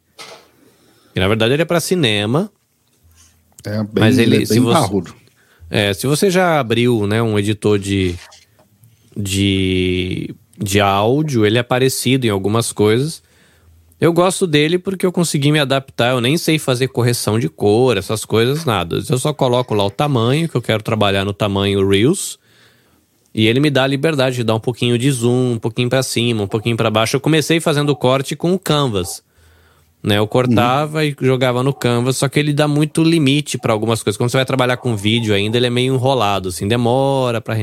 [1.14, 2.50] E na verdade ele é para cinema.
[3.64, 5.14] É bem, mas ele, ele é se você,
[5.70, 8.14] É, se você já abriu, né, um editor de
[9.16, 13.22] de de áudio, ele é parecido em algumas coisas.
[14.00, 16.12] Eu gosto dele porque eu consegui me adaptar.
[16.12, 19.02] Eu nem sei fazer correção de cor, essas coisas, nada.
[19.08, 22.38] Eu só coloco lá o tamanho, que eu quero trabalhar no tamanho Reels.
[23.34, 26.02] E ele me dá a liberdade de dar um pouquinho de zoom, um pouquinho para
[26.02, 27.16] cima, um pouquinho para baixo.
[27.16, 29.22] Eu comecei fazendo corte com o Canvas.
[30.02, 30.18] Né?
[30.18, 31.04] Eu cortava uhum.
[31.04, 34.16] e jogava no Canvas, só que ele dá muito limite para algumas coisas.
[34.16, 37.54] Quando você vai trabalhar com vídeo ainda, ele é meio enrolado, assim, demora para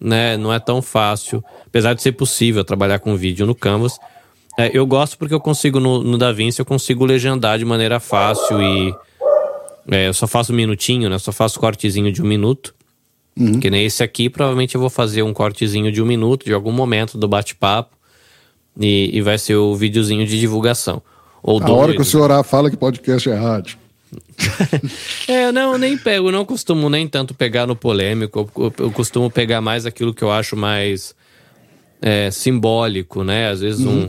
[0.00, 0.36] né?
[0.36, 3.98] Não é tão fácil, apesar de ser possível trabalhar com vídeo no Canvas.
[4.58, 8.62] É, eu gosto porque eu consigo no, no DaVinci eu consigo legendar de maneira fácil
[8.62, 8.94] e
[9.90, 11.18] é, eu só faço um minutinho, né?
[11.18, 12.74] Só faço cortezinho de um minuto.
[13.38, 13.58] Uhum.
[13.58, 16.70] Que nem esse aqui, provavelmente eu vou fazer um cortezinho de um minuto de algum
[16.70, 17.96] momento do bate-papo
[18.78, 21.02] e, e, vai ser o videozinho de divulgação.
[21.42, 23.76] Ou A hora que o senhor fala que podcast é rádio.
[25.28, 29.86] é, não, nem pego, não costumo nem tanto pegar no polêmico, eu, costumo pegar mais
[29.86, 31.14] aquilo que eu acho mais
[32.00, 33.50] é, simbólico, né?
[33.50, 34.08] Às vezes um.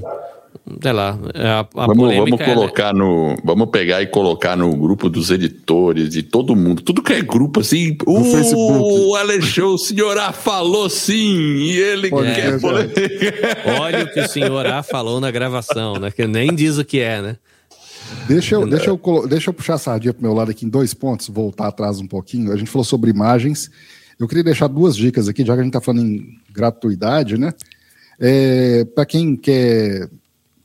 [0.81, 2.93] Sei lá, a, a vamos, vamos é, colocar é...
[2.93, 3.35] no.
[3.43, 6.81] Vamos pegar e colocar no grupo dos editores, de todo mundo.
[6.81, 7.95] Tudo que é grupo assim.
[8.05, 9.07] No uh, Facebook.
[9.07, 12.99] O Alexandre, o senhor A falou sim, e ele Pode quer polêmica.
[13.79, 16.09] Olha o que o senhor A falou na gravação, né?
[16.09, 17.37] Que nem diz o que é, né?
[18.27, 20.69] Deixa eu, deixa, eu, deixa eu puxar a sardinha para o meu lado aqui em
[20.69, 22.51] dois pontos, voltar atrás um pouquinho.
[22.51, 23.69] A gente falou sobre imagens.
[24.19, 27.53] Eu queria deixar duas dicas aqui, já que a gente está falando em gratuidade, né?
[28.19, 30.09] É, para quem quer.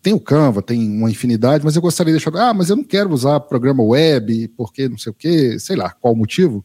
[0.02, 2.34] Tem o Canva, tem uma infinidade, mas eu gostaria de deixar.
[2.40, 5.90] Ah, mas eu não quero usar programa web, porque não sei o quê, sei lá
[5.90, 6.64] qual o motivo.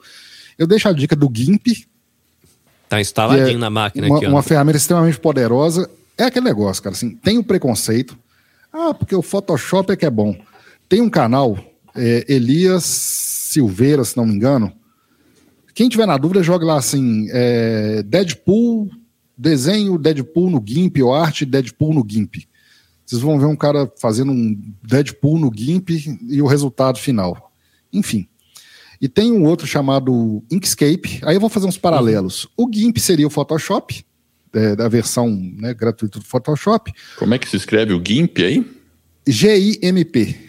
[0.58, 1.86] Eu deixo a dica do GIMP.
[2.88, 4.26] Tá instaladinho é na máquina uma, aqui.
[4.26, 4.30] Ó.
[4.30, 5.90] Uma ferramenta extremamente poderosa.
[6.18, 6.96] É aquele negócio, cara.
[6.96, 8.18] Assim, tem o preconceito.
[8.72, 10.38] Ah, porque o Photoshop é que é bom.
[10.88, 11.58] Tem um canal,
[11.96, 14.72] é, Elias Silveira, se não me engano.
[15.74, 18.90] Quem tiver na dúvida, joga lá assim: é, Deadpool,
[19.38, 22.48] desenho Deadpool no GIMP ou arte Deadpool no GIMP.
[23.06, 25.90] Vocês vão ver um cara fazendo um Deadpool no GIMP
[26.30, 27.52] e o resultado final.
[27.94, 28.28] Enfim.
[29.00, 31.20] E tem um outro chamado Inkscape.
[31.24, 32.48] Aí eu vou fazer uns paralelos.
[32.58, 34.04] O GIMP seria o Photoshop,
[34.54, 36.92] é, da versão né, gratuita do Photoshop.
[37.18, 38.66] Como é que se escreve o GIMP aí?
[39.28, 40.45] G-I-M-P.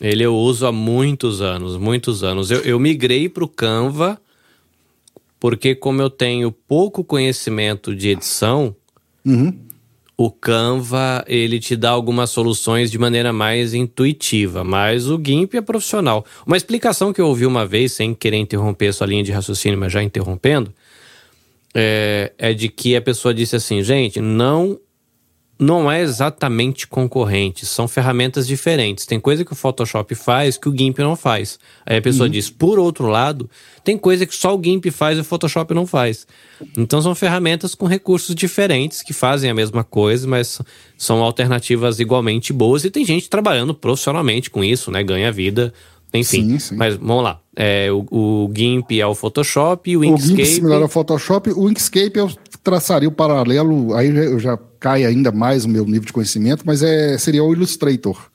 [0.00, 2.50] Ele eu uso há muitos anos, muitos anos.
[2.50, 4.20] Eu, eu migrei para o Canva
[5.40, 8.76] porque como eu tenho pouco conhecimento de edição,
[9.24, 9.58] uhum.
[10.16, 15.62] o Canva ele te dá algumas soluções de maneira mais intuitiva, mas o GIMP é
[15.62, 16.26] profissional.
[16.46, 19.78] Uma explicação que eu ouvi uma vez, sem querer interromper a sua linha de raciocínio,
[19.78, 20.72] mas já interrompendo,
[21.74, 24.78] é, é de que a pessoa disse assim, gente, não
[25.60, 29.04] não é exatamente concorrente, são ferramentas diferentes.
[29.04, 31.58] Tem coisa que o Photoshop faz que o GIMP não faz.
[31.84, 32.32] Aí a pessoa uhum.
[32.32, 33.48] diz, por outro lado,
[33.84, 36.26] tem coisa que só o GIMP faz e o Photoshop não faz.
[36.78, 40.62] Então são ferramentas com recursos diferentes que fazem a mesma coisa, mas
[40.96, 45.02] são alternativas igualmente boas e tem gente trabalhando profissionalmente com isso, né?
[45.02, 45.74] Ganha vida.
[46.12, 46.76] Enfim, sim, sim.
[46.76, 47.38] mas vamos lá.
[47.54, 50.32] É, o, o, GIMP é o Photoshop o Inkscape...
[50.32, 52.30] O GIMP similar ao Photoshop, o Inkscape eu
[52.64, 56.82] traçaria o paralelo, aí eu já cai ainda mais o meu nível de conhecimento, mas
[56.82, 58.30] é, seria o Illustrator.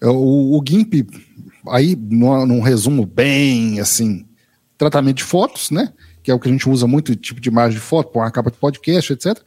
[0.00, 1.08] É, o, o GIMP,
[1.68, 4.26] aí num resumo bem assim,
[4.76, 5.92] tratamento de fotos, né?
[6.22, 8.30] Que é o que a gente usa muito, tipo de imagem de foto, para uma
[8.30, 9.38] capa de podcast, etc.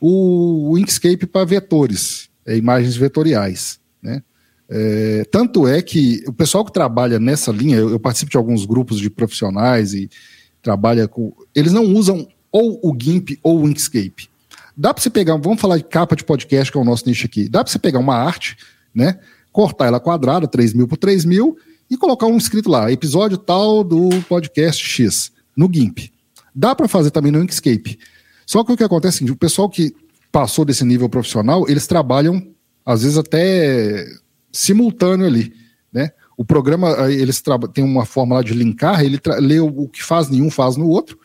[0.00, 4.22] O, o Inkscape para vetores, é, imagens vetoriais, né?
[4.74, 8.64] É, tanto é que o pessoal que trabalha nessa linha, eu, eu, participo de alguns
[8.64, 10.08] grupos de profissionais e
[10.62, 11.34] trabalha com.
[11.54, 14.31] Eles não usam ou o GIMP ou o Inkscape.
[14.82, 17.24] Dá para você pegar, vamos falar de capa de podcast, que é o nosso nicho
[17.24, 17.48] aqui.
[17.48, 18.56] Dá para você pegar uma arte,
[18.92, 19.16] né?
[19.52, 21.56] Cortar ela quadrada, 3 mil por 3 mil,
[21.88, 26.10] e colocar um escrito lá, episódio tal do podcast X, no GIMP.
[26.52, 27.96] Dá para fazer também no Inkscape.
[28.44, 29.94] Só que o que acontece é o pessoal que
[30.32, 32.44] passou desse nível profissional, eles trabalham
[32.84, 34.04] às vezes até
[34.50, 35.52] simultâneo ali,
[35.92, 36.10] né?
[36.36, 37.40] O programa, eles
[37.72, 41.16] tem uma forma lá de linkar, ele lê o que faz nenhum, faz no outro,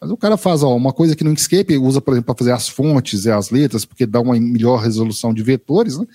[0.00, 2.52] mas o cara faz ó, uma coisa que no Inkscape usa, por exemplo, para fazer
[2.52, 6.06] as fontes e as letras, porque dá uma melhor resolução de vetores, né?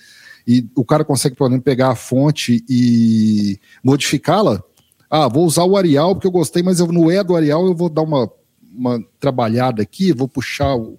[0.46, 4.62] E o cara consegue, por exemplo, pegar a fonte e modificá-la.
[5.08, 7.74] Ah, vou usar o Arial porque eu gostei, mas eu, no E do Arial eu
[7.74, 8.30] vou dar uma,
[8.74, 10.96] uma trabalhada aqui, vou puxar o.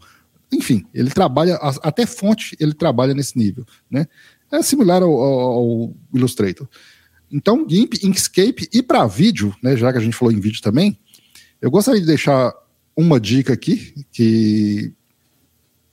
[0.51, 4.07] Enfim, ele trabalha, até fonte ele trabalha nesse nível, né?
[4.51, 6.68] É similar ao, ao, Illustrator.
[7.31, 10.99] Então, GIMP, Inkscape e para vídeo, né, já que a gente falou em vídeo também,
[11.60, 12.53] eu gostaria de deixar
[12.95, 14.93] uma dica aqui que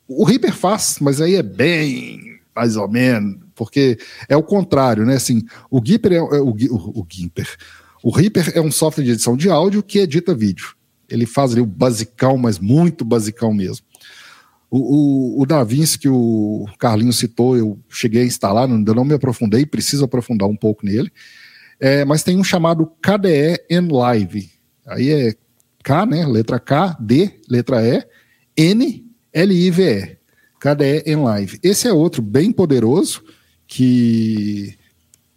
[0.06, 3.98] o Reaper faz, mas aí é bem mais ou menos, porque
[4.28, 5.14] é o contrário, né?
[5.14, 7.48] Assim, o Gimper é, é o, o, o Gimper.
[8.02, 10.74] O Reaper é um software de edição de áudio que edita vídeo.
[11.08, 13.84] Ele faz ali o basicão, mas muito basicão mesmo.
[14.70, 19.14] O, o, o DaVinci que o Carlinho citou, eu cheguei a instalar, ainda não me
[19.14, 21.10] aprofundei, preciso aprofundar um pouco nele.
[21.80, 24.50] É, mas tem um chamado KDE Live.
[24.86, 25.34] Aí é
[25.82, 26.26] K, né?
[26.26, 28.06] Letra K, D, letra E,
[28.56, 30.20] N, L-I-V-E.
[30.60, 31.58] KDE Live.
[31.62, 33.24] Esse é outro bem poderoso,
[33.66, 34.76] que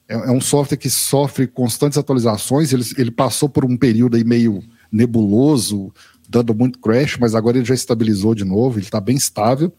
[0.08, 2.74] é, é, um software que sofre constantes atualizações.
[2.74, 4.62] Ele, ele passou por um período aí meio
[4.92, 5.94] nebuloso,
[6.28, 9.72] dando muito crash, mas agora ele já estabilizou de novo, ele está bem estável.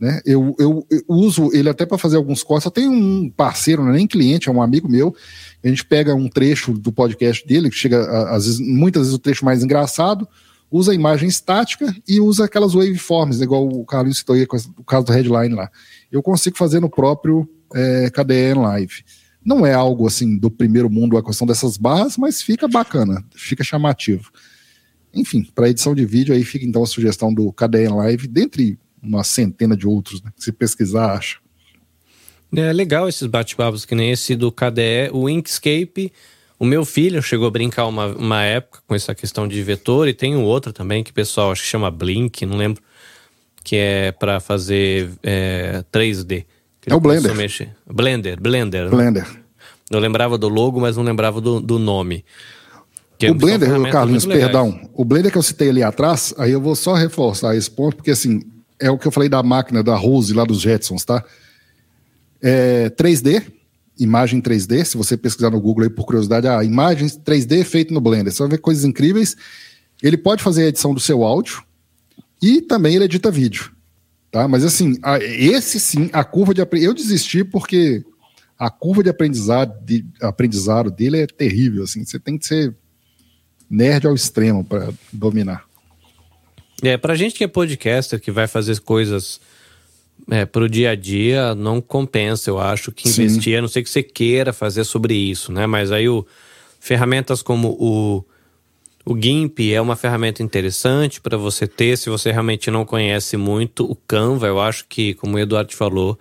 [0.00, 0.20] Né?
[0.24, 2.64] Eu, eu, eu, uso ele até para fazer alguns cortes.
[2.64, 5.14] Eu tenho um parceiro, não é nem cliente, é um amigo meu.
[5.62, 9.18] A gente pega um trecho do podcast dele, que chega, às vezes, muitas vezes o
[9.18, 10.28] trecho mais engraçado,
[10.70, 15.12] usa imagem estática e usa aquelas waveforms, igual o Carlinhos citou aí, o caso do
[15.12, 15.70] headline lá.
[16.10, 19.04] Eu consigo fazer no próprio é, KDE Live.
[19.44, 23.62] Não é algo assim do primeiro mundo a questão dessas barras, mas fica bacana, fica
[23.62, 24.30] chamativo.
[25.14, 29.22] Enfim, para edição de vídeo aí fica então a sugestão do KDE Live, dentre uma
[29.22, 30.32] centena de outros, né?
[30.36, 31.38] Se pesquisar, acha.
[32.56, 36.12] É legal esses bate-papos, que nem esse do KDE, o Inkscape.
[36.58, 40.14] O meu filho chegou a brincar uma, uma época com essa questão de vetor, e
[40.14, 42.82] tem um outro também que o pessoal acho que chama Blink, não lembro,
[43.62, 46.46] que é para fazer é, 3D.
[46.86, 47.32] É o Blender.
[47.86, 48.84] Blender, Blender.
[48.84, 48.90] Né?
[48.90, 49.24] Blender.
[49.24, 49.40] Né?
[49.90, 52.24] Eu lembrava do logo, mas não lembrava do, do nome.
[53.18, 54.80] Que o Blender, Carlinhos, perdão.
[54.94, 58.10] O Blender que eu citei ali atrás, aí eu vou só reforçar esse ponto, porque
[58.10, 58.42] assim,
[58.80, 61.24] é o que eu falei da máquina da Rose lá dos Jetsons, tá?
[62.42, 63.42] É 3D,
[63.98, 64.84] imagem 3D.
[64.84, 68.32] Se você pesquisar no Google aí por curiosidade, a ah, imagens 3D feito no Blender.
[68.32, 69.36] Você vai ver coisas incríveis.
[70.02, 71.62] Ele pode fazer a edição do seu áudio
[72.42, 73.72] e também ele edita vídeo.
[74.30, 74.46] Tá?
[74.46, 78.04] Mas assim, esse sim, a curva de eu desisti porque
[78.58, 81.84] a curva de aprendizado, de aprendizado dele é terrível.
[81.84, 82.74] Assim, você tem que ser
[83.68, 85.64] nerd ao extremo para dominar.
[86.82, 89.40] É, pra gente que é podcaster, que vai fazer coisas
[90.30, 93.56] é, pro dia a dia, não compensa, eu acho, que investir, Sim.
[93.56, 95.66] a não ser que você queira fazer sobre isso, né?
[95.66, 96.26] Mas aí o,
[96.80, 98.24] ferramentas como o,
[99.04, 103.84] o GIMP é uma ferramenta interessante para você ter, se você realmente não conhece muito.
[103.84, 106.18] O Canva, eu acho que, como o Eduardo falou,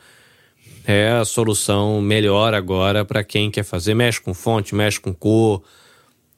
[0.86, 5.64] é a solução melhor agora para quem quer fazer, mexe com fonte, mexe com cor.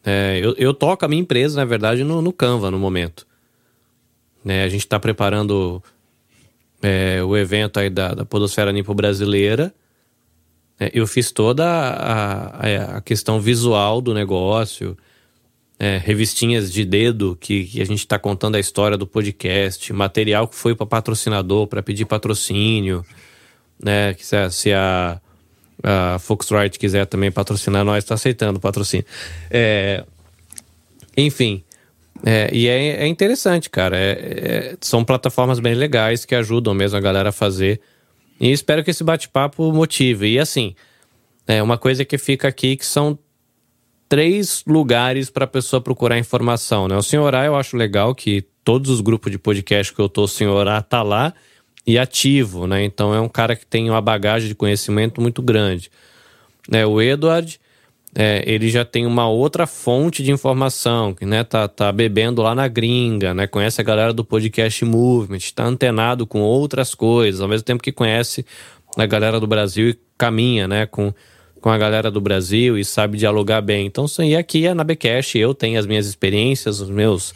[0.05, 3.27] É, eu, eu toco a minha empresa, na verdade, no, no Canva no momento.
[4.43, 4.63] Né?
[4.63, 5.83] A gente está preparando
[6.81, 9.73] é, o evento aí da, da Podosfera Nipo Brasileira.
[10.79, 14.95] É, eu fiz toda a, a, a, questão visual do negócio,
[15.79, 20.47] é, revistinhas de dedo que, que a gente está contando a história do podcast, material
[20.47, 23.03] que foi para patrocinador, para pedir patrocínio,
[23.83, 24.13] né?
[24.13, 25.19] Que se, se a,
[25.83, 29.05] a Foxrite quiser também patrocinar, nós está aceitando patrocínio.
[29.49, 30.05] É,
[31.15, 31.63] enfim,
[32.25, 33.97] é, e é, é, interessante, cara.
[33.97, 37.79] É, é, são plataformas bem legais que ajudam mesmo a galera a fazer.
[38.39, 40.33] E espero que esse bate-papo motive.
[40.33, 40.75] E assim,
[41.47, 43.17] é uma coisa que fica aqui que são
[44.07, 46.95] três lugares para a pessoa procurar informação, né?
[46.95, 50.27] O Senhorá eu acho legal que todos os grupos de podcast que eu tô, o
[50.27, 51.33] Senhorá tá lá
[51.85, 52.83] e ativo, né?
[52.83, 55.89] Então é um cara que tem uma bagagem de conhecimento muito grande.
[56.71, 57.59] É, o Edward
[58.19, 62.55] é, ele já tem uma outra fonte de informação, que né, tá, tá bebendo lá
[62.55, 67.47] na gringa, né, conhece a galera do podcast Movement, está antenado com outras coisas, ao
[67.47, 68.43] mesmo tempo que conhece
[68.97, 71.13] a galera do Brasil e caminha né, com,
[71.61, 73.85] com a galera do Brasil e sabe dialogar bem.
[73.85, 77.35] Então, e aqui é na Becast, eu tenho as minhas experiências, os meus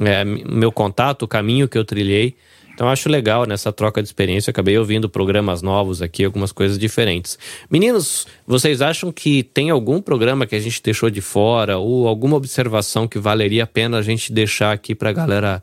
[0.00, 2.36] é, meu contato, o caminho que eu trilhei.
[2.78, 4.52] Então acho legal nessa troca de experiência.
[4.52, 7.36] Acabei ouvindo programas novos aqui, algumas coisas diferentes.
[7.68, 12.36] Meninos, vocês acham que tem algum programa que a gente deixou de fora ou alguma
[12.36, 15.60] observação que valeria a pena a gente deixar aqui para a galera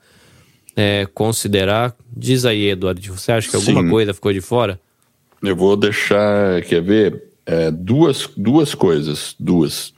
[0.75, 1.95] é, considerar?
[2.13, 3.89] Diz aí, Eduardo, você acha que alguma Sim.
[3.89, 4.77] coisa ficou de fora?
[5.41, 9.93] Eu vou deixar, quer ver, é, duas, duas coisas, duas.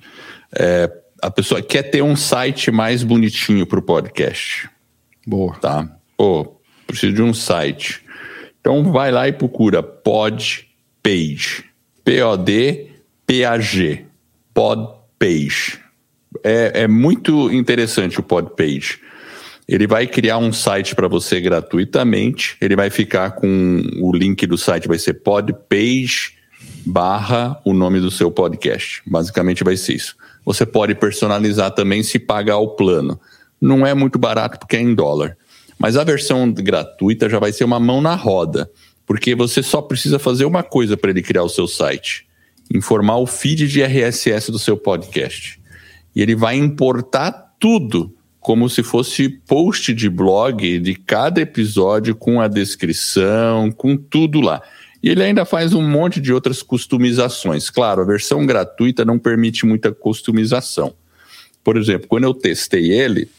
[0.56, 0.88] É,
[1.20, 4.70] a pessoa quer ter um site mais bonitinho para o podcast.
[5.26, 5.56] Boa.
[5.56, 5.98] Tá?
[6.16, 6.57] Pô,
[6.88, 8.02] preciso de um site.
[8.60, 11.66] Então vai lá e procura Podpage.
[12.04, 14.06] P-O-D-P-A-G.
[14.54, 15.80] Podpage.
[16.44, 19.00] É, é muito interessante o Podpage.
[19.68, 22.56] Ele vai criar um site para você gratuitamente.
[22.62, 26.38] Ele vai ficar com o link do site, vai ser podpage
[26.86, 29.02] barra o nome do seu podcast.
[29.06, 30.16] Basicamente vai ser isso.
[30.46, 33.20] Você pode personalizar também se pagar o plano.
[33.60, 35.36] Não é muito barato porque é em dólar.
[35.78, 38.70] Mas a versão gratuita já vai ser uma mão na roda,
[39.06, 42.28] porque você só precisa fazer uma coisa para ele criar o seu site:
[42.74, 45.60] informar o feed de RSS do seu podcast.
[46.16, 52.40] E ele vai importar tudo como se fosse post de blog de cada episódio com
[52.40, 54.62] a descrição, com tudo lá.
[55.04, 57.70] E ele ainda faz um monte de outras customizações.
[57.70, 60.96] Claro, a versão gratuita não permite muita customização.
[61.64, 63.30] Por exemplo, quando eu testei ele,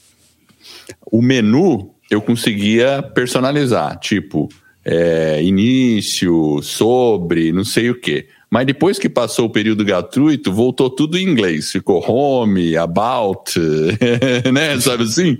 [1.11, 4.49] o menu eu conseguia personalizar, tipo
[4.85, 8.27] é, início, sobre, não sei o quê.
[8.51, 11.71] Mas depois que passou o período gratuito, voltou tudo em inglês.
[11.71, 13.53] Ficou home, about,
[14.51, 14.81] né?
[14.81, 15.39] Sabe assim?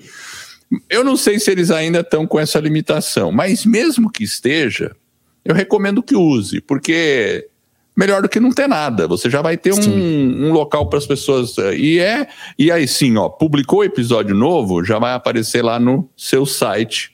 [0.91, 4.95] Eu não sei se eles ainda estão com essa limitação, mas mesmo que esteja,
[5.43, 7.49] eu recomendo que use, porque
[7.99, 9.09] melhor do que não ter nada.
[9.09, 11.59] Você já vai ter um, um local para as pessoas.
[11.59, 12.29] Eh, e é.
[12.57, 17.11] E aí sim, ó, publicou episódio novo, já vai aparecer lá no seu site.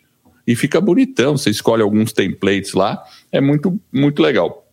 [0.46, 1.38] E fica bonitão.
[1.38, 3.02] Você escolhe alguns templates lá.
[3.32, 4.68] É muito, muito legal.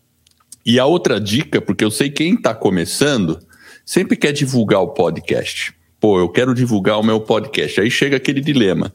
[0.65, 3.39] E a outra dica, porque eu sei quem está começando,
[3.85, 5.73] sempre quer divulgar o podcast.
[5.97, 7.79] Pô, eu quero divulgar o meu podcast.
[7.79, 8.93] Aí chega aquele dilema.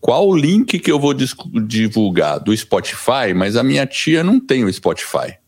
[0.00, 2.40] Qual o link que eu vou divulgar?
[2.40, 3.32] Do Spotify?
[3.36, 5.45] Mas a minha tia não tem o Spotify.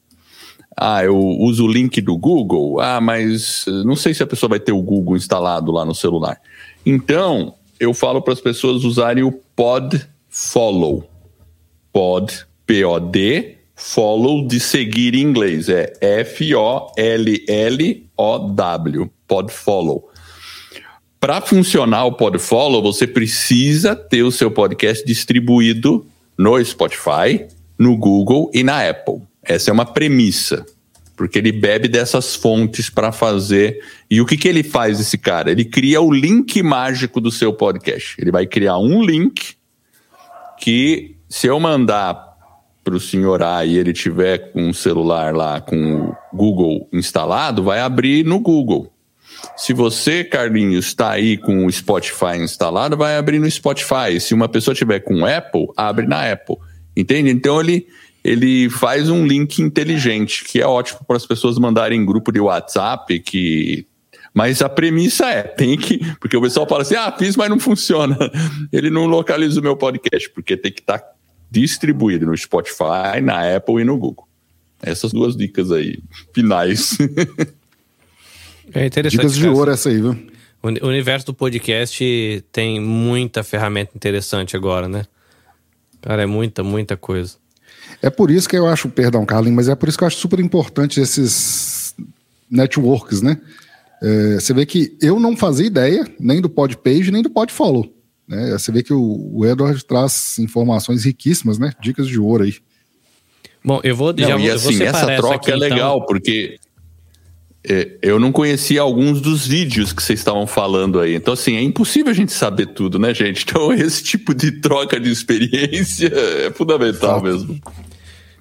[0.77, 2.81] Ah, eu uso o link do Google.
[2.81, 6.40] Ah, mas não sei se a pessoa vai ter o Google instalado lá no celular.
[6.86, 11.09] Então, eu falo para as pessoas usarem o Pod Follow.
[11.93, 15.69] Pod, P-O-D, follow de seguir em inglês.
[15.69, 16.89] É F-O-L-L-O-W.
[19.27, 20.09] Podfollow.
[21.20, 27.47] Para funcionar o Podfollow, você precisa ter o seu podcast distribuído no Spotify,
[27.78, 29.23] no Google e na Apple.
[29.49, 30.66] Essa é uma premissa,
[31.16, 33.83] porque ele bebe dessas fontes para fazer.
[34.11, 35.51] E o que, que ele faz, esse cara?
[35.51, 38.15] Ele cria o link mágico do seu podcast.
[38.20, 39.55] Ele vai criar um link
[40.61, 42.29] que, se eu mandar
[42.85, 47.62] para o senhor A e ele tiver com um celular lá com o Google instalado,
[47.62, 48.93] vai abrir no Google.
[49.57, 54.20] Se você, Carlinhos, está aí com o Spotify instalado, vai abrir no Spotify.
[54.20, 56.57] Se uma pessoa tiver com Apple, abre na Apple.
[56.97, 57.31] Entende?
[57.31, 57.87] Então ele,
[58.29, 62.39] ele faz um link inteligente, que é ótimo para as pessoas mandarem em grupo de
[62.39, 63.87] WhatsApp, que
[64.35, 65.99] mas a premissa é, tem que.
[66.21, 68.17] Porque o pessoal fala assim: ah, fiz, mas não funciona.
[68.71, 71.11] Ele não localiza o meu podcast, porque tem que estar tá
[71.51, 74.29] distribuído no Spotify, na Apple e no Google.
[74.83, 75.99] Essas duas dicas aí,
[76.35, 76.99] finais.
[78.75, 79.23] É interessante.
[79.23, 80.15] Dicas de ouro essa aí, viu?
[80.63, 85.07] O universo do podcast tem muita ferramenta interessante agora, né?
[86.03, 87.39] Cara, é muita, muita coisa.
[88.01, 90.19] É por isso que eu acho, perdão, Carlinhos, mas é por isso que eu acho
[90.19, 91.95] super importante esses
[92.51, 93.41] networks, né?
[94.01, 97.93] É, você vê que eu não fazia ideia nem do Podpage, nem do Podfollow.
[98.29, 98.53] Né?
[98.53, 101.73] Você vê que o, o Edward traz informações riquíssimas, né?
[101.81, 102.55] Dicas de ouro aí.
[103.65, 104.12] Bom, eu vou.
[104.12, 106.07] Não, já, e assim, essa troca aqui, é legal, então...
[106.07, 106.59] porque
[107.65, 111.15] é, eu não conhecia alguns dos vídeos que vocês estavam falando aí.
[111.15, 113.45] Então, assim, é impossível a gente saber tudo, né, gente?
[113.49, 116.12] Então, esse tipo de troca de experiência
[116.47, 117.25] é fundamental Exato.
[117.25, 117.61] mesmo.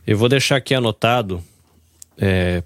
[0.07, 1.43] Eu vou deixar aqui anotado,
[2.17, 2.63] é,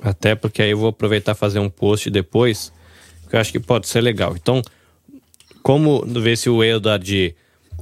[0.00, 2.72] até porque aí eu vou aproveitar fazer um post depois,
[3.28, 4.34] que eu acho que pode ser legal.
[4.34, 4.62] Então,
[5.62, 7.36] como ver se o Edward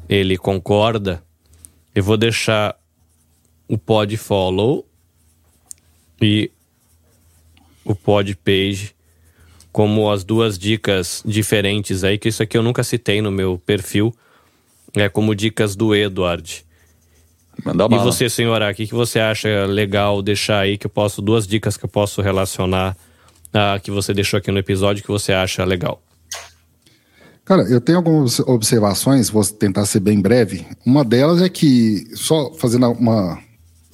[0.08, 1.22] ele concorda,
[1.94, 2.76] eu vou deixar
[3.68, 4.84] o pod follow
[6.20, 6.50] e
[7.84, 8.92] o pod page
[9.70, 14.12] como as duas dicas diferentes aí, que isso aqui eu nunca citei no meu perfil,
[14.94, 16.66] é como dicas do Edward.
[17.64, 21.22] Manda e você, senhora, o que, que você acha legal deixar aí que eu posso,
[21.22, 22.96] duas dicas que eu posso relacionar
[23.52, 26.02] a que você deixou aqui no episódio que você acha legal?
[27.44, 30.66] Cara, eu tenho algumas observações, vou tentar ser bem breve.
[30.84, 33.38] Uma delas é que, só fazendo uma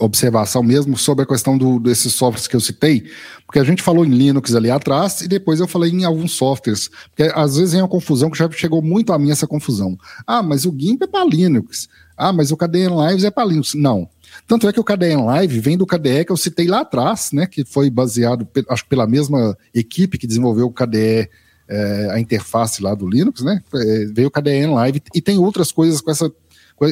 [0.05, 3.05] observação mesmo sobre a questão do, desses softwares que eu citei,
[3.47, 6.91] porque a gente falou em Linux ali atrás e depois eu falei em alguns softwares,
[7.11, 9.99] porque às vezes vem uma confusão que já chegou muito a mim essa confusão.
[10.27, 11.89] Ah, mas o GIMP é para Linux.
[12.17, 13.75] Ah, mas o KDN Lives é para Linux.
[13.75, 14.09] Não.
[14.47, 17.47] Tanto é que o KDE Live vem do KDE que eu citei lá atrás, né?
[17.47, 21.29] Que foi baseado, acho que pela mesma equipe que desenvolveu o KDE,
[21.69, 23.63] é, a interface lá do Linux, né?
[23.75, 26.33] É, veio o KDE Live e tem outras coisas com essa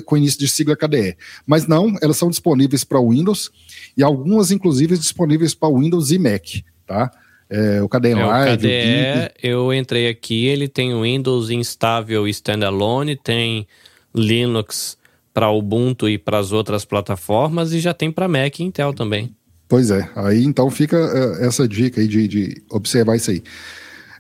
[0.04, 1.16] com o início de sigla KDE.
[1.46, 3.50] Mas não, elas são disponíveis para Windows
[3.96, 6.44] e algumas, inclusive, disponíveis para Windows e Mac,
[6.86, 7.10] tá?
[7.48, 8.52] É, o KDE é, Live.
[8.52, 13.66] O KDE, eu entrei aqui, ele tem Windows instável standalone, tem
[14.14, 14.96] Linux
[15.34, 19.34] para Ubuntu e para as outras plataformas e já tem para Mac e Intel também.
[19.68, 23.42] Pois é, aí então fica uh, essa dica aí de, de observar isso aí.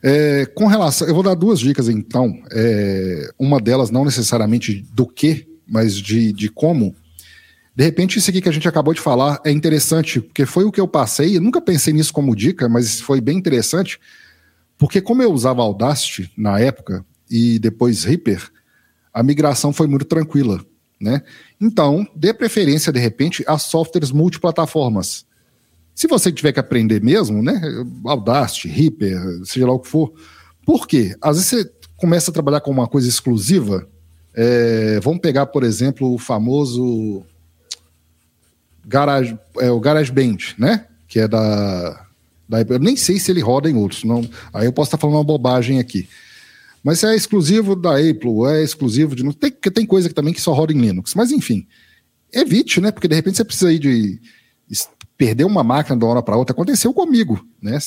[0.02, 2.32] É, com relação, eu vou dar duas dicas então.
[2.52, 6.94] É, uma delas não necessariamente do que, mas de, de como.
[7.74, 10.72] De repente, isso aqui que a gente acabou de falar é interessante, porque foi o
[10.72, 11.36] que eu passei.
[11.36, 13.98] Eu nunca pensei nisso como dica, mas foi bem interessante,
[14.76, 18.50] porque como eu usava Audacity na época e depois Reaper,
[19.14, 20.60] a migração foi muito tranquila,
[21.00, 21.22] né?
[21.60, 25.24] Então, dê preferência de repente a softwares multiplataformas.
[25.94, 27.60] Se você tiver que aprender mesmo, né?
[28.04, 30.12] Audacity, Reaper, seja lá o que for.
[30.64, 31.14] Por quê?
[31.20, 33.88] Às vezes você começa a trabalhar com uma coisa exclusiva.
[34.34, 37.24] É, vamos pegar, por exemplo, o famoso
[38.84, 40.86] Garage, é, o GarageBand, né?
[41.06, 42.06] Que é da,
[42.48, 42.60] da.
[42.62, 44.04] Eu nem sei se ele roda em outros.
[44.04, 46.08] Não, aí eu posso estar falando uma bobagem aqui.
[46.82, 49.22] Mas é exclusivo da Apple, é exclusivo de.
[49.34, 51.14] Tem, tem coisa que também que só roda em Linux.
[51.14, 51.66] Mas enfim,
[52.32, 52.90] evite, né?
[52.90, 54.20] Porque de repente você precisa ir de
[55.16, 56.54] perder uma máquina de uma hora para outra.
[56.54, 57.78] Aconteceu comigo, né?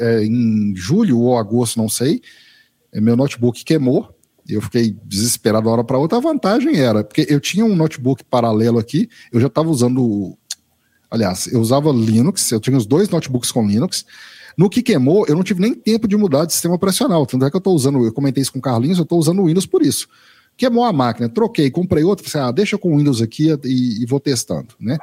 [0.00, 2.20] É, em julho ou agosto, não sei.
[2.92, 4.13] É, meu notebook queimou.
[4.48, 6.18] Eu fiquei desesperado de uma hora para outra.
[6.18, 10.36] A vantagem era, porque eu tinha um notebook paralelo aqui, eu já estava usando.
[11.10, 14.04] Aliás, eu usava Linux, eu tinha os dois notebooks com Linux.
[14.56, 17.26] No que queimou, eu não tive nem tempo de mudar de sistema operacional.
[17.26, 19.40] Tanto é que eu estou usando, eu comentei isso com o Carlinhos, eu estou usando
[19.40, 20.08] o Windows por isso.
[20.56, 24.06] Queimou a máquina, troquei, comprei outra, falei, ah, deixa com o Windows aqui e, e
[24.06, 24.98] vou testando, né?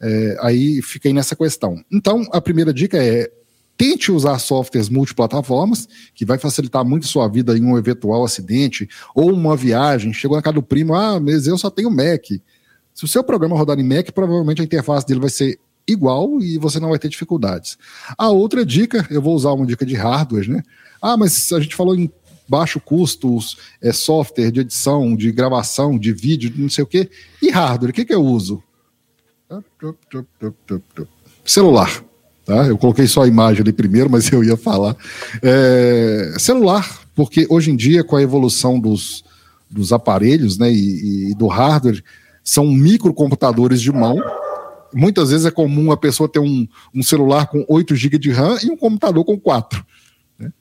[0.00, 1.82] É, aí fiquei nessa questão.
[1.92, 3.30] Então, a primeira dica é
[3.76, 9.32] tente usar softwares multiplataformas, que vai facilitar muito sua vida em um eventual acidente ou
[9.32, 10.12] uma viagem.
[10.12, 12.24] Chegou na casa do primo, ah, mas eu só tenho Mac.
[12.94, 16.58] Se o seu programa rodar em Mac, provavelmente a interface dele vai ser igual e
[16.58, 17.76] você não vai ter dificuldades.
[18.16, 20.62] A outra dica, eu vou usar uma dica de hardware, né?
[21.02, 22.10] Ah, mas a gente falou em
[22.48, 23.38] baixo custo,
[23.82, 27.10] é, software de edição, de gravação, de vídeo, não sei o quê.
[27.42, 28.62] E hardware, o que, que eu uso?
[31.44, 32.04] Celular.
[32.44, 32.66] Tá?
[32.66, 34.96] Eu coloquei só a imagem ali primeiro, mas eu ia falar.
[35.42, 39.24] É, celular, porque hoje em dia, com a evolução dos,
[39.70, 42.02] dos aparelhos né, e, e do hardware,
[42.42, 44.18] são microcomputadores de mão
[44.94, 48.56] muitas vezes é comum a pessoa ter um, um celular com 8 GB de RAM
[48.62, 49.84] e um computador com 4.
[50.38, 50.52] Né?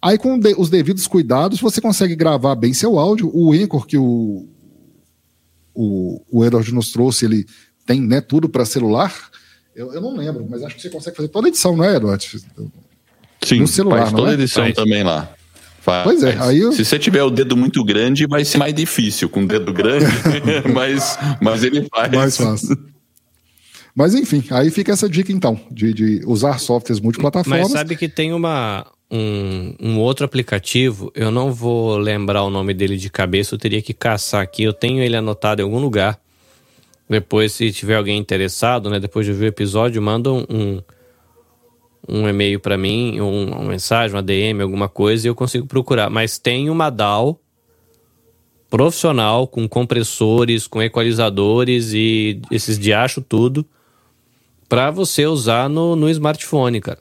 [0.00, 3.30] Aí, com de, os devidos cuidados, você consegue gravar bem seu áudio.
[3.32, 4.48] O Anchor que o,
[5.74, 7.46] o, o Edward nos trouxe, ele
[7.84, 9.14] tem né, tudo para celular.
[9.76, 11.96] Eu, eu, não lembro, mas acho que você consegue fazer toda a edição, não é,
[11.96, 12.26] Edward?
[13.44, 14.34] Sim, no celular, faz toda a é?
[14.34, 14.74] edição faz.
[14.74, 15.30] também lá.
[15.82, 16.02] Faz.
[16.02, 16.72] Pois é, aí eu...
[16.72, 20.06] Se você tiver o dedo muito grande, vai ser mais difícil com o dedo grande,
[20.72, 22.10] mas, mas ele faz.
[22.10, 22.76] Mais fácil.
[23.94, 27.60] Mas enfim, aí fica essa dica então, de, de usar softwares multiplataformas.
[27.60, 32.72] Mas sabe que tem uma, um, um, outro aplicativo, eu não vou lembrar o nome
[32.72, 36.18] dele de cabeça, eu teria que caçar aqui, eu tenho ele anotado em algum lugar.
[37.08, 40.82] Depois, se tiver alguém interessado, né, depois de ver o episódio, manda um,
[42.08, 46.10] um e-mail para mim, um, uma mensagem, uma DM, alguma coisa, e eu consigo procurar.
[46.10, 47.40] Mas tem uma DAW
[48.68, 53.64] profissional com compressores, com equalizadores e esses diacho tudo
[54.68, 56.98] para você usar no, no smartphone, cara.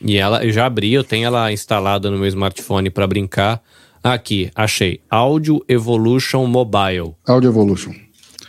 [0.00, 3.62] E ela, eu já abri, eu tenho ela instalada no meu smartphone para brincar.
[4.02, 5.00] Aqui, achei.
[5.10, 7.14] Audio Evolution Mobile.
[7.26, 8.07] Audio Evolution.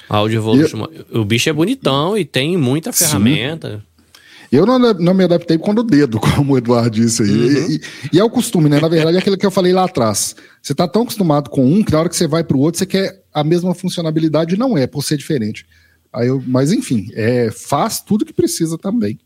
[0.10, 0.88] Audio Evolution.
[1.12, 1.22] Eu...
[1.22, 3.78] O bicho é bonitão e tem muita ferramenta.
[3.78, 3.90] Sim.
[4.52, 7.30] Eu não, não, me adaptei quando o dedo, como o Eduardo disse aí.
[7.30, 7.72] Uhum.
[7.72, 7.82] E,
[8.14, 8.80] e, é o costume, né?
[8.80, 10.36] Na verdade, é aquilo que eu falei lá atrás.
[10.62, 12.80] Você está tão acostumado com um que na hora que você vai para o outro,
[12.80, 14.58] você quer a mesma funcionalidade.
[14.58, 15.66] Não é, por ser diferente.
[16.12, 19.20] Aí eu, mas enfim, é, faz tudo que precisa também.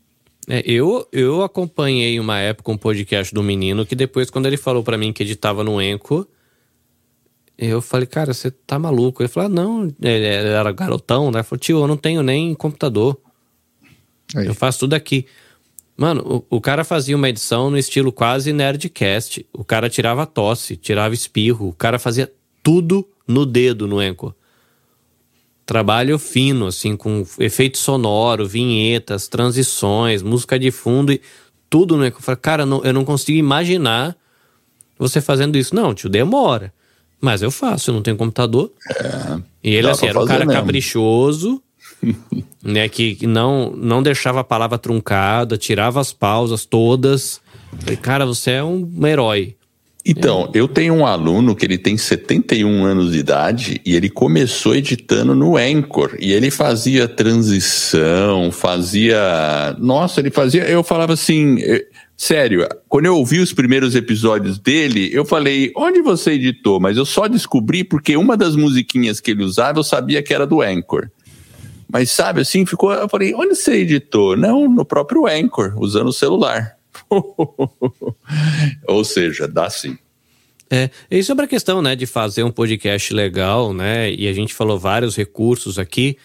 [0.46, 4.82] É, eu, eu acompanhei uma época um podcast do menino que depois, quando ele falou
[4.82, 6.28] para mim que editava no Enco,
[7.56, 9.22] eu falei, cara, você tá maluco?
[9.22, 11.38] Ele falou, ah, não, ele era garotão, né?
[11.38, 13.20] Ele falou, tio, eu não tenho nem computador.
[14.34, 14.46] Aí.
[14.46, 15.26] Eu faço tudo aqui.
[15.96, 19.46] Mano, o, o, cara fazia uma edição no estilo quase nerdcast.
[19.52, 21.68] O cara tirava tosse, tirava espirro.
[21.68, 22.32] O cara fazia
[22.62, 24.34] tudo no dedo no Enco
[25.66, 31.20] trabalho fino, assim, com efeito sonoro, vinhetas, transições, música de fundo e
[31.70, 32.08] tudo, né?
[32.08, 34.16] Eu falei, cara, não, eu não consigo imaginar
[34.98, 35.74] você fazendo isso.
[35.74, 36.72] Não, tio, demora.
[37.24, 38.70] Mas eu faço, eu não tenho computador.
[38.90, 40.60] É, e ele, assim, era um cara mesmo.
[40.60, 41.62] caprichoso,
[42.62, 42.86] né?
[42.86, 47.40] Que, que não, não deixava a palavra truncada, tirava as pausas todas.
[47.80, 49.56] Falei, cara, você é um herói.
[50.06, 54.74] Então, eu tenho um aluno que ele tem 71 anos de idade e ele começou
[54.74, 56.14] editando no Anchor.
[56.20, 59.74] E ele fazia transição, fazia.
[59.78, 60.64] Nossa, ele fazia.
[60.64, 61.56] Eu falava assim.
[62.16, 66.78] Sério, quando eu ouvi os primeiros episódios dele, eu falei, onde você editou?
[66.78, 70.46] Mas eu só descobri porque uma das musiquinhas que ele usava eu sabia que era
[70.46, 71.10] do Anchor.
[71.90, 72.92] Mas sabe assim, ficou.
[72.92, 74.36] Eu falei, onde você editou?
[74.36, 76.76] Não, no próprio Anchor, usando o celular.
[78.86, 79.98] Ou seja, dá sim.
[80.70, 84.54] É, e sobre a questão, né, de fazer um podcast legal, né, e a gente
[84.54, 86.16] falou vários recursos aqui,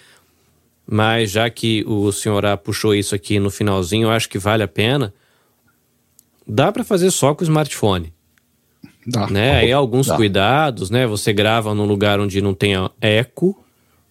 [0.88, 4.64] mas já que o senhor A puxou isso aqui no finalzinho, eu acho que vale
[4.64, 5.14] a pena.
[6.49, 8.11] Dá para fazer só com o smartphone,
[9.05, 9.27] Dá.
[9.27, 9.57] né?
[9.57, 10.15] Aí alguns Dá.
[10.15, 11.05] cuidados, né?
[11.05, 13.63] Você grava num lugar onde não tenha eco,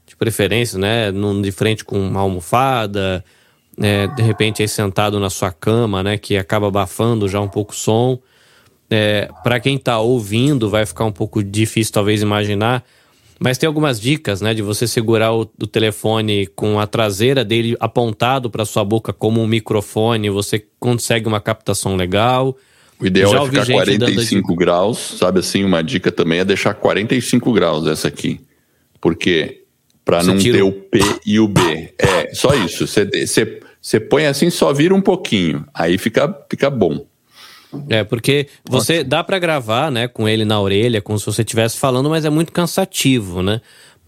[0.06, 1.10] de preferência, né?
[1.10, 3.24] Num, de frente com uma almofada,
[3.76, 4.06] né?
[4.06, 6.16] de repente aí sentado na sua cama, né?
[6.16, 8.18] Que acaba abafando já um pouco o som.
[8.90, 12.84] É, para quem tá ouvindo, vai ficar um pouco difícil talvez imaginar,
[13.38, 17.76] mas tem algumas dicas, né, de você segurar o, o telefone com a traseira dele
[17.78, 22.56] apontado para sua boca como um microfone, você consegue uma captação legal.
[23.00, 25.64] O ideal Já é ficar gente dando 45 graus, sabe assim?
[25.64, 28.40] Uma dica também é deixar 45 graus essa aqui.
[29.00, 29.62] Porque
[30.04, 31.94] para não tira ter o- P e o B.
[31.98, 32.86] É, só isso.
[32.86, 35.64] Você põe assim, só vira um pouquinho.
[35.72, 37.06] Aí fica, fica bom.
[37.88, 41.76] É, porque você dá para gravar, né, com ele na orelha, como se você estivesse
[41.76, 43.60] falando, mas é muito cansativo, né?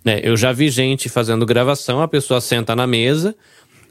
[0.05, 3.37] É, eu já vi gente fazendo gravação, a pessoa senta na mesa,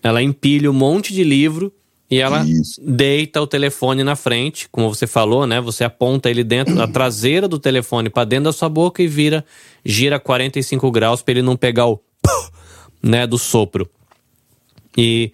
[0.01, 1.71] ela empilha um monte de livro
[2.09, 2.81] e ela Isso.
[2.83, 5.61] deita o telefone na frente, como você falou, né?
[5.61, 9.45] Você aponta ele dentro da traseira do telefone para dentro da sua boca e vira,
[9.85, 12.01] gira 45 graus para ele não pegar o
[13.03, 13.87] né, do sopro.
[14.97, 15.31] E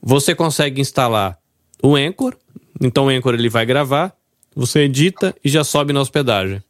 [0.00, 1.38] você consegue instalar
[1.82, 2.34] o Anchor,
[2.80, 4.14] então o Anchor ele vai gravar,
[4.54, 6.62] você edita e já sobe na hospedagem.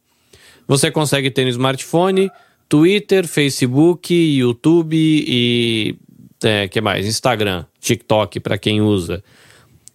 [0.67, 2.29] Você consegue ter no smartphone,
[2.69, 5.95] Twitter, Facebook, YouTube e
[6.43, 7.05] é, que mais?
[7.05, 9.23] Instagram, TikTok para quem usa.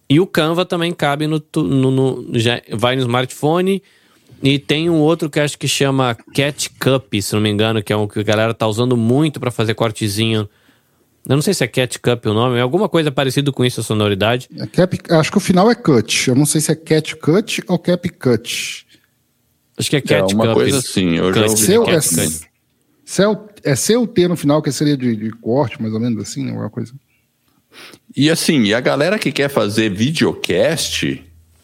[0.09, 3.81] E o Canva também cabe no, no- no- já vai no smartphone
[4.41, 7.91] e tem um outro que acho que chama Cat Cup, se não me engano, que
[7.91, 10.47] é um que a galera tá usando muito para fazer cortezinho.
[11.27, 13.81] Eu não sei se é Cat Cup o nome, é alguma coisa parecida com isso
[13.81, 14.47] a sonoridade.
[14.57, 16.29] É cap, acho que o final é cut.
[16.29, 18.85] Eu não sei se é cat cut ou cap cut.
[19.77, 20.53] Acho que é É Cat uma Cup.
[20.55, 21.15] coisa assim.
[21.17, 21.49] Eu já Cut.
[21.51, 22.47] ouvi Seu, é, Cut.
[23.05, 25.99] se é, o, é seu T no final, que seria de, de corte, mais ou
[25.99, 26.47] menos assim?
[26.49, 26.93] Alguma coisa.
[28.15, 31.21] E assim, e a galera que quer fazer videocast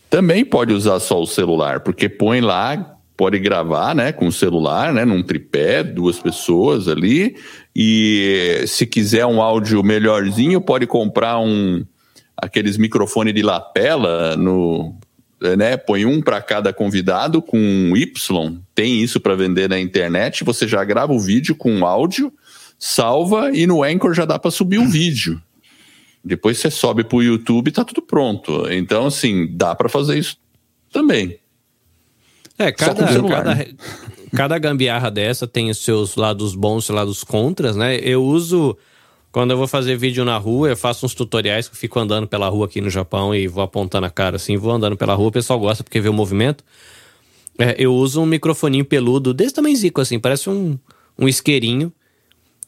[0.10, 4.94] também pode usar só o celular, porque põe lá, pode gravar, né, com o celular,
[4.94, 7.36] né, num tripé, duas pessoas ali,
[7.76, 11.86] e se quiser um áudio melhorzinho, pode comprar um
[12.36, 14.96] aqueles microfone de lapela no
[15.58, 20.68] né, põe um para cada convidado com Y, tem isso para vender na internet, você
[20.68, 22.32] já grava o vídeo com áudio,
[22.80, 25.42] salva e no Anchor já dá para subir o vídeo.
[26.24, 28.72] Depois você sobe pro YouTube e tá tudo pronto.
[28.72, 30.38] Então, assim, dá para fazer isso
[30.90, 31.38] também.
[32.58, 33.66] É, cada, cada, né?
[34.36, 37.98] cada gambiarra dessa tem os seus lados bons e lados contras, né?
[37.98, 38.78] Eu uso.
[39.32, 42.28] Quando eu vou fazer vídeo na rua, eu faço uns tutoriais que eu fico andando
[42.28, 45.30] pela rua aqui no Japão e vou apontando a cara assim, vou andando pela rua,
[45.30, 46.64] o pessoal gosta porque vê o movimento.
[47.58, 50.78] É, eu uso um microfoninho peludo, desse tamanho zico, assim, parece um,
[51.18, 51.92] um isqueirinho,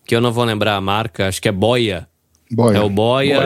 [0.05, 2.07] que eu não vou lembrar a marca, acho que é Boia.
[2.51, 2.77] Boia.
[2.77, 3.37] É o Boia,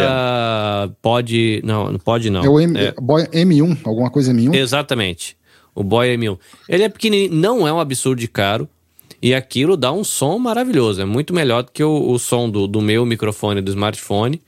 [1.02, 1.62] pode.
[1.64, 2.44] Não, não pode não.
[2.44, 4.54] É o M, É- Boia M1, alguma coisa M1.
[4.56, 5.38] Exatamente.
[5.74, 6.38] O Boy M1.
[6.68, 8.68] Ele é pequenininho, não é um absurdo de caro.
[9.22, 11.02] E aquilo dá um som maravilhoso.
[11.02, 14.42] É muito melhor do que o, o som do, do meu microfone do smartphone.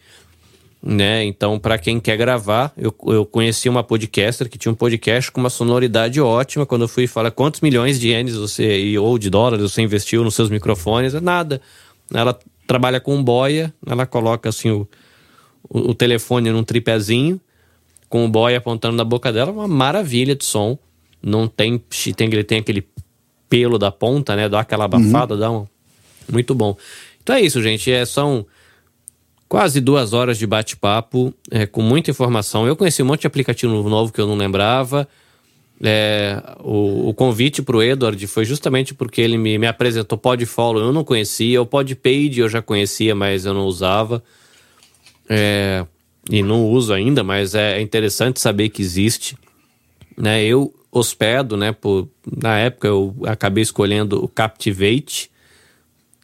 [0.82, 1.26] Né?
[1.26, 5.40] Então, para quem quer gravar, eu, eu conheci uma podcaster que tinha um podcast com
[5.42, 6.66] uma sonoridade ótima.
[6.66, 10.36] Quando eu fui falar quantos milhões de ienes você ou de dólares você investiu nos
[10.36, 11.62] seus microfones, é nada.
[12.14, 14.88] Ela trabalha com boia, ela coloca assim o,
[15.70, 17.40] o, o telefone num tripézinho
[18.12, 20.78] com o boy apontando na boca dela, uma maravilha de som.
[21.22, 21.78] Não tem,
[22.16, 22.88] tem, ele tem aquele
[23.50, 24.48] pelo da ponta, né?
[24.48, 25.68] Dá aquela abafada, dá um.
[26.32, 26.78] Muito bom.
[27.22, 27.92] Então é isso, gente.
[27.92, 28.46] É, são
[29.48, 32.66] quase duas horas de bate-papo, é, com muita informação.
[32.66, 35.08] Eu conheci um monte de aplicativo novo que eu não lembrava.
[35.84, 40.82] É, o, o convite para o Edward foi justamente porque ele me, me apresentou Podfollow,
[40.82, 41.62] eu não conhecia.
[41.62, 44.24] O Podpage eu já conhecia, mas eu não usava.
[45.28, 45.86] É,
[46.30, 49.36] e não uso ainda, mas é interessante saber que existe.
[50.22, 50.44] Né?
[50.44, 51.72] Eu hospedo, né?
[51.72, 52.08] Por,
[52.42, 55.32] na época eu acabei escolhendo o Captivate,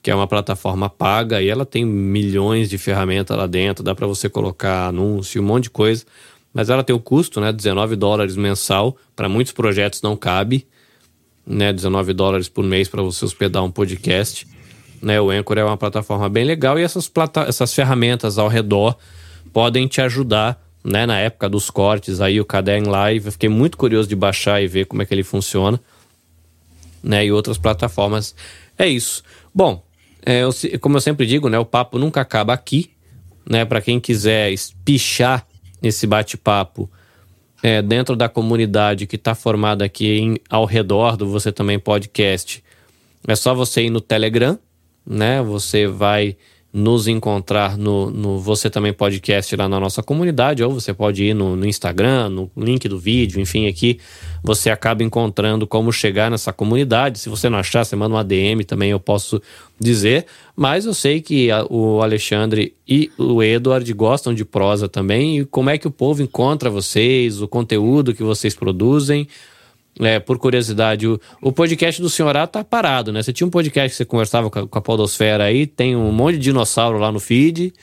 [0.03, 4.05] que é uma plataforma paga e ela tem milhões de ferramentas lá dentro, dá para
[4.05, 6.05] você colocar anúncio, um monte de coisa,
[6.53, 10.67] mas ela tem o custo, né, 19 dólares mensal, para muitos projetos não cabe,
[11.45, 14.47] né, 19 dólares por mês para você hospedar um podcast,
[15.01, 18.95] né, o Anchor é uma plataforma bem legal e essas, plata essas ferramentas ao redor
[19.51, 23.77] podem te ajudar, né, na época dos cortes aí, o Caderno Live, eu fiquei muito
[23.77, 25.79] curioso de baixar e ver como é que ele funciona,
[27.03, 28.33] né, e outras plataformas.
[28.77, 29.21] É isso.
[29.53, 29.83] Bom,
[30.25, 30.49] é, eu,
[30.79, 32.91] como eu sempre digo, né, o papo nunca acaba aqui.
[33.49, 35.45] Né, Para quem quiser espichar
[35.83, 36.89] esse bate-papo
[37.61, 42.63] é, dentro da comunidade que está formada aqui em, ao redor do Você Também Podcast,
[43.27, 44.57] é só você ir no Telegram,
[45.05, 45.41] né?
[45.41, 46.37] Você vai
[46.77, 51.33] nos encontrar no, no Você Também Podcast lá na nossa comunidade, ou você pode ir
[51.33, 53.99] no, no, Instagram, no link do vídeo, enfim, aqui
[54.43, 57.17] você acaba encontrando como chegar nessa comunidade.
[57.17, 59.41] Se você não achar, você manda uma DM também, eu posso
[59.79, 60.27] dizer.
[60.55, 65.39] Mas eu sei que a, o Alexandre e o Edward gostam de prosa também.
[65.39, 69.27] E como é que o povo encontra vocês, o conteúdo que vocês produzem?
[69.99, 73.23] É, por curiosidade, o, o podcast do Senhorá tá parado, né?
[73.23, 76.11] Você tinha um podcast que você conversava com a, com a Podosfera aí, tem um
[76.11, 77.73] monte de dinossauro lá no feed.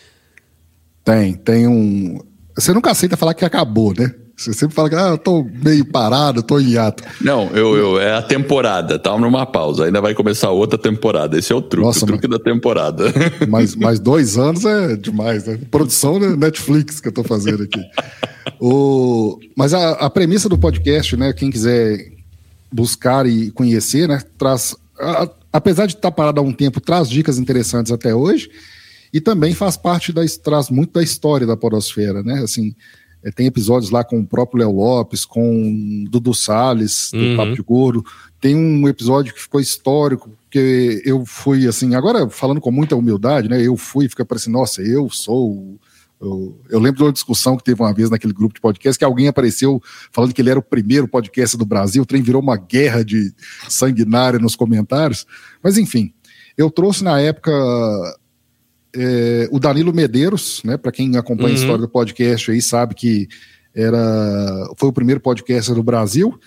[1.05, 2.21] Tem, tem um.
[2.57, 4.15] Você nunca aceita falar que acabou, né?
[4.37, 7.05] Você sempre fala que ah, eu tô meio parado, tô em hiato.
[7.21, 11.39] Não, eu, eu, é a temporada, tá numa pausa, ainda vai começar outra temporada.
[11.39, 13.05] Esse é o truque, Nossa, o truque mas, da temporada.
[13.49, 15.59] Mas, mas dois anos é demais, né?
[15.71, 16.35] Produção né?
[16.35, 17.81] Netflix que eu tô fazendo aqui.
[18.61, 21.33] o, mas a, a premissa do podcast, né?
[21.33, 22.13] Quem quiser
[22.73, 24.21] buscar e conhecer, né?
[24.37, 24.77] Traz.
[24.99, 28.51] A, apesar de estar parado há um tempo, traz dicas interessantes até hoje.
[29.13, 30.23] E também faz parte da.
[30.43, 32.41] traz muito da história da Podosfera, né?
[32.43, 32.75] Assim
[33.25, 37.37] é, tem episódios lá com o próprio Léo Lopes, com Dudu Salles, do uhum.
[37.37, 38.05] Papo de Gordo.
[38.39, 43.49] Tem um episódio que ficou histórico, porque eu fui assim, agora falando com muita humildade,
[43.49, 43.63] né?
[43.63, 45.79] Eu fui e fica parecendo, nossa, eu sou.
[46.21, 49.05] Eu, eu, lembro de uma discussão que teve uma vez naquele grupo de podcast que
[49.05, 49.83] alguém apareceu
[50.13, 53.35] falando que ele era o primeiro podcast do Brasil, o trem virou uma guerra de
[53.69, 55.27] sanguinária nos comentários.
[55.63, 56.15] Mas enfim,
[56.57, 57.51] eu trouxe na época
[58.95, 60.77] é, o Danilo Medeiros, né?
[60.77, 61.55] Para quem acompanha uhum.
[61.55, 63.29] a história do podcast aí, sabe que
[63.75, 66.39] era foi o primeiro podcast do Brasil.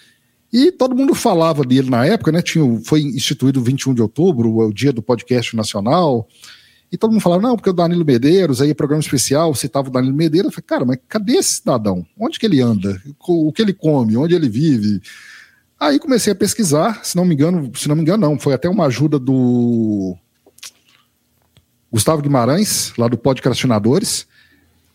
[0.51, 2.41] E todo mundo falava dele na época, né?
[2.41, 6.27] Tinha, foi instituído 21 de outubro, o dia do podcast nacional.
[6.89, 10.15] E todo mundo falava, não, porque o Danilo Medeiros, aí programa especial, citava o Danilo
[10.15, 10.47] Medeiros.
[10.47, 12.05] Eu falei, cara, mas cadê esse cidadão?
[12.17, 13.01] Onde que ele anda?
[13.27, 14.15] O que ele come?
[14.15, 15.01] Onde ele vive?
[15.77, 18.69] Aí comecei a pesquisar, se não me engano, se não me engano, não, foi até
[18.69, 20.17] uma ajuda do
[21.91, 24.27] Gustavo Guimarães, lá do Podcastinadores.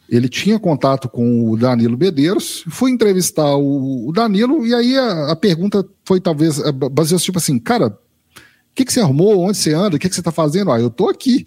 [0.08, 5.36] Ele tinha contato com o Danilo Bedeiros, fui entrevistar o, Danilo, e aí a, a,
[5.36, 9.40] pergunta foi talvez, é, baseou-se tipo assim, cara, o que, que você arrumou?
[9.40, 9.96] Onde você anda?
[9.96, 10.70] O que, que você está fazendo?
[10.70, 11.46] Ah, eu tô aqui.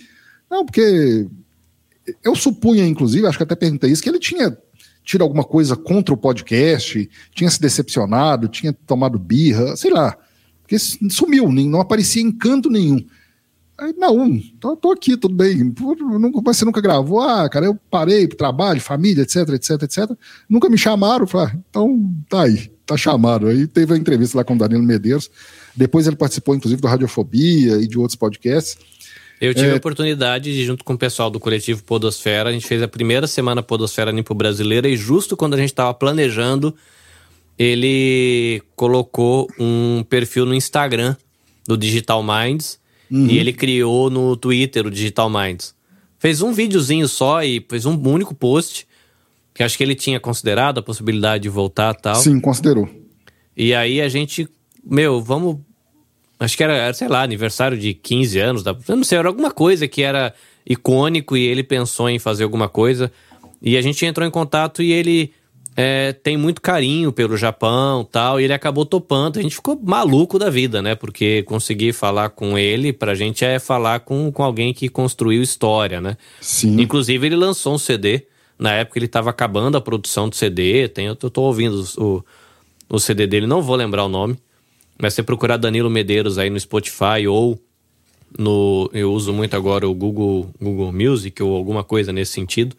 [0.49, 1.27] Não, porque
[2.23, 4.57] eu supunha, inclusive, acho que até perguntei isso, que ele tinha
[5.03, 10.17] tido alguma coisa contra o podcast, tinha se decepcionado, tinha tomado birra, sei lá.
[10.61, 13.05] Porque sumiu, não aparecia em canto nenhum.
[13.77, 15.73] Aí, não, tô, tô, aqui, tudo bem.
[15.79, 17.19] Nunca, você nunca gravou?
[17.19, 20.11] Ah, cara, eu parei pro trabalho, família, etc, etc, etc.
[20.49, 21.27] Nunca me chamaram.
[21.27, 23.47] Falei, ah, então tá aí, tá chamado.
[23.47, 25.29] Aí teve a entrevista lá com o Danilo Medeiros.
[25.75, 28.77] Depois ele participou, inclusive, do Radiofobia e de outros podcasts.
[29.41, 29.73] Eu tive é...
[29.73, 33.27] a oportunidade de, junto com o pessoal do coletivo Podosfera, a gente fez a primeira
[33.27, 36.73] semana Podosfera Limpo Brasileira e justo quando a gente estava planejando,
[37.59, 41.17] ele colocou um perfil no Instagram
[41.67, 42.79] do Digital Minds
[43.09, 43.27] Uhum.
[43.27, 45.75] E ele criou no Twitter o Digital Minds.
[46.17, 48.87] Fez um videozinho só e fez um único post.
[49.53, 52.15] Que acho que ele tinha considerado a possibilidade de voltar tal.
[52.15, 52.89] Sim, considerou.
[53.55, 54.47] E aí a gente,
[54.83, 55.57] meu, vamos.
[56.37, 58.63] Acho que era, sei lá, aniversário de 15 anos.
[58.63, 60.33] Da, eu não sei, era alguma coisa que era
[60.65, 63.11] icônico e ele pensou em fazer alguma coisa.
[63.61, 65.31] E a gente entrou em contato e ele
[65.77, 69.37] é, tem muito carinho pelo Japão tal, e ele acabou topando.
[69.37, 70.95] A gente ficou maluco da vida, né?
[70.95, 75.99] Porque conseguir falar com ele, pra gente é falar com, com alguém que construiu história,
[75.99, 76.15] né?
[76.39, 76.79] Sim.
[76.79, 78.25] Inclusive, ele lançou um CD.
[78.57, 80.87] Na época, ele estava acabando a produção do CD.
[80.87, 82.23] Tem, eu tô ouvindo o,
[82.87, 84.37] o CD dele, não vou lembrar o nome.
[84.97, 87.59] Mas você procurar Danilo Medeiros aí no Spotify ou
[88.39, 88.89] no.
[88.93, 92.77] Eu uso muito agora o Google, Google Music ou alguma coisa nesse sentido,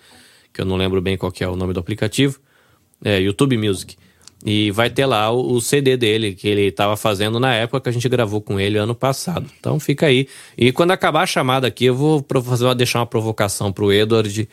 [0.51, 2.41] que eu não lembro bem qual é o nome do aplicativo
[3.05, 3.97] é, YouTube Music.
[4.45, 7.89] E vai ter lá o, o, CD dele, que ele estava fazendo na época que
[7.89, 9.47] a gente gravou com ele ano passado.
[9.59, 10.29] Então fica aí.
[10.57, 14.49] E quando acabar a chamada aqui, eu vou fazer, deixar uma provocação pro Edward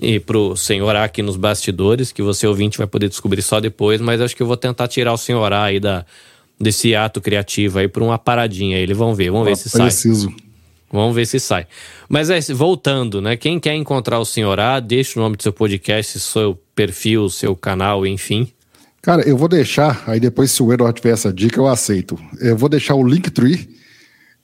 [0.00, 4.20] e pro senhor aqui nos bastidores, que você ouvinte vai poder descobrir só depois, mas
[4.20, 6.06] acho que eu vou tentar tirar o senhor aí da,
[6.58, 8.78] desse ato criativo aí por uma paradinha.
[8.78, 10.28] Eles vão ver, vamos ver se preciso.
[10.28, 10.36] sai.
[10.90, 11.66] Vamos ver se sai.
[12.08, 13.36] Mas é, voltando, né?
[13.36, 17.54] Quem quer encontrar o senhor A, deixa o nome do seu podcast, seu perfil, seu
[17.54, 18.52] canal, enfim.
[19.00, 22.18] Cara, eu vou deixar, aí depois se o Edward tiver essa dica, eu aceito.
[22.40, 23.68] Eu vou deixar o Linktree,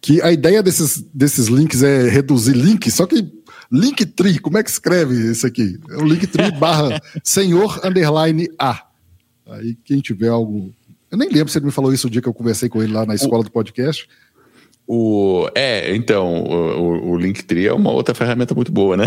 [0.00, 3.26] que a ideia desses, desses links é reduzir links, só que
[3.72, 5.78] Linktree, como é que escreve isso aqui?
[5.90, 8.84] É o Linktree barra senhor underline A.
[9.46, 10.74] Aí quem tiver algo...
[11.10, 12.92] Eu nem lembro se ele me falou isso o dia que eu conversei com ele
[12.92, 14.08] lá na escola do podcast,
[14.92, 19.04] o, é, então, o, o Linktree é uma outra ferramenta muito boa, né?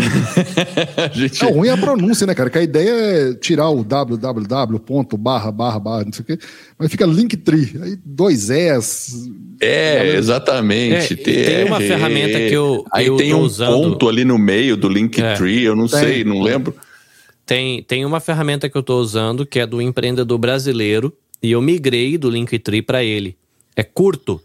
[0.96, 1.44] a gente...
[1.44, 2.48] É, ruim é a pronúncia, né, cara?
[2.48, 4.80] Que a ideia é tirar o www.
[5.18, 6.38] barra, barra, barra, não sei o quê,
[6.78, 9.30] mas fica Linktree, aí dois S.
[9.60, 11.12] É, exatamente.
[11.12, 13.74] É, tem uma ferramenta que eu, aí eu tem um usando.
[13.74, 15.68] ponto ali no meio do Linktree, é.
[15.68, 16.00] eu não tem.
[16.00, 16.74] sei, não lembro.
[17.44, 21.12] Tem, tem uma ferramenta que eu estou usando que é do empreendedor brasileiro
[21.42, 23.36] e eu migrei do Linktree para ele.
[23.76, 24.40] É curto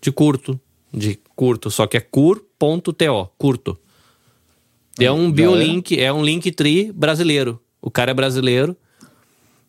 [0.00, 0.60] de curto,
[0.92, 3.78] de curto, só que é cur.to, curto.
[4.98, 7.60] É um biolink, é um link tri brasileiro.
[7.82, 8.76] O cara é brasileiro.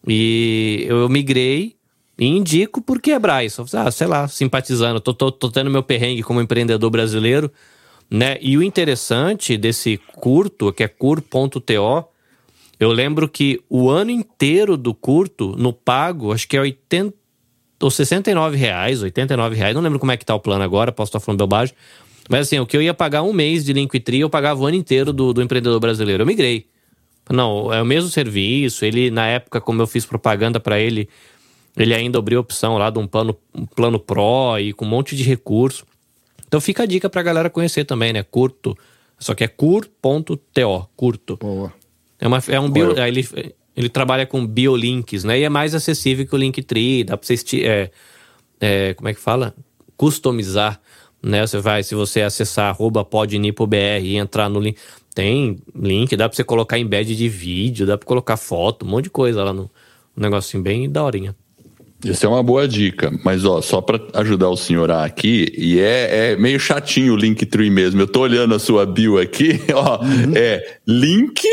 [0.07, 1.75] E eu migrei
[2.17, 3.57] e indico porque é Braz.
[3.73, 5.01] Ah, sei lá, simpatizando.
[5.01, 7.51] Tô, tô, tô tendo meu perrengue como empreendedor brasileiro.
[8.09, 8.37] Né?
[8.41, 12.07] E o interessante desse curto, que é cur.to,
[12.79, 17.13] eu lembro que o ano inteiro do curto, no pago, acho que é 80,
[17.79, 21.09] ou 69 reais, 89 reais, não lembro como é que tá o plano agora, posso
[21.09, 21.75] estar falando bobagem.
[22.29, 24.75] Mas assim, o que eu ia pagar um mês de Linktree, eu pagava o ano
[24.75, 26.23] inteiro do, do empreendedor brasileiro.
[26.23, 26.67] Eu migrei.
[27.29, 28.83] Não, é o mesmo serviço.
[28.83, 31.07] Ele, na época, como eu fiz propaganda para ele,
[31.75, 34.89] ele ainda abriu a opção lá de um plano, um plano Pro e com um
[34.89, 35.85] monte de recurso.
[36.47, 38.23] Então fica a dica pra galera conhecer também, né?
[38.23, 38.77] Curto.
[39.19, 41.37] Só que é cur.to, curto.
[41.37, 41.73] Boa.
[42.19, 43.27] É, uma, é um bio, ele,
[43.77, 45.39] ele trabalha com biolinks, né?
[45.39, 47.91] E é mais acessível que o Linktree, dá para você é,
[48.59, 49.53] é, como é que fala?
[49.95, 50.81] Customizar,
[51.21, 51.45] né?
[51.45, 54.77] Você vai, se você acessar arroba podnipobr e entrar no link,
[55.13, 59.05] tem link, dá para você colocar embed de vídeo, dá para colocar foto, um monte
[59.05, 59.69] de coisa lá no
[60.17, 61.35] um negocinho bem daorinha.
[62.03, 66.31] Isso é uma boa dica, mas ó, só para ajudar o senhor aqui, e é,
[66.31, 68.01] é, meio chatinho o Linktree mesmo.
[68.01, 70.33] Eu tô olhando a sua bio aqui, ó, uhum.
[70.35, 71.47] é link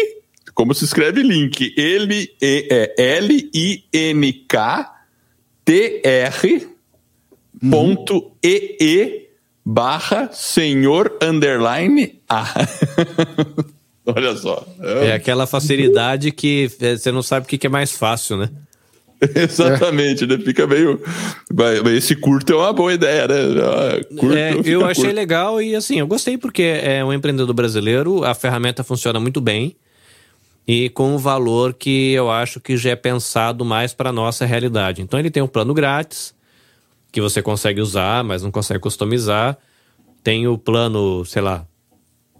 [0.54, 1.74] como se escreve link?
[1.76, 4.94] L, -E, é, L I N K
[5.64, 6.68] T R
[7.70, 9.28] ponto E E
[9.64, 12.46] barra senhor underline A.
[14.06, 14.66] Olha só.
[15.02, 18.50] É aquela facilidade que é, você não sabe o que é mais fácil, né?
[19.34, 20.26] Exatamente, é.
[20.26, 20.38] né?
[20.38, 21.00] Fica meio.
[21.96, 23.34] Esse curto é uma boa ideia, né?
[23.62, 25.16] Ah, curto, é, eu achei curto.
[25.16, 29.74] legal e assim, eu gostei porque é um empreendedor brasileiro, a ferramenta funciona muito bem
[30.66, 35.02] e com um valor que eu acho que já é pensado mais para nossa realidade.
[35.02, 36.34] Então ele tem um plano grátis
[37.12, 39.58] que você consegue usar, mas não consegue customizar.
[40.22, 41.66] Tem o plano, sei lá,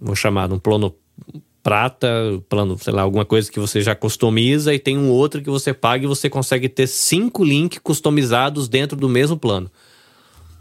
[0.01, 0.93] vou chamar um plano
[1.61, 2.07] prata,
[2.47, 5.73] plano, sei lá, alguma coisa que você já customiza e tem um outro que você
[5.73, 9.71] paga e você consegue ter cinco links customizados dentro do mesmo plano.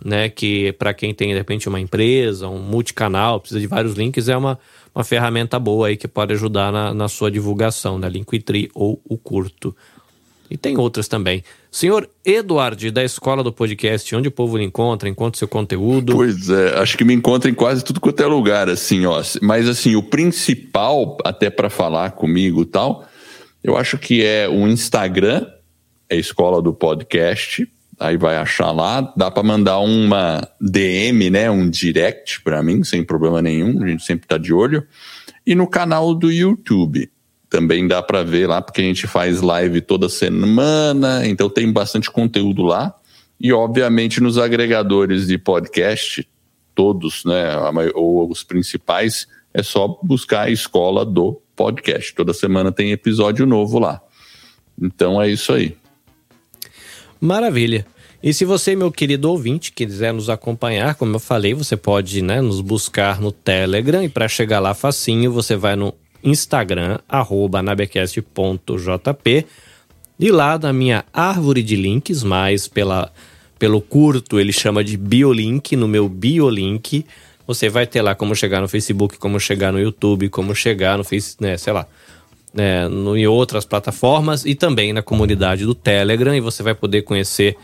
[0.05, 4.29] Né, que para quem tem de repente uma empresa, um multicanal, precisa de vários links,
[4.29, 4.59] é uma,
[4.95, 8.07] uma ferramenta boa aí que pode ajudar na, na sua divulgação, né?
[8.11, 9.75] Linktree ou o curto.
[10.51, 11.43] E tem outras também.
[11.71, 16.13] Senhor Eduardo, da Escola do Podcast, onde o povo lhe encontra, encontra seu conteúdo?
[16.13, 19.21] Pois é, acho que me encontra em quase tudo quanto é lugar, assim, ó.
[19.43, 23.05] Mas, assim, o principal, até para falar comigo e tal,
[23.63, 25.47] eu acho que é o Instagram,
[26.09, 27.67] é Escola do Podcast,
[27.99, 33.05] aí vai achar lá, dá para mandar uma DM, né, um direct para mim, sem
[33.05, 34.87] problema nenhum, a gente sempre tá de olho.
[35.47, 37.11] E no canal do YouTube
[37.49, 42.11] também dá para ver lá, porque a gente faz live toda semana, então tem bastante
[42.11, 42.95] conteúdo lá.
[43.41, 46.29] E obviamente nos agregadores de podcast,
[46.75, 47.57] todos, né,
[47.95, 52.15] ou os principais, é só buscar a escola do podcast.
[52.15, 54.01] Toda semana tem episódio novo lá.
[54.81, 55.77] Então é isso aí.
[57.25, 57.87] Maravilha.
[58.23, 62.43] E se você, meu querido ouvinte, quiser nos acompanhar, como eu falei, você pode né,
[62.43, 66.99] nos buscar no Telegram e para chegar lá facinho, você vai no Instagram,
[67.65, 69.47] nabecast.jp
[70.21, 73.11] e lá na minha árvore de links, mas pela,
[73.59, 77.07] pelo curto ele chama de biolink, no meu biolink,
[77.47, 81.05] você vai ter lá como chegar no Facebook, como chegar no YouTube, como chegar no
[81.05, 81.87] Face, né, sei lá,
[82.55, 87.03] né, no, em outras plataformas e também na comunidade do Telegram e você vai poder
[87.03, 87.57] conhecer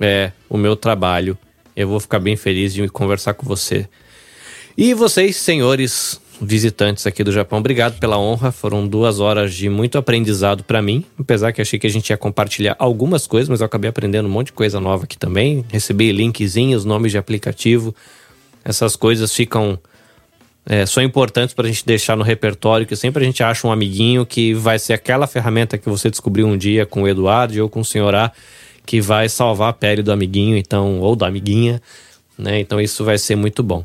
[0.00, 1.36] é, o meu trabalho.
[1.76, 3.88] Eu vou ficar bem feliz de conversar com você.
[4.76, 8.52] E vocês, senhores visitantes aqui do Japão, obrigado pela honra.
[8.52, 11.04] Foram duas horas de muito aprendizado para mim.
[11.18, 14.30] Apesar que achei que a gente ia compartilhar algumas coisas, mas eu acabei aprendendo um
[14.30, 15.64] monte de coisa nova aqui também.
[15.68, 17.94] Recebi linkzinhos, nomes de aplicativo.
[18.64, 19.78] Essas coisas ficam.
[20.66, 23.72] É, são importantes para a gente deixar no repertório, que sempre a gente acha um
[23.72, 27.68] amiguinho que vai ser aquela ferramenta que você descobriu um dia com o Eduardo ou
[27.68, 28.32] com o senhor A,
[28.86, 31.82] que vai salvar a pele do amiguinho, então, ou da amiguinha,
[32.38, 32.60] né?
[32.60, 33.84] Então isso vai ser muito bom.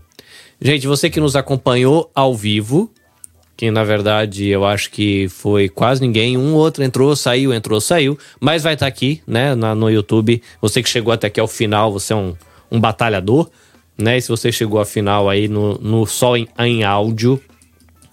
[0.61, 2.91] Gente, você que nos acompanhou ao vivo,
[3.55, 8.17] que na verdade eu acho que foi quase ninguém, um outro entrou, saiu, entrou, saiu,
[8.39, 10.41] mas vai estar tá aqui, né, na, no YouTube.
[10.61, 12.35] Você que chegou até aqui ao final, você é um,
[12.71, 13.49] um batalhador,
[13.99, 14.17] né?
[14.17, 17.41] E se você chegou ao final aí no, no só em, em áudio,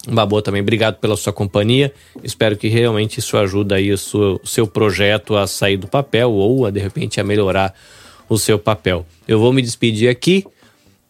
[0.09, 1.93] Babô também, obrigado pela sua companhia.
[2.23, 6.31] Espero que realmente isso ajude aí o seu, o seu projeto a sair do papel
[6.31, 7.73] ou a de repente a melhorar
[8.29, 9.05] o seu papel.
[9.27, 10.45] Eu vou me despedir aqui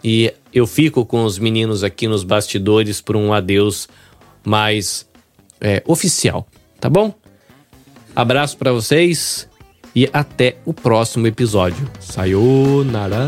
[0.03, 3.87] e eu fico com os meninos aqui nos bastidores por um adeus
[4.43, 5.07] mais
[5.61, 6.47] é, oficial,
[6.79, 7.13] tá bom?
[8.15, 9.47] Abraço para vocês
[9.93, 11.87] e até o próximo episódio.
[11.99, 13.27] Sayonara!